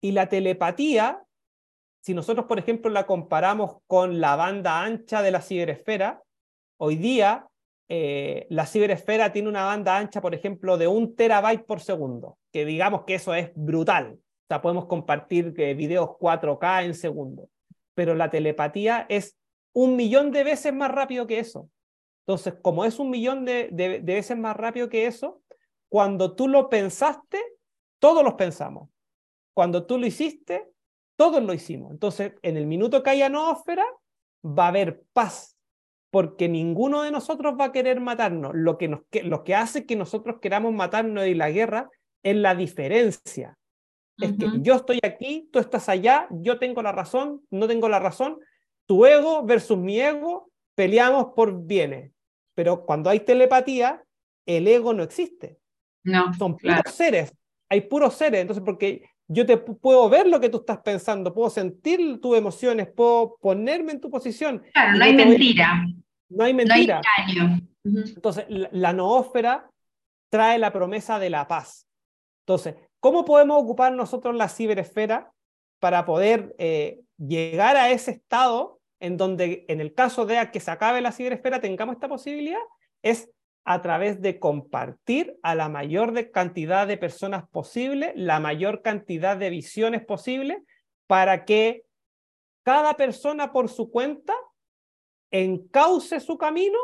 Y 0.00 0.12
la 0.12 0.28
telepatía, 0.28 1.22
si 2.00 2.14
nosotros, 2.14 2.46
por 2.46 2.58
ejemplo, 2.58 2.90
la 2.90 3.06
comparamos 3.06 3.78
con 3.86 4.20
la 4.20 4.36
banda 4.36 4.82
ancha 4.82 5.22
de 5.22 5.30
la 5.30 5.42
ciberesfera, 5.42 6.22
hoy 6.78 6.96
día 6.96 7.48
eh, 7.88 8.46
la 8.50 8.66
ciberesfera 8.66 9.32
tiene 9.32 9.48
una 9.48 9.64
banda 9.64 9.96
ancha, 9.96 10.20
por 10.20 10.34
ejemplo, 10.34 10.78
de 10.78 10.88
un 10.88 11.16
terabyte 11.16 11.64
por 11.64 11.80
segundo, 11.80 12.38
que 12.52 12.64
digamos 12.64 13.04
que 13.04 13.14
eso 13.14 13.34
es 13.34 13.50
brutal. 13.54 14.14
O 14.14 14.46
sea, 14.48 14.62
podemos 14.62 14.86
compartir 14.86 15.54
eh, 15.56 15.74
videos 15.74 16.10
4K 16.10 16.84
en 16.84 16.94
segundo 16.94 17.48
pero 17.96 18.14
la 18.14 18.30
telepatía 18.30 19.06
es 19.08 19.36
un 19.72 19.96
millón 19.96 20.30
de 20.30 20.44
veces 20.44 20.72
más 20.72 20.90
rápido 20.92 21.26
que 21.26 21.38
eso. 21.38 21.70
Entonces, 22.26 22.54
como 22.60 22.84
es 22.84 22.98
un 22.98 23.08
millón 23.08 23.44
de, 23.44 23.70
veces 24.04 24.36
más 24.36 24.54
rápido 24.56 24.88
que 24.88 25.06
eso, 25.06 25.40
cuando 25.88 26.34
tú 26.34 26.46
lo 26.46 26.68
pensaste, 26.68 27.42
todos 27.98 28.22
los 28.22 28.34
pensamos. 28.34 28.90
Cuando 29.54 29.86
tú 29.86 29.98
lo 29.98 30.06
hiciste, 30.06 30.68
todos 31.16 31.42
lo 31.42 31.54
hicimos. 31.54 31.90
Entonces, 31.90 32.34
en 32.42 32.58
el 32.58 32.66
minuto 32.66 33.02
que 33.02 33.10
haya 33.10 33.30
noósfera, 33.30 33.86
va 34.44 34.66
a 34.66 34.68
haber 34.68 35.02
paz, 35.14 35.56
porque 36.10 36.48
ninguno 36.48 37.02
de 37.02 37.10
nosotros 37.10 37.54
va 37.58 37.66
a 37.66 37.72
querer 37.72 38.00
matarnos. 38.00 38.52
Lo 38.54 38.76
que, 38.76 39.00
lo 39.22 39.42
que 39.42 39.54
hace 39.54 39.86
que 39.86 39.96
nosotros 39.96 40.36
queramos 40.42 40.74
matarnos 40.74 41.26
y 41.26 41.34
la 41.34 41.50
guerra 41.50 41.88
es 42.22 42.36
la 42.36 42.54
diferencia. 42.54 43.56
Es 44.18 44.32
que 44.32 44.46
yo 44.60 44.74
estoy 44.74 44.98
aquí, 45.02 45.48
tú 45.52 45.58
estás 45.58 45.88
allá, 45.88 46.26
yo 46.30 46.58
tengo 46.58 46.82
la 46.82 46.92
razón, 46.92 47.42
no 47.50 47.68
tengo 47.68 47.88
la 47.88 47.98
razón, 47.98 48.38
tu 48.86 49.04
ego 49.04 49.44
versus 49.44 49.76
mi 49.76 50.00
ego, 50.00 50.50
peleamos 50.74 51.32
por 51.34 51.66
bienes. 51.66 52.12
Pero 52.54 52.86
cuando 52.86 53.10
hay 53.10 53.20
telepatía, 53.20 54.02
el 54.46 54.66
ego 54.68 54.94
no 54.94 55.02
existe. 55.02 55.58
No. 56.04 56.32
Son 56.34 56.56
puros 56.56 56.80
seres, 56.90 57.34
hay 57.68 57.82
puros 57.82 58.14
seres. 58.14 58.40
Entonces, 58.40 58.64
porque 58.64 59.02
yo 59.28 59.44
te 59.44 59.58
puedo 59.58 60.08
ver 60.08 60.26
lo 60.28 60.40
que 60.40 60.48
tú 60.48 60.58
estás 60.58 60.78
pensando, 60.78 61.34
puedo 61.34 61.50
sentir 61.50 62.20
tus 62.20 62.38
emociones, 62.38 62.88
puedo 62.88 63.36
ponerme 63.40 63.92
en 63.92 64.00
tu 64.00 64.08
posición. 64.10 64.62
Claro, 64.72 64.96
no 64.96 65.04
hay 65.04 65.14
mentira. 65.14 65.86
No 66.28 66.44
hay 66.44 66.54
mentira. 66.54 67.02
Entonces, 67.84 68.46
la, 68.48 68.68
la 68.72 68.92
noósfera 68.92 69.70
trae 70.30 70.58
la 70.58 70.72
promesa 70.72 71.18
de 71.18 71.30
la 71.30 71.46
paz. 71.46 71.86
Entonces, 72.46 72.76
¿cómo 73.06 73.24
podemos 73.24 73.62
ocupar 73.62 73.92
nosotros 73.92 74.34
la 74.34 74.48
ciberesfera 74.48 75.32
para 75.78 76.04
poder 76.04 76.56
eh, 76.58 77.02
llegar 77.18 77.76
a 77.76 77.90
ese 77.90 78.10
estado 78.10 78.80
en 78.98 79.16
donde, 79.16 79.64
en 79.68 79.80
el 79.80 79.94
caso 79.94 80.26
de 80.26 80.50
que 80.52 80.58
se 80.58 80.72
acabe 80.72 81.00
la 81.00 81.12
ciberesfera, 81.12 81.60
tengamos 81.60 81.94
esta 81.94 82.08
posibilidad? 82.08 82.58
Es 83.02 83.30
a 83.64 83.80
través 83.80 84.20
de 84.22 84.40
compartir 84.40 85.38
a 85.44 85.54
la 85.54 85.68
mayor 85.68 86.32
cantidad 86.32 86.84
de 86.88 86.96
personas 86.96 87.48
posible, 87.48 88.12
la 88.16 88.40
mayor 88.40 88.82
cantidad 88.82 89.36
de 89.36 89.50
visiones 89.50 90.04
posible, 90.04 90.64
para 91.06 91.44
que 91.44 91.84
cada 92.64 92.94
persona 92.94 93.52
por 93.52 93.68
su 93.68 93.88
cuenta 93.88 94.34
encauce 95.30 96.18
su 96.18 96.36
camino 96.38 96.80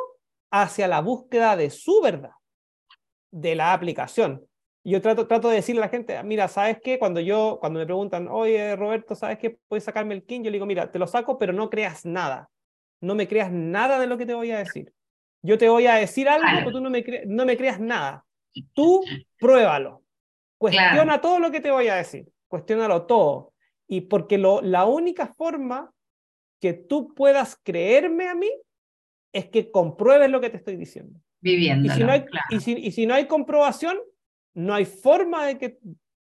hacia 0.53 0.87
la 0.87 1.01
búsqueda 1.01 1.57
de 1.57 1.71
su 1.71 2.01
verdad, 2.01 2.37
de 3.33 3.57
la 3.57 3.73
aplicación. 3.73 4.47
Yo 4.85 5.01
trato, 5.01 5.27
trato 5.29 5.49
de 5.49 5.57
decirle 5.57 5.81
a 5.81 5.87
la 5.87 5.91
gente, 5.91 6.21
mira, 6.25 6.49
¿sabes 6.49 6.79
qué? 6.83 6.99
Cuando 6.99 7.21
yo, 7.21 7.59
cuando 7.61 7.79
me 7.79 7.87
preguntan, 7.87 8.27
oye, 8.29 8.75
Roberto, 8.75 9.15
¿sabes 9.15 9.39
qué? 9.39 9.57
¿Puedes 9.69 9.85
sacarme 9.85 10.15
el 10.15 10.25
king? 10.25 10.41
Yo 10.41 10.51
le 10.51 10.57
digo, 10.57 10.67
mira, 10.67 10.91
te 10.91 10.99
lo 10.99 11.07
saco, 11.07 11.39
pero 11.39 11.53
no 11.53 11.71
creas 11.71 12.05
nada. 12.05 12.51
No 13.01 13.15
me 13.15 13.29
creas 13.29 13.53
nada 13.53 13.99
de 14.01 14.07
lo 14.07 14.19
que 14.19 14.27
te 14.27 14.35
voy 14.35 14.51
a 14.51 14.59
decir. 14.59 14.93
Yo 15.43 15.59
te 15.59 15.69
voy 15.69 15.87
a 15.87 15.95
decir 15.95 16.29
algo, 16.29 16.47
pero 16.59 16.73
tú 16.73 16.81
no 16.81 16.91
me, 16.91 17.05
no 17.27 17.45
me 17.45 17.57
creas 17.57 17.81
nada. 17.81 18.25
Tú 18.75 19.03
pruébalo. 19.39 20.03
Cuestiona 20.59 21.21
todo 21.21 21.39
lo 21.39 21.51
que 21.51 21.61
te 21.61 21.71
voy 21.71 21.89
a 21.89 21.97
decir. 21.97 22.29
Cuestiónalo 22.49 23.07
todo. 23.07 23.53
Y 23.89 24.03
porque 24.03 24.39
lo, 24.39 24.63
la 24.63 24.85
única 24.85 25.27
forma 25.27 25.93
que 26.61 26.73
tú 26.73 27.13
puedas 27.15 27.59
creerme 27.63 28.29
a 28.29 28.35
mí 28.35 28.51
es 29.33 29.47
que 29.47 29.71
compruebes 29.71 30.31
lo 30.31 30.41
que 30.41 30.51
te 30.51 30.59
estoy 30.59 30.77
diciendo. 30.77 31.19
Viviendo. 31.41 31.87
Y 31.87 31.91
si 31.91 32.05
no 32.05 32.13
hay, 32.13 32.25
y 32.51 32.61
si, 32.61 32.73
y 32.75 32.93
si 32.93 33.07
no 33.07 33.15
hay 33.15 33.27
comprobación, 33.27 33.99
no 34.55 34.75
hay 34.75 34.85
forma 34.85 35.47
de 35.47 35.59
que 35.59 35.79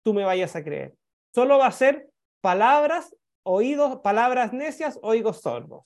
tú 0.03 0.13
me 0.13 0.23
vayas 0.23 0.55
a 0.55 0.63
creer. 0.63 0.95
Solo 1.33 1.57
va 1.57 1.67
a 1.67 1.71
ser 1.71 2.09
palabras, 2.41 3.15
oídos, 3.43 3.99
palabras 4.01 4.53
necias, 4.53 4.99
oídos 5.01 5.41
sordos. 5.41 5.83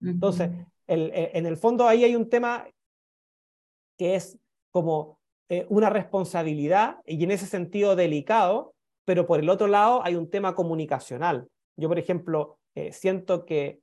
Entonces, 0.00 0.50
eh, 0.86 1.30
en 1.34 1.46
el 1.46 1.56
fondo 1.56 1.88
ahí 1.88 2.04
hay 2.04 2.14
un 2.14 2.28
tema 2.28 2.68
que 3.96 4.16
es 4.16 4.38
como 4.70 5.18
eh, 5.48 5.66
una 5.68 5.88
responsabilidad 5.88 6.98
y 7.06 7.22
en 7.22 7.30
ese 7.30 7.46
sentido 7.46 7.96
delicado, 7.96 8.74
pero 9.04 9.26
por 9.26 9.40
el 9.40 9.48
otro 9.48 9.66
lado 9.66 10.04
hay 10.04 10.14
un 10.14 10.30
tema 10.30 10.54
comunicacional. 10.54 11.48
Yo, 11.76 11.88
por 11.88 11.98
ejemplo, 11.98 12.58
eh, 12.74 12.92
siento 12.92 13.44
que 13.44 13.80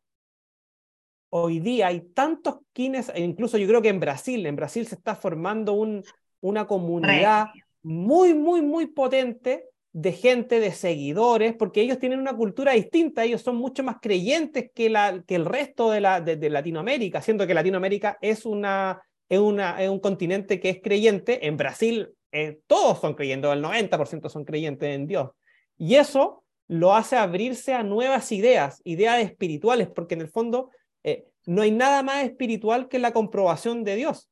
hoy 1.30 1.60
día 1.60 1.88
hay 1.88 2.02
tantos 2.02 2.60
kines, 2.74 3.10
e 3.10 3.22
incluso 3.22 3.58
yo 3.58 3.68
creo 3.68 3.82
que 3.82 3.90
en 3.90 4.00
Brasil, 4.00 4.46
en 4.46 4.56
Brasil 4.56 4.86
se 4.86 4.96
está 4.96 5.16
formando 5.16 5.74
un, 5.74 6.04
una 6.42 6.68
comunidad 6.68 7.48
muy, 7.84 8.34
muy, 8.34 8.62
muy 8.62 8.88
potente 8.88 9.66
de 9.94 10.14
gente, 10.14 10.60
de 10.60 10.72
seguidores, 10.72 11.54
porque 11.54 11.82
ellos 11.82 12.00
tienen 12.00 12.20
una 12.20 12.36
cultura 12.36 12.74
distinta, 12.74 13.24
ellos 13.24 13.42
son 13.42 13.58
mucho 13.58 13.84
más 13.84 13.98
creyentes 14.02 14.72
que, 14.74 14.90
la, 14.90 15.22
que 15.28 15.36
el 15.36 15.46
resto 15.46 15.92
de, 15.92 16.02
la, 16.02 16.22
de, 16.22 16.50
Latinoamérica, 16.50 17.22
siendo 17.22 17.46
que 17.46 17.54
Latinoamérica 17.54 18.18
es, 18.22 18.46
una, 18.46 19.02
es, 19.28 19.40
una, 19.40 19.82
es 19.84 19.90
un 19.90 20.00
continente 20.00 20.60
que 20.60 20.70
es 20.70 20.82
creyente, 20.82 21.46
en 21.46 21.58
Brasil 21.58 22.10
eh, 22.32 22.60
todos 22.68 23.00
son 23.00 23.16
creyentes, 23.16 23.52
el 23.52 23.64
90% 23.64 24.30
son 24.30 24.46
creyentes 24.46 24.96
en 24.96 25.08
Dios. 25.08 25.32
Y 25.78 25.96
eso 25.96 26.46
lo 26.68 26.94
hace 26.94 27.18
abrirse 27.18 27.74
a 27.74 27.84
nuevas 27.84 28.32
ideas, 28.32 28.82
ideas 28.86 29.22
espirituales, 29.22 29.90
porque 29.90 30.14
en 30.14 30.22
el 30.22 30.30
fondo 30.30 30.70
eh, 31.04 31.26
no 31.46 31.64
hay 31.64 31.72
nada 31.72 32.02
más 32.02 32.24
espiritual 32.24 32.88
que 32.88 33.00
la 33.00 33.12
comprobación 33.12 33.84
de 33.84 33.98
Dios. 33.98 34.31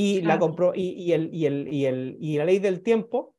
Y, 0.00 0.22
la, 0.22 0.38
y, 0.74 0.80
y, 0.80 1.12
el, 1.12 1.34
y, 1.34 1.46
el, 1.46 1.68
y, 1.72 1.84
el, 1.84 2.16
y 2.20 2.38
la 2.38 2.44
ley 2.44 2.58
del 2.58 2.82
tiempo 2.82 3.34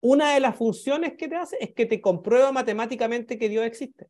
una 0.00 0.32
de 0.32 0.40
las 0.40 0.56
funciones 0.56 1.14
que 1.16 1.28
te 1.28 1.36
hace 1.36 1.56
es 1.60 1.74
que 1.74 1.86
te 1.86 2.00
comprueba 2.00 2.52
matemáticamente 2.52 3.38
que 3.38 3.48
Dios 3.48 3.66
existe. 3.66 4.08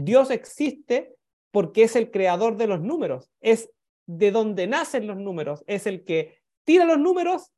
Dios 0.00 0.30
existe 0.30 1.14
porque 1.50 1.82
es 1.82 1.96
el 1.96 2.10
creador 2.10 2.56
de 2.56 2.66
los 2.66 2.80
números, 2.80 3.30
es 3.40 3.70
de 4.06 4.30
donde 4.30 4.66
nacen 4.66 5.06
los 5.06 5.18
números, 5.18 5.64
es 5.66 5.86
el 5.86 6.04
que 6.04 6.38
tira 6.64 6.84
los 6.84 6.98
números 6.98 7.52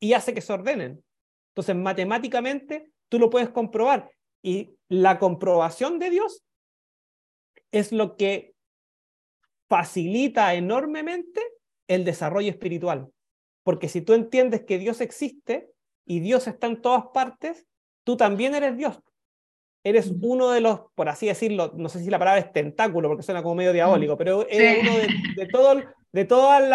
y 0.00 0.12
hace 0.12 0.34
que 0.34 0.42
se 0.42 0.52
ordenen. 0.52 1.02
Entonces, 1.52 1.76
matemáticamente 1.76 2.90
tú 3.08 3.18
lo 3.18 3.30
puedes 3.30 3.48
comprobar 3.48 4.10
y 4.42 4.76
la 4.88 5.18
comprobación 5.18 5.98
de 5.98 6.10
Dios 6.10 6.44
es 7.72 7.92
lo 7.92 8.16
que 8.16 8.54
facilita 9.68 10.52
enormemente 10.54 11.40
el 11.90 12.04
desarrollo 12.04 12.50
espiritual. 12.50 13.08
Porque 13.62 13.88
si 13.88 14.00
tú 14.00 14.14
entiendes 14.14 14.62
que 14.62 14.78
Dios 14.78 15.00
existe, 15.00 15.70
y 16.10 16.18
Dios 16.18 16.48
está 16.48 16.66
en 16.66 16.82
todas 16.82 17.04
partes, 17.14 17.68
tú 18.02 18.16
también 18.16 18.56
eres 18.56 18.76
Dios. 18.76 18.98
Eres 19.84 20.12
uno 20.20 20.50
de 20.50 20.60
los, 20.60 20.80
por 20.96 21.08
así 21.08 21.26
decirlo, 21.26 21.72
no 21.76 21.88
sé 21.88 22.00
si 22.00 22.10
la 22.10 22.18
palabra 22.18 22.40
es 22.40 22.52
tentáculo, 22.52 23.08
porque 23.08 23.22
suena 23.22 23.44
como 23.44 23.54
medio 23.54 23.72
diabólico, 23.72 24.18
pero 24.18 24.44
eres 24.48 24.82
uno 24.82 24.98
de, 25.36 25.46
todo, 25.46 25.80
de 26.10 26.24
todas 26.24 26.68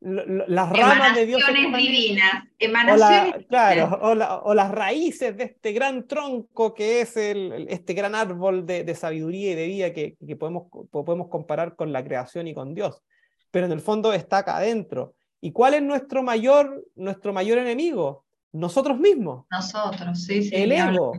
las 0.00 0.72
ramas 0.72 1.14
de 1.14 1.26
Dios. 1.26 1.42
divinas, 1.76 2.44
emanaciones 2.58 3.46
Claro, 3.46 3.98
o, 4.00 4.54
las 4.54 4.70
raíces 4.70 5.36
de 5.36 5.44
este 5.44 5.72
gran 5.72 6.06
tronco 6.06 6.72
que 6.72 7.02
es 7.02 7.16
el, 7.18 7.66
este 7.68 7.92
gran 7.92 8.14
árbol 8.14 8.64
de, 8.64 8.94
sabiduría 8.94 9.52
y 9.52 9.54
de 9.54 9.66
vida 9.66 9.92
que, 9.92 10.16
que, 10.26 10.34
podemos, 10.34 10.64
podemos 10.90 11.28
comparar 11.28 11.76
con 11.76 11.92
la 11.92 12.02
creación 12.02 12.48
y 12.48 12.54
con 12.54 12.74
Dios. 12.74 13.02
Pero 13.50 13.66
en 13.66 13.72
el 13.72 13.80
fondo 13.80 14.12
está 14.12 14.38
acá 14.38 14.56
adentro. 14.56 15.14
¿Y 15.40 15.52
cuál 15.52 15.74
es 15.74 15.82
nuestro 15.82 16.22
mayor, 16.22 16.84
nuestro 16.94 17.32
mayor 17.32 17.58
enemigo? 17.58 18.26
nosotros 18.52 18.98
mismos. 18.98 19.46
Nosotros, 19.50 20.24
sí, 20.24 20.42
sí. 20.44 20.54
El 20.54 20.72
ego. 20.72 21.12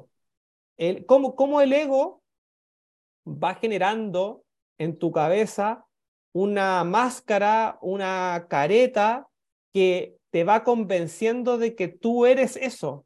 El, 0.78 1.06
cómo, 1.06 1.36
cómo 1.36 1.62
el 1.62 1.74
ego 1.74 2.24
va 3.28 3.56
generando 3.56 4.44
en 4.78 4.98
tu 4.98 5.12
cabeza 5.12 5.86
una 6.34 6.84
máscara, 6.84 7.78
una 7.82 8.48
careta 8.50 9.28
que 9.74 10.18
te 10.32 10.44
va 10.44 10.64
convenciendo 10.64 11.58
de 11.58 11.76
que 11.76 11.88
tú 11.88 12.26
eres 12.26 12.56
eso 12.56 13.06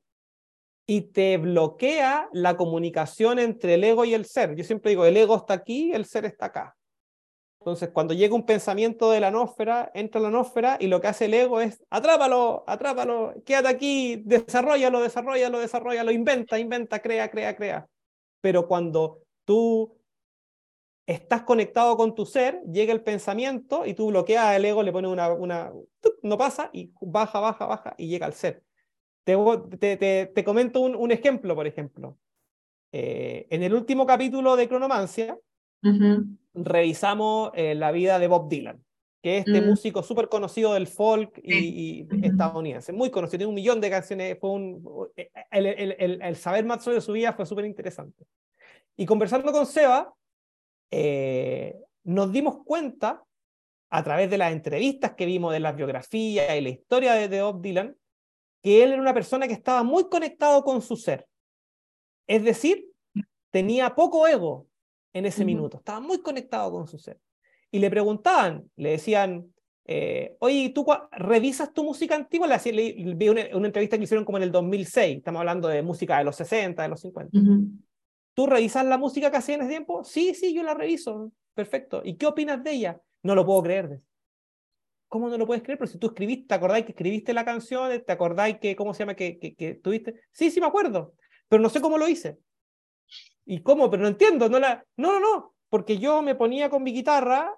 y 0.86 1.02
te 1.02 1.38
bloquea 1.38 2.30
la 2.34 2.58
comunicación 2.58 3.40
entre 3.40 3.76
el 3.76 3.84
ego 3.84 4.06
y 4.06 4.14
el 4.14 4.26
ser. 4.26 4.56
Yo 4.56 4.64
siempre 4.64 4.92
digo, 4.92 5.06
el 5.06 5.18
ego 5.18 5.38
está 5.38 5.54
aquí, 5.54 5.92
el 5.94 6.06
ser 6.06 6.26
está 6.26 6.48
acá. 6.48 6.76
Entonces, 7.64 7.92
cuando 7.94 8.14
llega 8.14 8.36
un 8.36 8.46
pensamiento 8.46 9.10
de 9.10 9.22
la 9.22 9.32
nósfera, 9.32 9.90
entra 9.94 10.20
la 10.20 10.30
nósfera 10.30 10.76
y 10.82 10.88
lo 10.88 11.00
que 11.00 11.08
hace 11.08 11.26
el 11.26 11.34
ego 11.34 11.62
es 11.62 11.82
atrápalo, 11.90 12.66
atrápalo, 12.68 13.34
quédate 13.46 13.70
aquí, 13.70 14.22
desarrollalo, 14.26 15.00
desarrollalo, 15.00 15.60
desarrollalo, 15.60 16.12
inventa, 16.12 16.60
inventa, 16.60 17.02
crea, 17.02 17.32
crea, 17.32 17.56
crea. 17.56 17.88
Pero 18.42 18.68
cuando 18.68 19.22
tú 19.46 19.98
estás 21.08 21.44
conectado 21.44 21.96
con 21.96 22.14
tu 22.16 22.26
ser, 22.26 22.62
llega 22.64 22.92
el 22.92 23.02
pensamiento 23.02 23.86
y 23.86 23.94
tú 23.94 24.08
bloqueas 24.08 24.44
al 24.44 24.66
ego, 24.66 24.84
le 24.84 24.92
pones 24.92 25.10
una, 25.10 25.32
una 25.32 25.72
no 26.22 26.38
pasa 26.38 26.70
y 26.74 26.92
baja, 27.00 27.40
baja, 27.40 27.66
baja 27.66 27.96
y 27.98 28.10
llega 28.10 28.26
al 28.26 28.34
ser. 28.34 28.62
Te, 29.24 29.38
te, 29.80 30.26
te, 30.26 30.44
comento 30.44 30.82
un, 30.82 30.98
un, 30.98 31.12
ejemplo, 31.12 31.56
por 31.56 31.66
ejemplo. 31.66 32.18
Eh, 32.92 33.48
en 33.50 33.64
el 33.64 33.74
último 33.74 34.06
capítulo 34.06 34.58
de 34.58 34.68
Cronomancia, 34.68 35.38
revisamos 36.54 37.52
eh, 37.54 37.76
la 37.76 37.92
vida 37.92 38.20
de 38.20 38.28
Bob 38.28 38.50
Dylan, 38.50 38.84
que 39.22 39.38
es 39.38 39.48
este 39.48 39.62
mm. 39.62 39.66
músico 39.66 40.04
súper 40.04 40.30
conocido 40.30 40.74
del 40.74 40.88
folk 40.88 41.40
y, 41.44 42.08
estadounidense, 42.22 42.92
muy 42.94 43.10
conocido, 43.10 43.40
tiene 43.40 43.50
un 43.50 43.56
millón 43.56 43.82
de 43.82 43.90
canciones, 43.90 44.38
fue 44.40 44.52
un, 44.52 45.10
eh, 45.16 45.30
el, 45.52 45.66
el, 45.66 46.22
el, 46.22 46.36
saber 46.36 46.66
más 46.66 46.84
sobre 46.84 47.02
su 47.02 47.14
vida 47.14 47.34
fue 47.34 47.46
súper 47.46 47.66
interesante. 47.66 48.26
Y 48.96 49.06
conversando 49.06 49.52
con 49.52 49.66
Seba, 49.66 50.14
eh, 50.92 51.76
nos 52.04 52.32
dimos 52.32 52.64
cuenta, 52.64 53.24
a 53.90 54.04
través 54.04 54.30
de 54.30 54.40
las 54.40 54.52
entrevistas 54.52 55.14
que 55.14 55.28
vimos 55.28 55.54
de 55.54 55.60
las 55.60 55.76
biografías 55.76 56.56
y 56.58 56.62
la 56.62 56.70
historia 56.70 57.14
de, 57.14 57.28
de 57.28 57.44
Bob 57.44 57.62
Dylan, 57.62 57.96
que 58.64 58.84
él 58.84 58.94
era 58.94 59.02
una 59.02 59.14
persona 59.14 59.48
que 59.48 59.54
estaba 59.54 59.84
muy 59.84 60.10
conectado 60.10 60.64
con 60.64 60.82
su 60.82 60.96
ser. 60.96 61.28
Es 62.28 62.44
decir, 62.44 62.88
tenía 63.52 63.94
poco 63.94 64.28
ego, 64.28 64.68
en 65.14 65.26
ese 65.26 65.46
minuto. 65.46 65.78
Estaba 65.78 66.00
muy 66.00 66.20
conectado 66.20 66.72
con 66.72 66.88
su 66.88 66.98
ser. 66.98 67.20
Y 67.72 67.80
le 67.80 67.90
preguntaban, 67.90 68.70
le 68.76 68.92
decían, 68.92 69.54
eh, 69.86 70.36
oye, 70.40 70.72
¿tú 70.74 70.86
revisas 71.12 71.74
tu 71.74 71.84
música 71.84 72.16
antigua? 72.16 72.48
La, 72.48 72.62
vi 72.64 73.30
una, 73.30 73.42
entrevista 73.42 73.98
que 73.98 74.04
hicieron 74.04 74.26
como 74.26 74.38
en 74.38 74.44
el 74.44 74.52
2006, 74.52 75.18
estamos 75.18 75.40
hablando 75.40 75.68
de 75.68 75.82
música 75.82 76.18
de 76.18 76.24
los 76.24 76.36
60, 76.36 76.84
de 76.84 76.90
los 76.90 77.02
50. 77.02 77.38
¿Tú 78.34 78.48
revisas 78.48 78.86
la 78.86 78.98
música 78.98 79.30
que 79.30 79.38
hacía 79.38 79.56
en 79.56 79.62
ese 79.62 79.70
tiempo? 79.70 80.04
Sí, 80.04 80.34
sí, 80.34 80.54
yo 80.54 80.64
la 80.64 80.74
reviso. 80.74 81.32
Perfecto. 81.54 82.02
¿Y 82.04 82.16
qué 82.16 82.26
opinas 82.26 82.64
de 82.64 82.72
ella? 82.72 83.02
No 83.22 83.36
lo 83.36 83.46
puedo 83.46 83.62
creer. 83.62 84.00
¿Cómo 85.08 85.30
no 85.30 85.38
lo 85.38 85.46
puedes 85.46 85.62
creer? 85.62 85.78
Pero 85.78 85.92
si 85.92 86.00
tú 86.00 86.08
escribiste, 86.08 86.48
¿te 86.48 86.56
acordáis 86.56 86.86
que 86.86 86.92
escribiste 86.94 87.34
la 87.34 87.46
canción? 87.46 87.92
¿Te 88.04 88.12
acordáis 88.12 88.58
que, 88.58 88.76
cómo 88.76 88.94
se 88.94 89.00
llama, 89.00 89.14
que, 89.14 89.38
que, 89.38 89.54
que 89.54 89.76
tuviste? 89.76 90.16
Sí, 90.32 90.50
sí 90.50 90.60
me 90.60 90.66
acuerdo, 90.66 91.14
pero 91.48 91.62
no 91.62 91.70
sé 91.70 91.82
cómo 91.82 92.00
lo 92.00 92.08
hice. 92.08 92.40
¿Y 93.46 93.62
cómo? 93.62 93.90
Pero 93.90 94.04
no 94.04 94.10
entiendo. 94.10 94.50
No, 94.50 94.60
la... 94.60 94.84
no, 94.98 95.14
no, 95.14 95.20
no, 95.20 95.54
porque 95.70 95.98
yo 95.98 96.22
me 96.22 96.36
ponía 96.36 96.70
con 96.70 96.84
mi 96.84 96.94
guitarra 96.94 97.56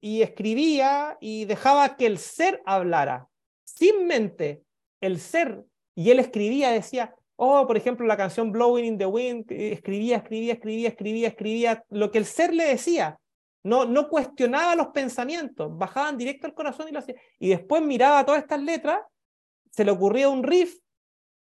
y 0.00 0.22
escribía 0.22 1.16
y 1.20 1.44
dejaba 1.46 1.96
que 1.96 2.06
el 2.06 2.18
ser 2.18 2.62
hablara, 2.64 3.28
sin 3.64 4.06
mente, 4.06 4.62
el 5.00 5.18
ser. 5.18 5.64
Y 5.94 6.10
él 6.10 6.18
escribía, 6.18 6.70
decía, 6.70 7.14
oh, 7.36 7.66
por 7.66 7.76
ejemplo, 7.76 8.06
la 8.06 8.16
canción 8.16 8.52
Blowing 8.52 8.84
in 8.84 8.98
the 8.98 9.06
Wind, 9.06 9.50
eh, 9.50 9.72
escribía, 9.72 10.18
escribía, 10.18 10.54
escribía, 10.54 10.88
escribía, 10.88 11.28
escribía, 11.28 11.84
lo 11.90 12.10
que 12.10 12.18
el 12.18 12.26
ser 12.26 12.54
le 12.54 12.64
decía. 12.64 13.18
No, 13.62 13.84
no 13.84 14.08
cuestionaba 14.08 14.76
los 14.76 14.88
pensamientos, 14.88 15.76
bajaban 15.76 16.16
directo 16.16 16.46
al 16.46 16.54
corazón 16.54 16.88
y 16.88 16.92
lo 16.92 17.00
hacía. 17.00 17.16
Y 17.40 17.48
después 17.48 17.82
miraba 17.82 18.24
todas 18.24 18.42
estas 18.42 18.62
letras, 18.62 19.00
se 19.70 19.84
le 19.84 19.90
ocurría 19.90 20.28
un 20.28 20.44
riff 20.44 20.78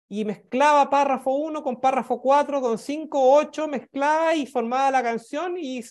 y 0.09 0.24
mezclaba 0.24 0.88
párrafo 0.88 1.32
1 1.32 1.62
con 1.62 1.80
párrafo 1.80 2.20
4, 2.20 2.61
con 2.61 2.78
5, 2.78 3.34
8, 3.36 3.68
mezclaba 3.68 4.34
y 4.34 4.46
formaba 4.46 4.90
la 4.90 5.02
canción 5.02 5.56
y, 5.59 5.84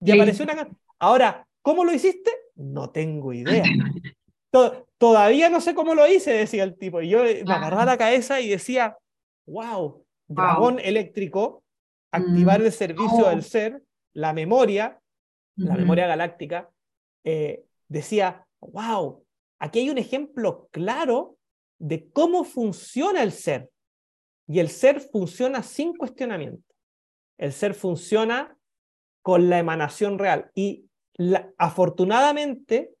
y 0.00 0.10
apareció 0.10 0.44
una 0.44 0.56
canción. 0.56 0.78
Ahora, 0.98 1.46
¿cómo 1.62 1.84
lo 1.84 1.92
hiciste? 1.92 2.30
No 2.56 2.90
tengo 2.90 3.32
idea. 3.32 3.64
Todavía 4.98 5.50
no 5.50 5.60
sé 5.60 5.74
cómo 5.74 5.94
lo 5.94 6.08
hice, 6.08 6.32
decía 6.32 6.64
el 6.64 6.76
tipo. 6.76 7.00
Y 7.02 7.10
yo 7.10 7.22
me 7.22 7.52
agarraba 7.52 7.84
la 7.84 7.98
cabeza 7.98 8.40
y 8.40 8.48
decía, 8.48 8.96
wow, 9.46 10.04
dragón 10.26 10.80
eléctrico, 10.80 11.62
activar 12.10 12.62
el 12.62 12.72
servicio 12.72 13.28
del 13.28 13.42
ser, 13.42 13.82
la 14.14 14.32
memoria, 14.32 14.98
la 15.56 15.74
memoria 15.74 16.06
galáctica, 16.06 16.70
eh, 17.24 17.64
decía, 17.88 18.46
wow, 18.60 19.24
aquí 19.60 19.80
hay 19.80 19.90
un 19.90 19.98
ejemplo 19.98 20.68
claro 20.72 21.37
de 21.78 22.10
cómo 22.10 22.44
funciona 22.44 23.22
el 23.22 23.32
ser. 23.32 23.70
Y 24.46 24.60
el 24.60 24.68
ser 24.68 25.00
funciona 25.00 25.62
sin 25.62 25.94
cuestionamiento. 25.94 26.74
El 27.36 27.52
ser 27.52 27.74
funciona 27.74 28.56
con 29.22 29.50
la 29.50 29.58
emanación 29.58 30.18
real. 30.18 30.50
Y 30.54 30.86
afortunadamente, 31.58 32.94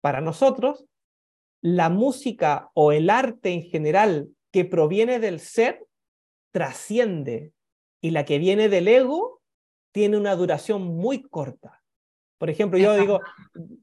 para 0.00 0.20
nosotros, 0.20 0.86
la 1.60 1.88
música 1.88 2.70
o 2.74 2.92
el 2.92 3.10
arte 3.10 3.52
en 3.52 3.62
general 3.62 4.28
que 4.52 4.64
proviene 4.64 5.20
del 5.20 5.40
ser 5.40 5.86
trasciende 6.52 7.52
y 8.00 8.10
la 8.10 8.24
que 8.24 8.38
viene 8.38 8.68
del 8.68 8.88
ego 8.88 9.40
tiene 9.92 10.16
una 10.16 10.36
duración 10.36 10.82
muy 10.82 11.22
corta. 11.22 11.77
Por 12.38 12.50
ejemplo, 12.50 12.78
yo 12.78 12.96
digo, 12.96 13.20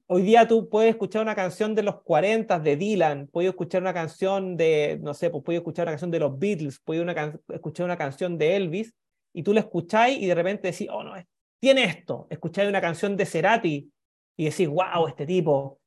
hoy 0.08 0.22
día 0.22 0.48
tú 0.48 0.70
puedes 0.70 0.92
escuchar 0.92 1.22
una 1.22 1.36
canción 1.36 1.76
de 1.76 1.84
los 1.84 2.02
40 2.02 2.58
de 2.60 2.78
Dylan, 2.78 3.28
puedes 3.28 3.50
escuchar 3.50 3.82
una 3.82 3.94
canción 3.94 4.56
de, 4.56 4.98
no 5.02 5.14
sé, 5.14 5.30
pues 5.30 5.44
puedes 5.44 5.60
escuchar 5.60 5.84
una 5.86 5.92
canción 5.92 6.12
de 6.12 6.20
los 6.20 6.40
Beatles, 6.40 6.80
puedes 6.80 7.06
escuchar 7.50 7.86
una 7.86 7.98
canción 7.98 8.38
de 8.38 8.56
Elvis, 8.56 8.94
y 9.34 9.44
tú 9.44 9.54
la 9.54 9.60
escucháis 9.60 10.18
y 10.22 10.26
de 10.26 10.36
repente 10.36 10.72
decís, 10.72 10.88
oh 10.90 11.04
no, 11.04 11.14
tiene 11.60 11.84
esto. 11.84 12.28
Escucháis 12.30 12.70
una 12.70 12.80
canción 12.80 13.18
de 13.18 13.26
Cerati 13.26 13.92
y 14.38 14.46
decís, 14.46 14.70
wow, 14.70 15.08
este 15.08 15.26
tipo, 15.26 15.80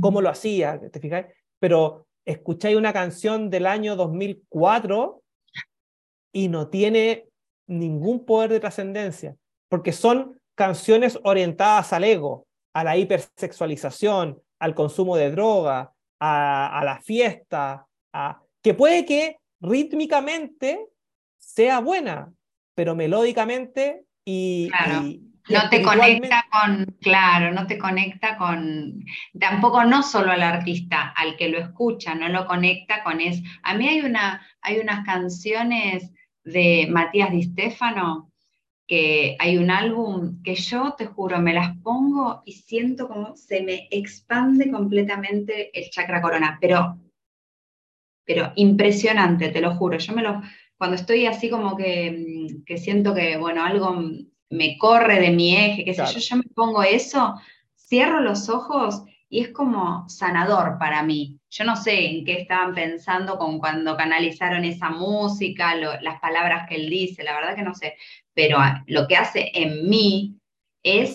¿cómo 0.00 0.22
lo 0.22 0.28
hacía? 0.28 0.80
¿Te 0.92 1.00
fijáis? 1.00 1.26
Pero 1.58 2.06
escucháis 2.24 2.76
una 2.76 2.92
canción 2.92 3.50
del 3.50 3.66
año 3.66 3.96
2004 3.96 5.22
y 6.32 6.48
no 6.48 6.68
tiene 6.68 7.26
ningún 7.66 8.24
poder 8.24 8.50
de 8.50 8.60
trascendencia, 8.60 9.36
porque 9.68 9.92
son 9.92 10.39
canciones 10.60 11.18
orientadas 11.22 11.94
al 11.94 12.04
ego, 12.04 12.46
a 12.74 12.84
la 12.84 12.94
hipersexualización, 12.94 14.42
al 14.58 14.74
consumo 14.74 15.16
de 15.16 15.30
droga, 15.30 15.94
a, 16.20 16.82
la 16.84 17.00
fiesta, 17.00 17.86
a, 18.12 18.42
que 18.62 18.74
puede 18.74 19.06
que 19.06 19.38
rítmicamente 19.62 20.84
sea 21.38 21.80
buena, 21.80 22.30
pero 22.74 22.94
melódicamente 22.94 24.04
y, 24.22 24.68
no 25.48 25.70
te 25.70 25.80
conecta 25.80 26.44
con, 26.52 26.84
claro, 27.00 27.54
no 27.54 27.66
te 27.66 27.78
conecta 27.78 28.36
con, 28.36 29.02
tampoco 29.40 29.84
no 29.84 30.02
solo 30.02 30.30
al 30.30 30.42
artista, 30.42 31.14
al 31.16 31.38
que 31.38 31.48
lo 31.48 31.56
escucha, 31.56 32.14
no 32.14 32.28
lo 32.28 32.44
conecta 32.44 33.02
con 33.02 33.22
eso. 33.22 33.42
A 33.62 33.72
mí 33.72 33.88
hay, 33.88 34.02
una, 34.02 34.46
hay 34.60 34.78
unas 34.78 35.06
canciones 35.06 36.12
de 36.44 36.86
Matías 36.90 37.30
Di 37.30 37.44
Stefano 37.44 38.29
que 38.90 39.36
hay 39.38 39.56
un 39.56 39.70
álbum 39.70 40.42
que 40.42 40.56
yo 40.56 40.96
te 40.98 41.06
juro, 41.06 41.38
me 41.38 41.54
las 41.54 41.76
pongo 41.76 42.42
y 42.44 42.54
siento 42.54 43.06
como 43.06 43.36
se 43.36 43.62
me 43.62 43.86
expande 43.88 44.68
completamente 44.68 45.70
el 45.78 45.90
chakra 45.90 46.20
corona, 46.20 46.58
pero, 46.60 46.98
pero 48.24 48.52
impresionante, 48.56 49.50
te 49.50 49.60
lo 49.60 49.76
juro. 49.76 49.96
Yo 49.96 50.12
me 50.12 50.22
lo, 50.22 50.42
cuando 50.76 50.96
estoy 50.96 51.26
así 51.26 51.48
como 51.48 51.76
que, 51.76 52.48
que 52.66 52.78
siento 52.78 53.14
que, 53.14 53.36
bueno, 53.36 53.62
algo 53.62 53.96
me 54.48 54.76
corre 54.76 55.20
de 55.20 55.30
mi 55.30 55.56
eje, 55.56 55.84
que 55.84 55.94
sé 55.94 56.02
yo, 56.12 56.18
yo 56.18 56.36
me 56.38 56.52
pongo 56.52 56.82
eso, 56.82 57.36
cierro 57.76 58.18
los 58.18 58.48
ojos 58.48 59.04
y 59.28 59.42
es 59.42 59.50
como 59.50 60.08
sanador 60.08 60.78
para 60.80 61.04
mí. 61.04 61.38
Yo 61.48 61.64
no 61.64 61.76
sé 61.76 62.06
en 62.06 62.24
qué 62.24 62.40
estaban 62.40 62.74
pensando 62.74 63.38
con 63.38 63.60
cuando 63.60 63.96
canalizaron 63.96 64.64
esa 64.64 64.90
música, 64.90 65.76
las 65.76 66.20
palabras 66.20 66.68
que 66.68 66.74
él 66.74 66.90
dice, 66.90 67.22
la 67.22 67.34
verdad 67.34 67.54
que 67.54 67.62
no 67.62 67.74
sé, 67.74 67.94
pero 68.40 68.58
lo 68.86 69.06
que 69.06 69.16
hace 69.16 69.50
en 69.52 69.86
mí 69.86 70.38
es 70.82 71.14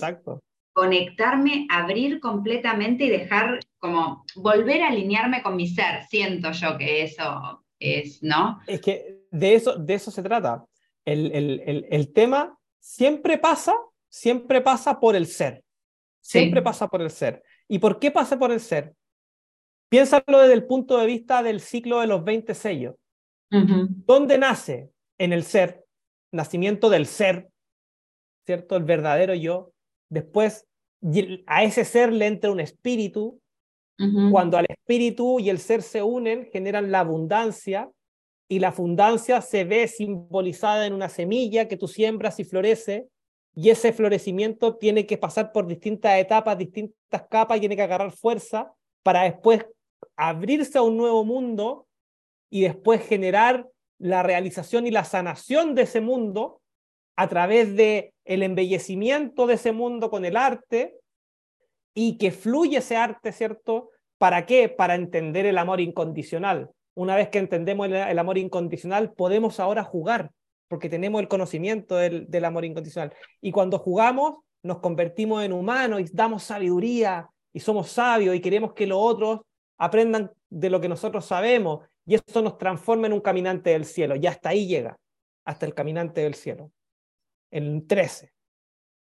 conectarme, 0.74 1.66
abrir 1.72 2.20
completamente 2.20 3.06
y 3.06 3.10
dejar 3.10 3.60
como 3.80 4.24
volver 4.36 4.84
a 4.84 4.90
alinearme 4.90 5.42
con 5.42 5.56
mi 5.56 5.68
ser. 5.68 6.04
Siento 6.08 6.52
yo 6.52 6.78
que 6.78 7.02
eso 7.02 7.66
es, 7.80 8.22
¿no? 8.22 8.60
Es 8.68 8.80
que 8.80 9.24
de 9.32 9.56
eso, 9.56 9.76
de 9.76 9.96
eso 9.96 10.12
se 10.12 10.22
trata. 10.22 10.66
El, 11.04 11.32
el, 11.32 11.88
el, 11.90 12.14
tema 12.14 12.56
siempre 12.80 13.40
pasa, 13.40 13.74
siempre 14.08 14.62
pasa 14.62 15.00
por 15.00 15.16
el 15.16 15.26
ser. 15.26 15.64
Siempre 16.22 16.62
pasa 16.62 16.88
por 16.88 17.02
el 17.02 17.10
ser. 17.10 17.42
¿Y 17.68 17.80
por 17.80 17.98
qué 17.98 18.12
pasa 18.12 18.38
por 18.38 18.52
el 18.52 18.60
ser? 18.60 18.94
Piénsalo 19.90 20.42
desde 20.42 20.54
el 20.54 20.68
punto 20.68 21.00
de 21.00 21.08
vista 21.08 21.42
del 21.42 21.60
ciclo 21.60 22.02
de 22.02 22.08
los 22.08 22.24
20 22.24 22.54
sellos. 22.54 22.96
¿Dónde 23.50 24.38
nace? 24.38 24.92
En 25.18 25.34
el 25.34 25.44
ser 25.44 25.85
nacimiento 26.36 26.90
del 26.90 27.06
ser, 27.06 27.50
¿cierto? 28.46 28.76
El 28.76 28.84
verdadero 28.84 29.34
yo. 29.34 29.72
Después 30.10 30.66
a 31.48 31.64
ese 31.64 31.86
ser 31.86 32.12
le 32.12 32.28
entra 32.28 32.52
un 32.52 32.60
espíritu. 32.60 33.40
Cuando 34.32 34.58
al 34.58 34.66
espíritu 34.68 35.40
y 35.40 35.50
el 35.50 35.58
ser 35.58 35.82
se 35.82 36.04
unen, 36.04 36.50
generan 36.52 36.92
la 36.92 37.00
abundancia 37.00 37.90
y 38.50 38.60
la 38.60 38.68
abundancia 38.68 39.40
se 39.40 39.64
ve 39.64 39.88
simbolizada 39.88 40.86
en 40.86 40.92
una 40.92 41.08
semilla 41.08 41.70
que 41.70 41.78
tú 41.78 41.88
siembras 41.88 42.38
y 42.40 42.44
florece 42.44 43.08
y 43.56 43.70
ese 43.70 43.94
florecimiento 43.94 44.76
tiene 44.76 45.06
que 45.06 45.18
pasar 45.18 45.54
por 45.54 45.66
distintas 45.66 46.20
etapas, 46.20 46.58
distintas 46.58 47.26
capas, 47.30 47.58
y 47.58 47.62
tiene 47.62 47.78
que 47.78 47.84
agarrar 47.84 48.12
fuerza 48.12 48.74
para 49.02 49.24
después 49.24 49.66
abrirse 50.18 50.78
a 50.78 50.82
un 50.82 50.98
nuevo 50.98 51.24
mundo 51.24 51.88
y 52.50 52.64
después 52.64 53.02
generar 53.08 53.66
la 54.00 54.24
realización 54.24 54.88
y 54.88 54.92
la 54.92 55.04
sanación 55.04 55.76
de 55.76 55.84
ese 55.84 56.02
mundo 56.02 56.62
a 57.16 57.28
través 57.28 57.76
de 57.76 58.14
el 58.26 58.44
embellecimiento 58.44 59.48
de 59.48 59.56
ese 59.56 59.72
mundo 59.72 60.10
con 60.10 60.26
el 60.26 60.36
arte 60.36 60.98
y 61.94 62.18
que 62.18 62.32
fluye 62.32 62.80
ese 62.80 62.98
arte, 62.98 63.32
¿cierto? 63.32 63.92
¿Para 64.18 64.46
qué? 64.46 64.68
Para 64.70 64.96
entender 64.96 65.46
el 65.46 65.58
amor 65.58 65.80
incondicional. 65.80 66.72
Una 66.94 67.16
vez 67.16 67.30
que 67.30 67.40
entendemos 67.40 67.88
el, 67.88 68.20
amor 68.20 68.38
incondicional, 68.38 69.14
podemos 69.14 69.60
ahora 69.60 69.84
jugar, 69.84 70.32
porque 70.68 70.90
tenemos 70.90 71.22
el 71.22 71.28
conocimiento 71.28 71.96
del, 71.96 72.30
del 72.30 72.46
amor 72.46 72.66
incondicional. 72.66 73.14
Y 73.42 73.52
cuando 73.52 73.80
jugamos, 73.80 74.36
nos 74.64 74.80
convertimos 74.80 75.44
en 75.44 75.54
humanos 75.54 76.02
y 76.02 76.06
damos 76.12 76.44
sabiduría 76.44 77.30
y 77.54 77.60
somos 77.60 77.90
sabios 77.90 78.36
y 78.36 78.42
queremos 78.42 78.74
que 78.74 78.88
los 78.88 78.98
otros 79.00 79.42
aprendan 79.78 80.32
de 80.50 80.70
lo 80.70 80.82
que 80.82 80.90
nosotros 80.90 81.26
sabemos 81.26 81.82
y 82.06 82.16
eso 82.16 82.42
nos 82.42 82.58
transforma 82.58 83.08
en 83.08 83.14
un 83.14 83.22
caminante 83.22 83.72
del 83.72 83.86
cielo. 83.86 84.16
Y 84.16 84.28
hasta 84.28 84.50
ahí 84.50 84.68
llega, 84.68 84.98
hasta 85.46 85.66
el 85.66 85.74
caminante 85.74 86.22
del 86.22 86.36
cielo. 86.36 86.72
El 87.52 87.86
13. 87.88 88.32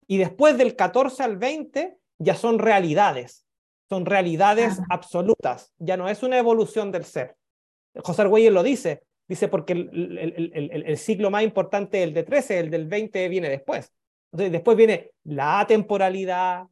Y 0.09 0.19
después 0.19 0.59
del 0.59 0.75
14 0.75 1.23
al 1.23 1.37
20 1.37 1.99
ya 2.19 2.35
son 2.35 2.59
realidades. 2.59 3.47
Son 3.89 4.07
realidades 4.07 4.81
absolutas. 4.91 5.73
Ya 5.79 5.97
no 5.97 6.09
es 6.09 6.23
una 6.23 6.39
evolución 6.39 6.91
del 6.91 7.05
ser. 7.05 7.37
José 7.97 8.23
Argüelles 8.23 8.53
lo 8.53 8.63
dice. 8.63 9.03
Dice 9.29 9.47
porque 9.47 9.75
el, 9.75 10.19
el, 10.19 10.83
el, 10.87 10.99
ciclo 10.99 11.31
más 11.31 11.45
importante 11.45 11.99
es 11.99 12.09
el 12.09 12.15
de 12.15 12.25
13, 12.25 12.59
el 12.59 12.71
del 12.71 12.89
20 12.89 13.29
viene 13.29 13.49
después. 13.49 13.93
Entonces, 14.33 14.51
después 14.51 14.77
viene 14.77 15.13
la 15.23 15.61
atemporalidad, 15.61 16.65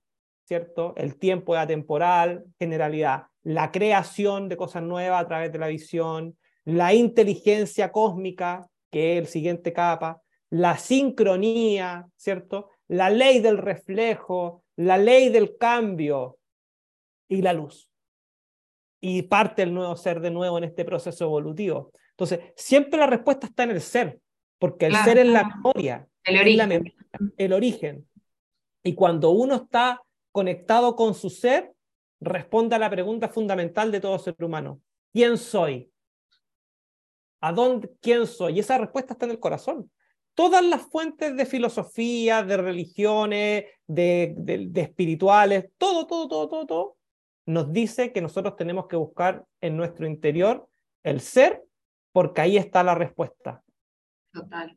¿cierto? 0.44 0.92
El 0.96 1.16
tiempo 1.16 1.54
es 1.54 1.60
atemporal, 1.60 2.44
generalidad. 2.58 3.26
La 3.42 3.70
creación 3.70 4.48
de 4.48 4.56
cosas 4.56 4.82
nuevas 4.82 5.22
a 5.22 5.28
través 5.28 5.52
de 5.52 5.58
la 5.58 5.68
visión, 5.68 6.36
la 6.64 6.92
inteligencia 6.92 7.92
cósmica, 7.92 8.68
que 8.90 9.14
es 9.14 9.18
el 9.20 9.26
siguiente 9.26 9.72
capa, 9.72 10.20
la 10.50 10.78
sincronía, 10.78 12.06
¿cierto? 12.16 12.70
La 12.88 13.10
ley 13.10 13.40
del 13.40 13.58
reflejo, 13.58 14.64
la 14.76 14.98
ley 14.98 15.28
del 15.28 15.56
cambio 15.56 16.38
y 17.28 17.42
la 17.42 17.52
luz. 17.52 17.90
Y 19.00 19.22
parte 19.22 19.62
el 19.62 19.74
nuevo 19.74 19.96
ser 19.96 20.20
de 20.20 20.30
nuevo 20.30 20.58
en 20.58 20.64
este 20.64 20.84
proceso 20.84 21.24
evolutivo. 21.24 21.92
Entonces, 22.10 22.40
siempre 22.56 22.98
la 22.98 23.06
respuesta 23.06 23.46
está 23.46 23.62
en 23.62 23.70
el 23.70 23.80
ser, 23.80 24.18
porque 24.58 24.86
el 24.86 24.96
ser 24.96 25.18
es 25.18 25.26
la 25.26 25.44
memoria, 25.44 26.08
el 26.24 26.40
origen. 26.40 26.68
memoria, 26.68 26.94
el 27.36 27.52
origen. 27.52 28.08
Y 28.82 28.94
cuando 28.94 29.30
uno 29.30 29.54
está 29.54 30.02
conectado 30.32 30.96
con 30.96 31.14
su 31.14 31.30
ser, 31.30 31.72
responde 32.20 32.76
a 32.76 32.78
la 32.78 32.90
pregunta 32.90 33.28
fundamental 33.28 33.92
de 33.92 34.00
todo 34.00 34.18
ser 34.18 34.36
humano. 34.42 34.80
¿Quién 35.12 35.38
soy? 35.38 35.92
¿A 37.40 37.52
dónde, 37.52 37.90
quién 38.00 38.26
soy? 38.26 38.56
Y 38.56 38.60
esa 38.60 38.78
respuesta 38.78 39.12
está 39.14 39.26
en 39.26 39.32
el 39.32 39.40
corazón. 39.40 39.90
Todas 40.34 40.64
las 40.64 40.82
fuentes 40.82 41.36
de 41.36 41.46
filosofía, 41.46 42.42
de 42.42 42.56
religiones, 42.56 43.64
de, 43.86 44.34
de, 44.36 44.80
espirituales, 44.80 45.70
todo, 45.78 46.06
todo, 46.06 46.28
todo, 46.28 46.48
todo, 46.48 46.66
todo, 46.66 46.96
nos 47.46 47.72
dice 47.72 48.12
que 48.12 48.20
nosotros 48.20 48.56
tenemos 48.56 48.86
que 48.86 48.96
buscar 48.96 49.44
en 49.60 49.76
nuestro 49.76 50.06
interior 50.06 50.68
el 51.02 51.20
ser, 51.20 51.64
porque 52.12 52.40
ahí 52.40 52.56
está 52.56 52.82
la 52.84 52.94
respuesta. 52.94 53.62
Total. 54.32 54.76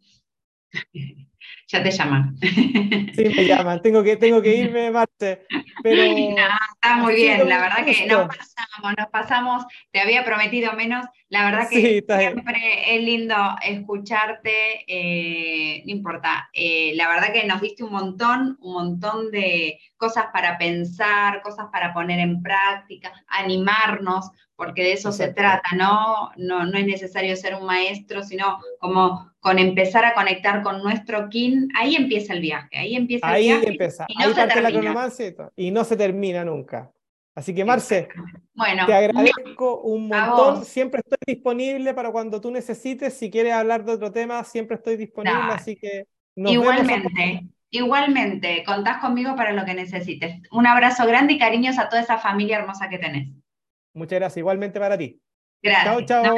ya 1.68 1.84
te 1.84 1.92
llaman. 1.92 2.36
Sí, 3.14 3.26
me 3.26 3.46
llaman. 3.46 3.82
Tengo 3.82 4.04
que, 4.04 4.16
tengo 4.16 4.42
que 4.42 4.56
irme, 4.56 4.90
Marte. 4.90 5.46
Pero 5.84 6.02
está 6.74 6.96
muy 6.98 7.16
bien, 7.16 7.48
la 7.48 7.60
verdad 7.60 7.86
que 7.86 8.06
nos 8.06 8.28
pasamos, 8.28 8.94
nos 8.98 9.08
pasamos. 9.10 9.66
Te 9.92 10.00
había 10.00 10.24
prometido 10.24 10.74
menos. 10.74 11.06
La 11.30 11.46
verdad 11.46 11.70
que 11.70 12.04
siempre 12.08 12.96
es 12.96 13.04
lindo 13.04 13.36
escucharte. 13.64 14.86
Eh, 14.88 15.84
no 15.86 15.92
importa. 15.92 16.50
Eh, 16.54 16.94
la 16.96 17.08
verdad 17.10 17.34
que 17.34 17.46
nos 17.46 17.62
diste 17.62 17.84
un 17.84 17.92
montón, 17.92 18.58
un 18.62 18.74
montón 18.74 19.32
de 19.32 19.80
cosas 19.98 20.26
para 20.34 20.58
pensar, 20.58 21.42
cosas 21.42 21.68
para 21.72 21.94
poner 21.94 22.20
en 22.20 22.42
práctica, 22.42 23.12
animarnos, 23.28 24.32
porque 24.56 24.84
de 24.84 24.94
eso 24.94 25.12
se 25.12 25.34
trata, 25.34 25.76
¿no? 25.76 26.32
¿no? 26.38 26.66
No 26.66 26.78
es 26.78 26.86
necesario 26.86 27.36
ser 27.36 27.56
un 27.56 27.66
maestro, 27.66 28.24
sino 28.24 28.60
como 28.80 29.32
con 29.40 29.58
empezar 29.58 30.06
a 30.06 30.14
conectar 30.14 30.62
con 30.62 30.84
nuestro 30.84 31.30
ahí 31.76 31.96
empieza 31.96 32.34
el 32.34 32.42
viaje, 32.42 32.78
ahí 32.78 32.96
empieza 32.96 33.28
ahí 33.28 33.50
el 33.50 33.60
viaje. 33.60 33.72
Empieza. 33.72 34.06
Y 34.08 34.16
no 34.16 34.26
ahí 34.26 34.34
parte 34.34 34.62
la 34.62 34.72
cronomancia 34.72 35.36
y, 35.56 35.72
no 35.72 35.84
se 35.84 35.98
termina 35.98 36.44
nunca. 36.46 36.92
Así 37.34 37.56
que 37.56 37.64
Marce, 37.64 38.10
bueno, 38.54 38.86
te 38.86 38.94
agradezco 38.94 39.82
un 39.82 40.10
montón, 40.10 40.66
siempre 40.66 41.00
estoy 41.00 41.18
disponible 41.34 41.94
para 41.94 42.12
cuando 42.12 42.42
tú 42.42 42.52
necesites, 42.52 43.14
si 43.14 43.32
quieres 43.32 43.54
hablar 43.54 43.86
de 43.86 43.94
otro 43.94 44.12
tema, 44.12 44.44
siempre 44.44 44.76
estoy 44.76 44.98
disponible, 44.98 45.54
así 45.54 45.78
que... 45.78 46.08
Igualmente, 46.36 47.48
igualmente, 47.70 48.64
contás 48.66 48.98
conmigo 49.00 49.36
para 49.38 49.54
lo 49.54 49.64
que 49.64 49.74
necesites. 49.74 50.42
Un 50.52 50.68
abrazo 50.68 51.06
grande 51.06 51.34
y 51.34 51.40
cariños 51.40 51.80
a 51.80 51.88
toda 51.88 52.02
esa 52.02 52.18
familia 52.18 52.58
hermosa 52.58 52.90
que 52.90 52.98
tenés. 52.98 53.30
Muchas 53.94 54.20
gracias, 54.20 54.38
igualmente 54.38 54.80
para 54.80 54.98
ti. 54.98 55.22
Gracias. 55.62 56.06
Chao, 56.06 56.06
chao. 56.06 56.36